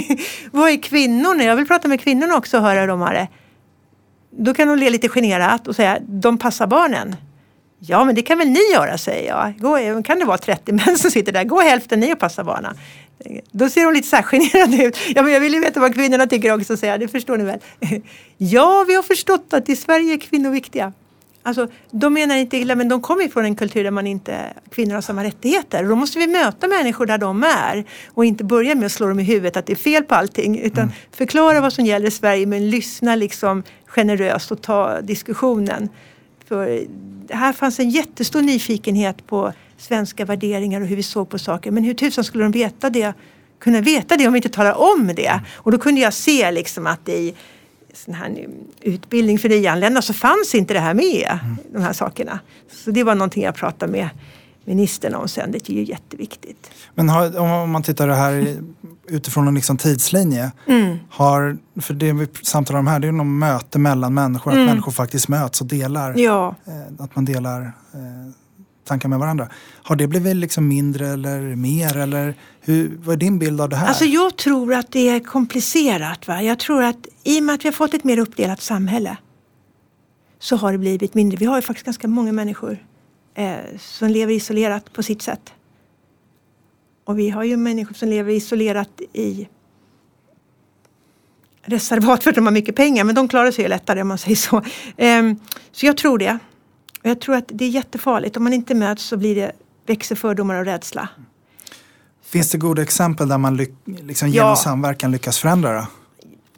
vad 0.50 0.70
är 0.70 0.82
kvinnorna? 0.82 1.44
Jag 1.44 1.56
vill 1.56 1.66
prata 1.66 1.88
med 1.88 2.00
kvinnorna 2.00 2.36
också 2.36 2.56
och 2.56 2.62
höra 2.62 2.80
hur 2.80 2.88
de 2.88 3.00
har 3.00 3.14
det. 3.14 3.28
Då 4.30 4.54
kan 4.54 4.68
de 4.68 4.78
le 4.78 4.90
lite 4.90 5.08
generat 5.08 5.68
och 5.68 5.76
säga, 5.76 5.98
de 6.00 6.38
passar 6.38 6.66
barnen. 6.66 7.16
Ja, 7.78 8.04
men 8.04 8.14
det 8.14 8.22
kan 8.22 8.38
väl 8.38 8.48
ni 8.48 8.72
göra, 8.72 8.98
säger 8.98 9.28
jag. 9.28 9.58
Gå, 9.58 10.02
kan 10.02 10.18
det 10.18 10.24
vara 10.24 10.38
30 10.38 10.72
män 10.72 10.98
som 10.98 11.10
sitter 11.10 11.32
där? 11.32 11.44
Gå 11.44 11.60
hälften 11.60 12.00
ni 12.00 12.14
och 12.14 12.18
passa 12.18 12.44
barnen. 12.44 12.76
Då 13.50 13.68
ser 13.68 13.84
de 13.84 13.94
lite 13.94 14.08
så 14.08 14.16
här 14.16 14.22
generade 14.22 14.84
ut. 14.84 14.98
Ja, 15.14 15.22
men 15.22 15.32
jag 15.32 15.40
vill 15.40 15.54
ju 15.54 15.60
veta 15.60 15.80
vad 15.80 15.94
kvinnorna 15.94 16.26
tycker 16.26 16.54
också, 16.54 16.76
säger 16.76 16.98
Det 16.98 17.08
förstår 17.08 17.36
ni 17.36 17.44
väl? 17.44 17.58
Ja, 18.38 18.84
vi 18.88 18.94
har 18.94 19.02
förstått 19.02 19.52
att 19.52 19.68
i 19.68 19.76
Sverige 19.76 20.12
är 20.12 20.18
kvinnor 20.18 20.50
viktiga. 20.50 20.92
Alltså, 21.46 21.68
de 21.90 22.14
menar 22.14 22.36
inte 22.36 22.56
illa, 22.56 22.74
men 22.74 22.88
de 22.88 23.02
kommer 23.02 23.28
från 23.28 23.44
en 23.44 23.56
kultur 23.56 23.84
där 23.84 23.90
man 23.90 24.06
inte, 24.06 24.52
kvinnor 24.70 24.94
har 24.94 25.00
samma 25.00 25.24
rättigheter. 25.24 25.84
Då 25.84 25.96
måste 25.96 26.18
vi 26.18 26.26
möta 26.26 26.68
människor 26.68 27.06
där 27.06 27.18
de 27.18 27.42
är 27.42 27.84
och 28.06 28.24
inte 28.24 28.44
börja 28.44 28.74
med 28.74 28.86
att 28.86 28.92
slå 28.92 29.08
dem 29.08 29.20
i 29.20 29.22
huvudet 29.22 29.56
att 29.56 29.66
det 29.66 29.72
är 29.72 29.76
fel 29.76 30.02
på 30.02 30.14
allting. 30.14 30.58
Utan 30.58 30.82
mm. 30.82 30.94
förklara 31.12 31.60
vad 31.60 31.72
som 31.72 31.86
gäller 31.86 32.06
i 32.06 32.10
Sverige 32.10 32.46
men 32.46 32.70
lyssna 32.70 33.16
liksom 33.16 33.62
generöst 33.86 34.50
och 34.50 34.62
ta 34.62 35.00
diskussionen. 35.00 35.88
För 36.48 36.86
här 37.30 37.52
fanns 37.52 37.80
en 37.80 37.90
jättestor 37.90 38.42
nyfikenhet 38.42 39.26
på 39.26 39.52
svenska 39.78 40.24
värderingar 40.24 40.80
och 40.80 40.86
hur 40.86 40.96
vi 40.96 41.02
såg 41.02 41.28
på 41.28 41.38
saker. 41.38 41.70
Men 41.70 41.84
hur 41.84 41.94
tusan 41.94 42.24
skulle 42.24 42.44
de 42.44 42.52
veta 42.52 42.90
det, 42.90 43.12
kunna 43.58 43.80
veta 43.80 44.16
det 44.16 44.26
om 44.26 44.32
vi 44.32 44.38
inte 44.38 44.48
talar 44.48 44.74
om 44.74 45.12
det? 45.16 45.40
Och 45.54 45.72
då 45.72 45.78
kunde 45.78 46.00
jag 46.00 46.12
se 46.12 46.50
liksom 46.50 46.86
att 46.86 47.08
i 47.08 47.34
sån 47.92 48.14
här 48.14 48.48
utbildning 48.80 49.38
för 49.38 49.48
nyanlända 49.48 50.02
så 50.02 50.12
fanns 50.12 50.54
inte 50.54 50.74
det 50.74 50.80
här 50.80 50.94
med, 50.94 51.38
mm. 51.42 51.56
de 51.72 51.82
här 51.82 51.92
sakerna. 51.92 52.38
Så 52.84 52.90
det 52.90 53.04
var 53.04 53.14
någonting 53.14 53.42
jag 53.42 53.54
pratade 53.54 53.92
med 53.92 54.08
ministern 54.64 55.14
om 55.14 55.28
sen. 55.28 55.52
Det 55.52 55.70
är 55.70 55.74
ju 55.74 55.84
jätteviktigt. 55.84 56.70
Men 56.94 57.08
har, 57.08 57.38
om 57.38 57.70
man 57.70 57.82
tittar 57.82 58.08
det 58.08 58.14
här 58.14 58.56
utifrån 59.08 59.48
en 59.48 59.54
liksom 59.54 59.76
tidslinje. 59.76 60.52
Mm. 60.66 60.98
Har, 61.10 61.58
för 61.80 61.94
det 61.94 62.12
vi 62.12 62.28
samtalar 62.42 62.80
om 62.80 62.86
här 62.86 62.98
det 62.98 63.08
är 63.08 63.12
något 63.12 63.26
möte 63.26 63.78
mellan 63.78 64.14
människor. 64.14 64.52
Mm. 64.52 64.64
Att 64.64 64.70
människor 64.70 64.92
faktiskt 64.92 65.28
möts 65.28 65.60
och 65.60 65.66
delar. 65.66 66.14
Ja. 66.18 66.54
Eh, 66.66 67.04
att 67.04 67.16
man 67.16 67.24
delar 67.24 67.62
eh, 67.94 68.32
tankar 68.86 69.08
med 69.08 69.18
varandra. 69.18 69.48
Har 69.82 69.96
det 69.96 70.06
blivit 70.06 70.36
liksom 70.36 70.68
mindre 70.68 71.08
eller 71.08 71.40
mer? 71.40 71.96
Eller 71.96 72.34
hur, 72.60 72.98
vad 73.04 73.12
är 73.12 73.16
din 73.16 73.38
bild 73.38 73.60
av 73.60 73.68
det 73.68 73.76
här? 73.76 73.86
Alltså 73.86 74.04
jag 74.04 74.36
tror 74.36 74.74
att 74.74 74.92
det 74.92 75.08
är 75.08 75.20
komplicerat. 75.20 76.28
Va? 76.28 76.42
Jag 76.42 76.58
tror 76.58 76.82
att 76.82 77.06
i 77.24 77.40
och 77.40 77.44
med 77.44 77.54
att 77.54 77.64
vi 77.64 77.68
har 77.68 77.72
fått 77.72 77.94
ett 77.94 78.04
mer 78.04 78.18
uppdelat 78.18 78.62
samhälle 78.62 79.16
så 80.38 80.56
har 80.56 80.72
det 80.72 80.78
blivit 80.78 81.14
mindre. 81.14 81.36
Vi 81.36 81.46
har 81.46 81.56
ju 81.56 81.62
faktiskt 81.62 81.86
ganska 81.86 82.08
många 82.08 82.32
människor 82.32 82.86
eh, 83.34 83.56
som 83.78 84.08
lever 84.08 84.32
isolerat 84.32 84.92
på 84.92 85.02
sitt 85.02 85.22
sätt. 85.22 85.52
Och 87.04 87.18
vi 87.18 87.30
har 87.30 87.44
ju 87.44 87.56
människor 87.56 87.94
som 87.94 88.08
lever 88.08 88.32
isolerat 88.32 89.00
i 89.12 89.48
reservat 91.62 92.22
för 92.22 92.30
att 92.30 92.36
de 92.36 92.46
har 92.46 92.52
mycket 92.52 92.76
pengar 92.76 93.04
men 93.04 93.14
de 93.14 93.28
klarar 93.28 93.50
sig 93.50 93.64
ju 93.64 93.68
lättare 93.68 94.02
om 94.02 94.08
man 94.08 94.18
säger 94.18 94.36
så. 94.36 94.62
Eh, 94.96 95.32
så 95.72 95.86
jag 95.86 95.96
tror 95.96 96.18
det. 96.18 96.38
Och 97.06 97.10
jag 97.10 97.20
tror 97.20 97.36
att 97.36 97.44
det 97.48 97.64
är 97.64 97.68
jättefarligt. 97.68 98.36
Om 98.36 98.44
man 98.44 98.52
inte 98.52 98.74
möts 98.74 99.04
så 99.04 99.16
blir 99.16 99.34
det, 99.34 99.52
växer 99.86 100.14
fördomar 100.14 100.54
och 100.54 100.64
rädsla. 100.64 101.08
Finns 102.22 102.50
det 102.50 102.58
goda 102.58 102.82
exempel 102.82 103.28
där 103.28 103.38
man 103.38 103.56
liksom 103.84 104.28
genom 104.28 104.48
ja. 104.48 104.56
samverkan 104.56 105.12
lyckas 105.12 105.38
förändra? 105.38 105.72
Då? 105.72 105.86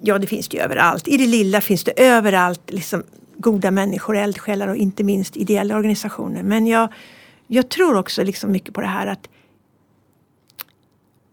Ja, 0.01 0.19
det 0.19 0.27
finns 0.27 0.49
det 0.49 0.57
ju 0.57 0.63
överallt. 0.63 1.09
I 1.09 1.17
det 1.17 1.27
lilla 1.27 1.61
finns 1.61 1.85
det 1.85 2.03
överallt 2.03 2.71
liksom, 2.71 3.03
goda 3.37 3.71
människor, 3.71 4.17
eldsjälar 4.17 4.69
och 4.69 4.77
inte 4.77 5.05
minst 5.05 5.37
ideella 5.37 5.77
organisationer. 5.77 6.43
Men 6.43 6.67
jag, 6.67 6.93
jag 7.47 7.69
tror 7.69 7.97
också 7.97 8.23
liksom 8.23 8.53
mycket 8.53 8.75
på 8.75 8.81
det 8.81 8.87
här 8.87 9.07
att 9.07 9.29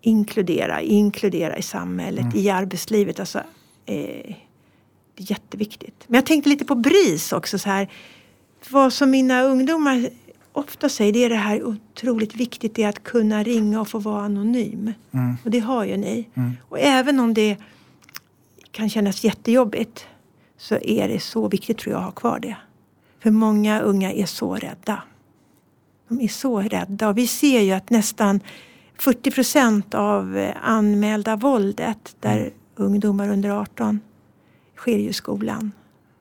inkludera, 0.02 0.82
inkludera 0.82 1.58
i 1.58 1.62
samhället, 1.62 2.26
mm. 2.26 2.38
i 2.38 2.50
arbetslivet. 2.50 3.20
Alltså, 3.20 3.40
eh, 3.86 4.36
det 5.16 5.24
är 5.24 5.32
jätteviktigt. 5.32 6.04
Men 6.08 6.16
jag 6.16 6.26
tänkte 6.26 6.50
lite 6.50 6.66
på 6.66 6.76
BRIS 6.76 7.34
också. 7.34 7.60
Så 7.60 7.70
här, 7.70 7.90
vad 8.70 8.94
som 8.94 9.12
mina 9.12 9.42
ungdomar 9.42 10.10
ofta 10.52 10.90
säger 10.90 11.14
det 11.14 11.24
är 11.24 11.30
det 11.30 11.36
här 11.36 11.64
otroligt 11.64 12.36
viktigt 12.36 12.80
är 12.80 12.88
att 12.88 13.04
kunna 13.04 13.44
ringa 13.44 13.82
och 13.82 13.88
få 13.88 14.00
vara 14.00 14.24
anonym. 14.24 14.94
Mm. 15.12 15.38
Och 15.44 15.52
det 15.52 15.60
har 15.60 15.84
ju 15.84 15.98
ni. 15.98 16.30
Mm. 16.34 16.52
Och 16.70 16.80
även 16.80 17.20
om 17.20 17.34
det 17.34 17.58
kan 18.72 18.90
kännas 18.90 19.24
jättejobbigt 19.24 20.06
så 20.58 20.76
är 20.76 21.08
det 21.08 21.20
så 21.20 21.48
viktigt 21.48 21.78
tror 21.78 21.94
jag 21.94 22.00
att 22.00 22.06
ha 22.06 22.12
kvar 22.12 22.40
det. 22.40 22.58
För 23.20 23.32
många 23.32 23.80
unga 23.80 24.12
är 24.12 24.26
så 24.26 24.56
rädda. 24.56 25.04
De 26.08 26.22
är 26.22 26.28
så 26.28 26.62
rädda 26.62 27.10
och 27.10 27.18
vi 27.18 27.28
ser 27.28 27.62
ju 27.62 27.72
att 27.72 27.90
nästan 27.90 28.40
40 29.00 29.32
procent 29.32 29.94
av 29.94 30.38
eh, 30.38 30.56
anmälda 30.62 31.36
våldet 31.36 32.16
där 32.20 32.38
mm. 32.38 32.52
ungdomar 32.76 33.30
under 33.30 33.50
18 33.50 34.00
sker 34.76 34.98
ju 34.98 35.10
i 35.10 35.14
skolan. 35.14 35.72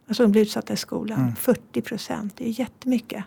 Alltså 0.09 0.23
de 0.23 0.33
blir 0.33 0.43
utsatta 0.43 0.73
i 0.73 0.77
skolan. 0.77 1.21
Mm. 1.21 1.37
40 1.37 1.83
procent, 1.83 2.33
det 2.37 2.45
är 2.45 2.61
jättemycket. 2.61 3.25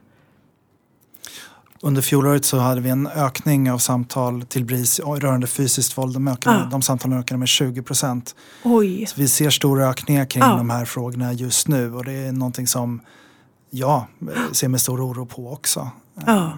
Under 1.81 2.01
fjolåret 2.01 2.45
så 2.45 2.57
hade 2.57 2.81
vi 2.81 2.89
en 2.89 3.07
ökning 3.07 3.71
av 3.71 3.77
samtal 3.77 4.41
till 4.41 4.65
BRIS 4.65 4.99
rörande 4.99 5.47
fysiskt 5.47 5.97
våld. 5.97 6.13
De, 6.13 6.27
ökade, 6.27 6.55
ah. 6.55 6.69
de 6.71 6.81
samtalen 6.81 7.19
ökade 7.19 7.37
med 7.37 7.47
20 7.47 7.81
procent. 7.81 8.35
vi 9.17 9.27
ser 9.27 9.49
stora 9.49 9.89
ökningar 9.89 10.25
kring 10.25 10.43
ah. 10.43 10.57
de 10.57 10.69
här 10.69 10.85
frågorna 10.85 11.33
just 11.33 11.67
nu 11.67 11.93
och 11.93 12.05
det 12.05 12.11
är 12.11 12.31
någonting 12.31 12.67
som 12.67 13.01
jag 13.69 14.05
ser 14.51 14.67
med 14.67 14.81
stor 14.81 15.05
oro 15.05 15.25
på 15.25 15.51
också. 15.51 15.89
Ah. 16.25 16.49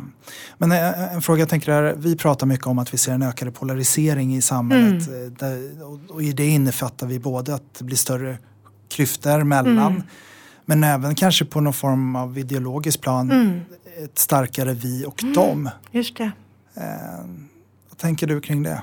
Men 0.58 0.71
eh, 0.71 1.13
en 1.13 1.21
fråga 1.21 1.39
jag 1.39 1.50
tänker 1.50 1.71
är, 1.71 1.96
vi 1.98 2.15
pratar 2.15 2.48
mycket 2.48 2.67
om 2.67 2.79
att 2.79 2.93
vi 2.93 2.98
ser 2.98 3.12
en 3.12 3.21
ökad 3.21 3.56
polarisering 3.56 4.35
i 4.35 4.41
samhället. 4.41 5.08
Mm. 5.08 5.79
Eh, 5.79 6.10
och 6.10 6.23
i 6.23 6.33
det 6.33 6.48
innefattar 6.48 7.08
vi 7.08 7.19
både 7.19 7.56
att 7.56 7.73
det 7.77 7.83
blir 7.83 7.98
större 7.98 8.37
klyftor 8.90 9.44
mellan 9.44 9.92
mm. 9.92 10.04
men 10.65 10.83
även 10.83 11.15
kanske 11.15 11.46
på 11.46 11.62
någon 11.62 11.73
form 11.73 12.15
av 12.15 12.37
ideologisk 12.37 13.02
plan 13.02 13.31
mm. 13.31 13.60
ett 14.04 14.19
starkare 14.19 14.73
vi 14.73 15.06
och 15.06 15.23
mm. 15.23 15.33
dem. 15.33 15.69
Just 15.92 16.17
det. 16.17 16.31
Eh, 16.75 17.25
vad 17.90 17.98
tänker 17.98 18.27
du 18.27 18.42
kring 18.42 18.63
det? 18.63 18.81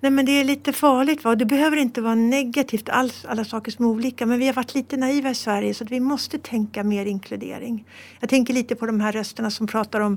Nej 0.00 0.10
men 0.10 0.26
det 0.26 0.32
är 0.32 0.44
lite 0.44 0.72
farligt. 0.72 1.24
Va? 1.24 1.34
Det 1.34 1.44
behöver 1.44 1.76
inte 1.76 2.00
vara 2.00 2.14
negativt 2.14 2.88
alls, 2.88 3.24
alla 3.28 3.44
saker 3.44 3.72
som 3.72 3.84
är 3.84 3.88
olika. 3.88 4.26
Men 4.26 4.38
vi 4.38 4.46
har 4.46 4.54
varit 4.54 4.74
lite 4.74 4.96
naiva 4.96 5.30
i 5.30 5.34
Sverige 5.34 5.74
så 5.74 5.84
att 5.84 5.90
vi 5.90 6.00
måste 6.00 6.38
tänka 6.38 6.84
mer 6.84 7.06
inkludering. 7.06 7.84
Jag 8.20 8.30
tänker 8.30 8.54
lite 8.54 8.74
på 8.74 8.86
de 8.86 9.00
här 9.00 9.12
rösterna 9.12 9.50
som 9.50 9.66
pratar 9.66 10.00
om 10.00 10.16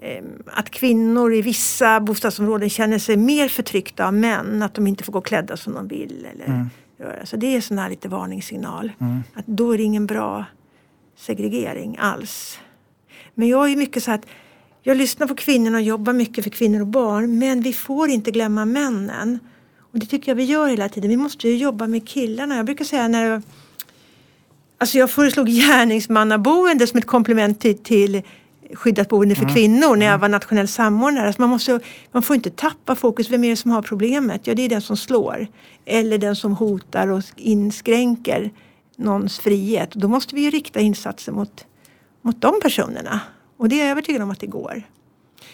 eh, 0.00 0.24
att 0.46 0.70
kvinnor 0.70 1.34
i 1.34 1.42
vissa 1.42 2.00
bostadsområden 2.00 2.70
känner 2.70 2.98
sig 2.98 3.16
mer 3.16 3.48
förtryckta 3.48 4.06
av 4.06 4.14
män. 4.14 4.62
Att 4.62 4.74
de 4.74 4.86
inte 4.86 5.04
får 5.04 5.12
gå 5.12 5.20
klädda 5.20 5.56
som 5.56 5.74
de 5.74 5.88
vill. 5.88 6.26
Eller 6.34 6.46
mm. 6.46 6.70
Så 7.24 7.36
det 7.36 7.56
är 7.56 7.60
sån 7.60 7.78
här 7.78 7.90
lite 7.90 8.08
varningssignal. 8.08 8.92
Mm. 9.00 9.22
Att 9.34 9.46
då 9.46 9.72
är 9.72 9.78
det 9.78 9.84
ingen 9.84 10.06
bra 10.06 10.44
segregering 11.16 11.96
alls. 12.00 12.58
Men 13.34 13.48
jag 13.48 13.72
är 13.72 13.76
mycket 13.76 14.02
så 14.02 14.12
att 14.12 14.26
jag 14.82 14.96
lyssnar 14.96 15.26
på 15.26 15.34
kvinnorna 15.34 15.76
och 15.76 15.82
jobbar 15.82 16.12
mycket 16.12 16.44
för 16.44 16.50
kvinnor 16.50 16.80
och 16.80 16.86
barn 16.86 17.38
men 17.38 17.60
vi 17.60 17.72
får 17.72 18.08
inte 18.08 18.30
glömma 18.30 18.64
männen. 18.64 19.38
Och 19.92 19.98
det 19.98 20.06
tycker 20.06 20.30
jag 20.30 20.36
vi 20.36 20.44
gör 20.44 20.68
hela 20.68 20.88
tiden. 20.88 21.10
Vi 21.10 21.16
måste 21.16 21.48
ju 21.48 21.56
jobba 21.56 21.86
med 21.86 22.08
killarna. 22.08 22.56
Jag 22.56 22.66
brukar 22.66 22.84
säga 22.84 23.08
när 23.08 23.24
jag, 23.24 23.42
alltså 24.78 24.98
jag 24.98 25.10
föreslog 25.10 25.48
gärningsmannaboende 25.48 26.86
som 26.86 26.98
ett 26.98 27.06
komplement 27.06 27.60
till, 27.60 27.78
till 27.78 28.22
skyddat 28.74 29.08
boende 29.08 29.34
för 29.34 29.42
mm. 29.42 29.54
kvinnor 29.54 29.96
när 29.96 30.06
jag 30.06 30.12
mm. 30.12 30.20
var 30.20 30.28
nationell 30.28 30.68
samordnare. 30.68 31.26
Alltså 31.26 31.42
man, 31.42 31.50
måste, 31.50 31.80
man 32.12 32.22
får 32.22 32.36
inte 32.36 32.50
tappa 32.50 32.94
fokus. 32.94 33.30
Vem 33.30 33.44
är 33.44 33.50
det 33.50 33.56
som 33.56 33.70
har 33.70 33.82
problemet? 33.82 34.46
Ja, 34.46 34.54
det 34.54 34.62
är 34.62 34.68
den 34.68 34.82
som 34.82 34.96
slår. 34.96 35.46
Eller 35.84 36.18
den 36.18 36.36
som 36.36 36.52
hotar 36.52 37.08
och 37.08 37.22
inskränker 37.36 38.50
någons 38.96 39.38
frihet. 39.38 39.94
Då 39.94 40.08
måste 40.08 40.34
vi 40.34 40.40
ju 40.40 40.50
rikta 40.50 40.80
insatser 40.80 41.32
mot, 41.32 41.66
mot 42.22 42.40
de 42.40 42.60
personerna. 42.62 43.20
Och 43.56 43.68
det 43.68 43.76
är 43.76 43.78
jag 43.78 43.90
övertygad 43.90 44.22
om 44.22 44.30
att 44.30 44.40
det 44.40 44.46
går. 44.46 44.82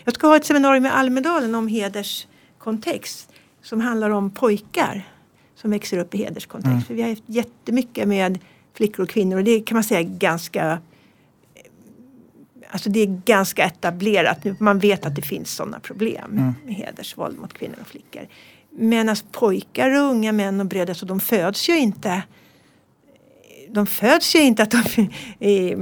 Jag 0.04 0.14
ska 0.14 0.26
ha 0.26 0.36
ett 0.36 0.46
seminarium 0.46 0.86
i 0.86 0.88
Almedalen 0.88 1.54
om 1.54 1.68
hederskontext 1.68 3.32
som 3.62 3.80
handlar 3.80 4.10
om 4.10 4.30
pojkar 4.30 5.08
som 5.56 5.70
växer 5.70 5.98
upp 5.98 6.14
i 6.14 6.18
hederskontext. 6.18 6.72
Mm. 6.72 6.82
För 6.82 6.94
vi 6.94 7.02
har 7.02 7.08
haft 7.08 7.22
jättemycket 7.26 8.08
med 8.08 8.38
flickor 8.74 9.02
och 9.02 9.08
kvinnor 9.08 9.36
och 9.36 9.44
det 9.44 9.60
kan 9.60 9.76
man 9.76 9.84
säga 9.84 10.02
ganska 10.02 10.78
Alltså 12.70 12.90
det 12.90 13.00
är 13.00 13.20
ganska 13.24 13.64
etablerat 13.64 14.44
nu. 14.44 14.56
Man 14.60 14.78
vet 14.78 15.06
att 15.06 15.14
det 15.14 15.22
finns 15.22 15.50
sådana 15.50 15.80
problem 15.80 16.32
mm. 16.32 16.54
med 16.64 16.74
hedersvåld 16.74 17.38
mot 17.38 17.52
kvinnor 17.52 17.76
och 17.80 17.86
flickor. 17.86 18.28
Men 18.70 19.08
alltså 19.08 19.26
pojkar 19.32 19.90
och 19.90 20.10
unga 20.10 20.32
män 20.32 20.60
och 20.60 20.66
bröder, 20.66 20.94
så 20.94 21.06
de 21.06 21.20
föds 21.20 21.68
ju 21.68 21.78
inte 21.78 22.22
de 23.74 23.86
föds 23.86 24.34
ju 24.34 24.40
inte 24.40 24.62
att 24.62 24.70
de 24.70 25.10
är 25.40 25.76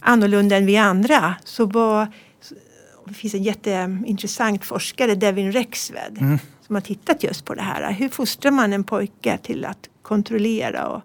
annorlunda 0.00 0.56
än 0.56 0.66
vi 0.66 0.76
andra. 0.76 1.34
Så 1.44 1.66
vad, 1.66 2.06
det 3.04 3.14
finns 3.14 3.34
en 3.34 3.42
jätteintressant 3.42 4.64
forskare, 4.64 5.14
Devin 5.14 5.52
Rexved, 5.52 6.18
mm. 6.20 6.38
som 6.66 6.74
har 6.74 6.82
tittat 6.82 7.22
just 7.22 7.44
på 7.44 7.54
det 7.54 7.62
här. 7.62 7.92
Hur 7.92 8.08
fostrar 8.08 8.50
man 8.50 8.72
en 8.72 8.84
pojke 8.84 9.38
till 9.42 9.64
att 9.64 9.88
kontrollera 10.02 10.88
och 10.88 11.02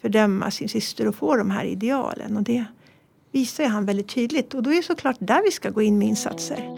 fördöma 0.00 0.50
sin 0.50 0.68
syster 0.68 1.08
och 1.08 1.14
få 1.14 1.36
de 1.36 1.50
här 1.50 1.64
idealen? 1.64 2.36
Och 2.36 2.42
det 2.42 2.64
visar 3.32 3.64
han 3.64 3.84
väldigt 3.84 4.08
tydligt 4.08 4.54
och 4.54 4.62
då 4.62 4.70
är 4.70 4.76
det 4.76 4.82
såklart 4.82 5.16
där 5.18 5.42
vi 5.44 5.50
ska 5.50 5.70
gå 5.70 5.82
in 5.82 5.98
med 5.98 6.08
insatser. 6.08 6.76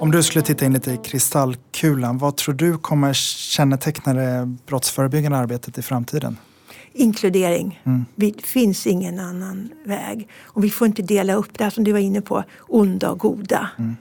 Om 0.00 0.10
du 0.10 0.22
skulle 0.22 0.42
titta 0.42 0.64
in 0.64 0.72
lite 0.72 0.92
i 0.92 0.96
kristallkulan, 0.96 2.18
vad 2.18 2.36
tror 2.36 2.54
du 2.54 2.78
kommer 2.78 3.12
känneteckna 3.12 4.14
det 4.14 4.56
brottsförebyggande 4.66 5.38
arbetet 5.38 5.78
i 5.78 5.82
framtiden? 5.82 6.36
Inkludering. 6.92 7.80
Mm. 7.84 8.04
Det 8.14 8.42
finns 8.42 8.86
ingen 8.86 9.18
annan 9.18 9.68
väg. 9.84 10.28
Och 10.42 10.64
vi 10.64 10.70
får 10.70 10.86
inte 10.86 11.02
dela 11.02 11.34
upp 11.34 11.58
det 11.58 11.64
här 11.64 11.70
som 11.70 11.84
du 11.84 11.92
var 11.92 11.98
inne 11.98 12.20
på, 12.20 12.44
onda 12.60 13.10
och 13.10 13.18
goda. 13.18 13.70
Mm. 13.78 13.96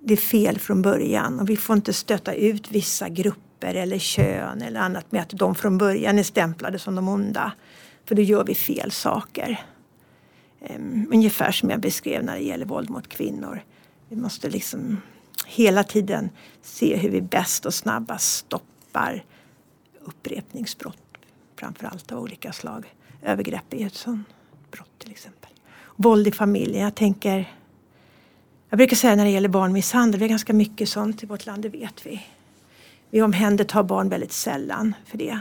Det 0.00 0.12
är 0.12 0.16
fel 0.16 0.58
från 0.58 0.82
början 0.82 1.40
och 1.40 1.50
vi 1.50 1.56
får 1.56 1.76
inte 1.76 1.92
stöta 1.92 2.34
ut 2.34 2.70
vissa 2.70 3.08
grupper 3.08 3.74
eller 3.74 3.98
kön 3.98 4.62
eller 4.62 4.80
annat 4.80 5.12
med 5.12 5.22
att 5.22 5.30
de 5.30 5.54
från 5.54 5.78
början 5.78 6.18
är 6.18 6.22
stämplade 6.22 6.78
som 6.78 6.94
de 6.94 7.08
onda. 7.08 7.52
För 8.06 8.14
då 8.14 8.22
gör 8.22 8.44
vi 8.44 8.54
fel 8.54 8.90
saker. 8.90 9.66
Um, 10.60 11.08
ungefär 11.12 11.52
som 11.52 11.70
jag 11.70 11.80
beskrev 11.80 12.24
när 12.24 12.36
det 12.36 12.42
gäller 12.42 12.66
våld 12.66 12.90
mot 12.90 13.08
kvinnor. 13.08 13.64
Vi 14.08 14.16
måste 14.16 14.50
liksom 14.50 15.00
hela 15.46 15.84
tiden 15.84 16.30
se 16.62 16.96
hur 16.96 17.10
vi 17.10 17.20
bäst 17.20 17.66
och 17.66 17.74
snabbast 17.74 18.36
stoppar 18.36 19.24
upprepningsbrott. 20.00 20.98
Framförallt 21.56 22.12
av 22.12 22.22
olika 22.22 22.52
slag. 22.52 22.94
Övergrepp 23.22 23.74
är 23.74 23.86
ett 23.86 23.94
sånt 23.94 24.28
brott 24.70 24.98
till 24.98 25.10
exempel. 25.10 25.50
Våld 25.96 26.28
i 26.28 26.32
familjen. 26.32 26.84
Jag 26.84 26.94
tänker 26.94 27.52
jag 28.68 28.78
brukar 28.78 28.96
säga 28.96 29.16
när 29.16 29.24
det 29.24 29.30
gäller 29.30 29.48
barnmisshandel, 29.48 30.18
vi 30.18 30.24
har 30.24 30.28
ganska 30.28 30.52
mycket 30.52 30.88
sånt 30.88 31.22
i 31.22 31.26
vårt 31.26 31.46
land, 31.46 31.62
det 31.62 31.68
vet 31.68 32.06
vi. 32.06 32.26
Vi 33.10 33.22
omhändertar 33.22 33.82
barn 33.82 34.08
väldigt 34.08 34.32
sällan 34.32 34.94
för 35.06 35.18
det. 35.18 35.40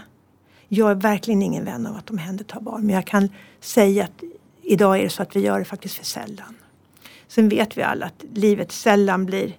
Jag 0.67 0.91
är 0.91 0.95
verkligen 0.95 1.41
ingen 1.41 1.65
vän 1.65 1.87
av 1.87 1.95
att 1.95 2.09
omhänderta 2.09 2.59
barn 2.59 2.85
men 2.85 2.95
jag 2.95 3.07
kan 3.07 3.29
säga 3.59 4.03
att 4.03 4.23
idag 4.61 4.99
är 4.99 5.03
det 5.03 5.09
så 5.09 5.21
att 5.23 5.35
vi 5.35 5.39
gör 5.39 5.59
det 5.59 5.65
faktiskt 5.65 5.95
för 5.95 6.05
sällan. 6.05 6.55
Sen 7.27 7.49
vet 7.49 7.77
vi 7.77 7.81
alla 7.81 8.05
att 8.05 8.23
livet 8.33 8.71
sällan 8.71 9.25
blir 9.25 9.53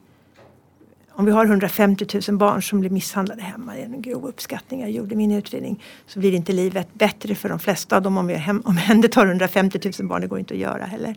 om 1.19 1.25
vi 1.25 1.31
har 1.31 1.47
150 1.47 2.21
000 2.29 2.39
barn 2.39 2.63
som 2.63 2.81
blir 2.81 2.91
misshandlade 2.91 3.43
hemma, 3.43 3.75
det 3.75 3.81
är 3.81 3.85
en 3.85 4.03
grov 4.03 4.27
uppskattning 4.27 4.81
jag 4.81 4.91
gjorde 4.91 5.15
i 5.15 5.17
min 5.17 5.33
utredning, 5.33 5.83
så 6.07 6.19
blir 6.19 6.33
inte 6.33 6.53
livet 6.53 6.95
bättre 6.95 7.35
för 7.35 7.49
de 7.49 7.59
flesta 7.59 7.97
av 7.97 8.03
dem 8.03 8.19
om 8.19 8.27
vi 8.27 8.35
omhändertar 8.65 9.27
150 9.27 9.81
000 9.99 10.09
barn. 10.09 10.21
Det 10.21 10.27
går 10.27 10.39
inte 10.39 10.55
att 10.55 10.61
göra 10.61 10.85
heller. 10.85 11.17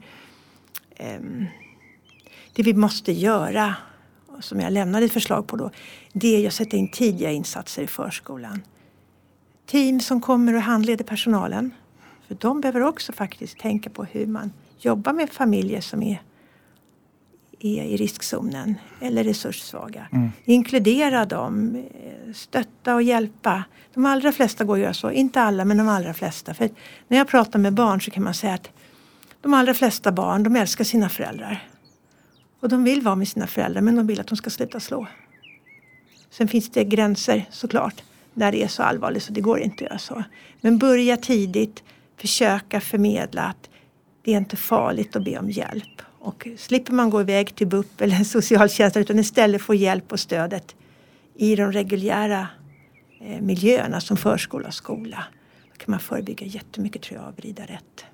Ehm, 0.96 1.46
det 2.54 2.64
vi 2.64 2.74
måste 2.74 3.12
göra, 3.12 3.76
som 4.40 4.60
jag 4.60 4.74
lämnade 4.74 5.06
ett 5.06 5.12
förslag 5.12 5.48
på 5.48 5.56
då, 5.56 5.72
det 6.14 6.44
är 6.44 6.48
att 6.48 6.54
sätta 6.54 6.78
in 6.78 6.92
tidiga 6.92 7.32
insatser 7.32 7.82
i 7.82 7.88
förskolan. 7.88 8.62
Team 9.70 10.00
som 10.00 10.22
kommer 10.22 10.56
och 10.56 10.62
handleder 10.62 11.06
personalen. 11.06 11.72
För 12.28 12.36
de 12.36 12.62
behöver 12.62 12.82
också 12.82 13.14
faktiskt 13.14 13.60
tänka 13.60 13.90
på 13.90 14.04
hur 14.04 14.26
man 14.26 14.52
jobbar 14.80 15.14
med 15.14 15.30
familjer 15.30 15.82
som 15.82 16.04
är 16.04 16.22
är 17.60 17.84
i 17.84 17.98
riskzonen 17.98 18.76
eller 19.02 19.24
resurssvaga. 19.24 20.08
Mm. 20.12 20.30
Inkludera 20.46 21.26
dem, 21.26 21.76
eh, 21.76 22.34
stötta 22.34 22.96
och 22.96 23.02
hjälpa. 23.02 23.64
De 23.94 24.06
allra 24.06 24.32
flesta 24.32 24.64
går 24.64 24.74
att 24.76 24.82
göra 24.82 24.94
så, 24.94 25.12
inte 25.12 25.42
alla 25.42 25.66
men 25.66 25.78
de 25.78 25.88
allra 25.88 26.14
flesta. 26.14 26.54
För 26.54 26.70
när 27.08 27.18
jag 27.18 27.28
pratar 27.28 27.60
med 27.60 27.74
barn 27.74 28.02
så 28.02 28.12
kan 28.12 28.24
man 28.24 28.34
säga 28.34 28.54
att 28.54 28.70
de 29.42 29.54
allra 29.54 29.74
flesta 29.74 30.12
barn 30.12 30.44
de 30.44 30.56
älskar 30.56 30.84
sina 30.84 31.10
föräldrar. 31.10 31.68
Och 32.60 32.70
de 32.70 32.84
vill 32.84 33.02
vara 33.02 33.16
med 33.16 33.28
sina 33.28 33.48
föräldrar 33.48 33.82
men 33.82 33.96
de 33.96 34.08
vill 34.08 34.20
att 34.20 34.28
de 34.28 34.36
ska 34.36 34.50
sluta 34.50 34.80
slå. 34.80 35.08
Sen 36.30 36.48
finns 36.48 36.70
det 36.70 36.84
gränser 36.84 37.46
såklart 37.52 38.04
när 38.34 38.52
det 38.52 38.64
är 38.64 38.68
så 38.68 38.84
allvarligt 38.84 39.24
så 39.24 39.34
det 39.34 39.42
går 39.42 39.60
inte 39.60 39.76
att 39.76 39.90
göra 39.90 40.00
så. 40.00 40.24
Men 40.62 40.78
börja 40.78 41.18
tidigt, 41.18 41.84
försöka 42.18 42.82
förmedla 42.82 43.42
att 43.42 43.70
det 44.22 44.34
är 44.34 44.38
inte 44.38 44.56
farligt 44.56 45.16
att 45.16 45.24
be 45.24 45.40
om 45.40 45.50
hjälp. 45.50 46.02
Och 46.20 46.48
slipper 46.58 46.94
man 46.94 47.10
gå 47.10 47.22
iväg 47.22 47.56
till 47.56 47.68
BUP 47.68 48.02
eller 48.02 48.24
socialtjänsten 48.24 49.02
utan 49.02 49.20
istället 49.20 49.62
få 49.62 49.74
hjälp 49.74 50.12
och 50.12 50.20
stödet 50.20 50.76
i 51.36 51.56
de 51.56 51.72
reguljära 51.72 52.48
eh, 53.22 53.42
miljöerna 53.42 54.02
som 54.02 54.18
förskola 54.18 54.68
och 54.68 54.74
skola. 54.74 55.24
Då 55.72 55.78
kan 55.78 55.92
man 55.92 56.00
förebygga 56.00 56.46
jättemycket 56.46 57.02
tror 57.02 57.20
jag 57.20 57.30
och 57.30 57.38
vrida 57.38 57.64
rätt. 57.64 58.06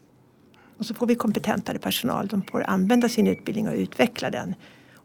Och 0.77 0.85
så 0.85 0.93
får 0.93 1.07
vi 1.07 1.15
kompetentare 1.15 1.79
personal. 1.79 2.27
De 2.27 2.41
får 2.41 2.63
använda 2.63 3.09
sin 3.09 3.27
utbildning 3.27 3.67
och 3.67 3.75
utveckla 3.75 4.29
den 4.29 4.55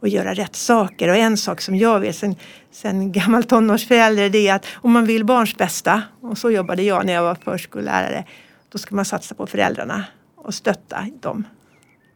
och 0.00 0.08
göra 0.08 0.34
rätt 0.34 0.56
saker. 0.56 1.08
Och 1.08 1.16
en 1.16 1.36
sak 1.36 1.60
som 1.60 1.76
jag 1.76 2.00
vet 2.00 2.16
sen, 2.16 2.36
sen 2.70 3.12
gammal 3.12 3.44
tonårsförälder 3.44 4.30
det 4.30 4.48
är 4.48 4.54
att 4.54 4.66
om 4.74 4.92
man 4.92 5.04
vill 5.04 5.24
barns 5.24 5.56
bästa, 5.56 6.02
och 6.20 6.38
så 6.38 6.50
jobbade 6.50 6.82
jag 6.82 7.06
när 7.06 7.12
jag 7.12 7.22
var 7.22 7.34
förskollärare, 7.34 8.24
då 8.68 8.78
ska 8.78 8.94
man 8.94 9.04
satsa 9.04 9.34
på 9.34 9.46
föräldrarna 9.46 10.04
och 10.36 10.54
stötta 10.54 11.06
dem 11.20 11.44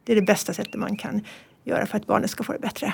det 0.05 0.11
är 0.11 0.15
det 0.15 0.21
bästa 0.21 0.53
sättet 0.53 0.75
man 0.75 0.97
kan 0.97 1.21
göra 1.63 1.85
för 1.85 1.97
att 1.97 2.07
barnet 2.07 2.29
ska 2.29 2.43
få 2.43 2.53
det 2.53 2.59
bättre. 2.59 2.93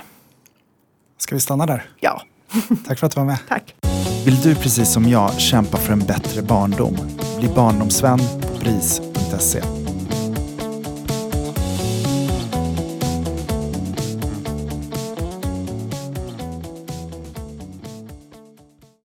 Ska 1.18 1.36
vi 1.36 1.42
stanna 1.42 1.66
där? 1.66 1.90
Ja. 2.00 2.22
Tack 2.88 3.00
för 3.00 3.08
att 3.08 3.16
du 3.16 3.20
var 3.20 3.28
med. 3.28 3.38
Tack. 3.48 3.76
Vill 4.26 4.42
du 4.42 4.56
precis 4.56 4.92
som 4.92 5.10
jag 5.10 5.40
kämpa 5.40 5.78
för 5.78 5.94
en 5.94 6.00
bättre 6.00 6.42
barndom? 6.42 6.98
Bli 7.40 7.48
barndomsvän 7.48 8.20
på 8.20 8.60
bris.se. 8.60 9.81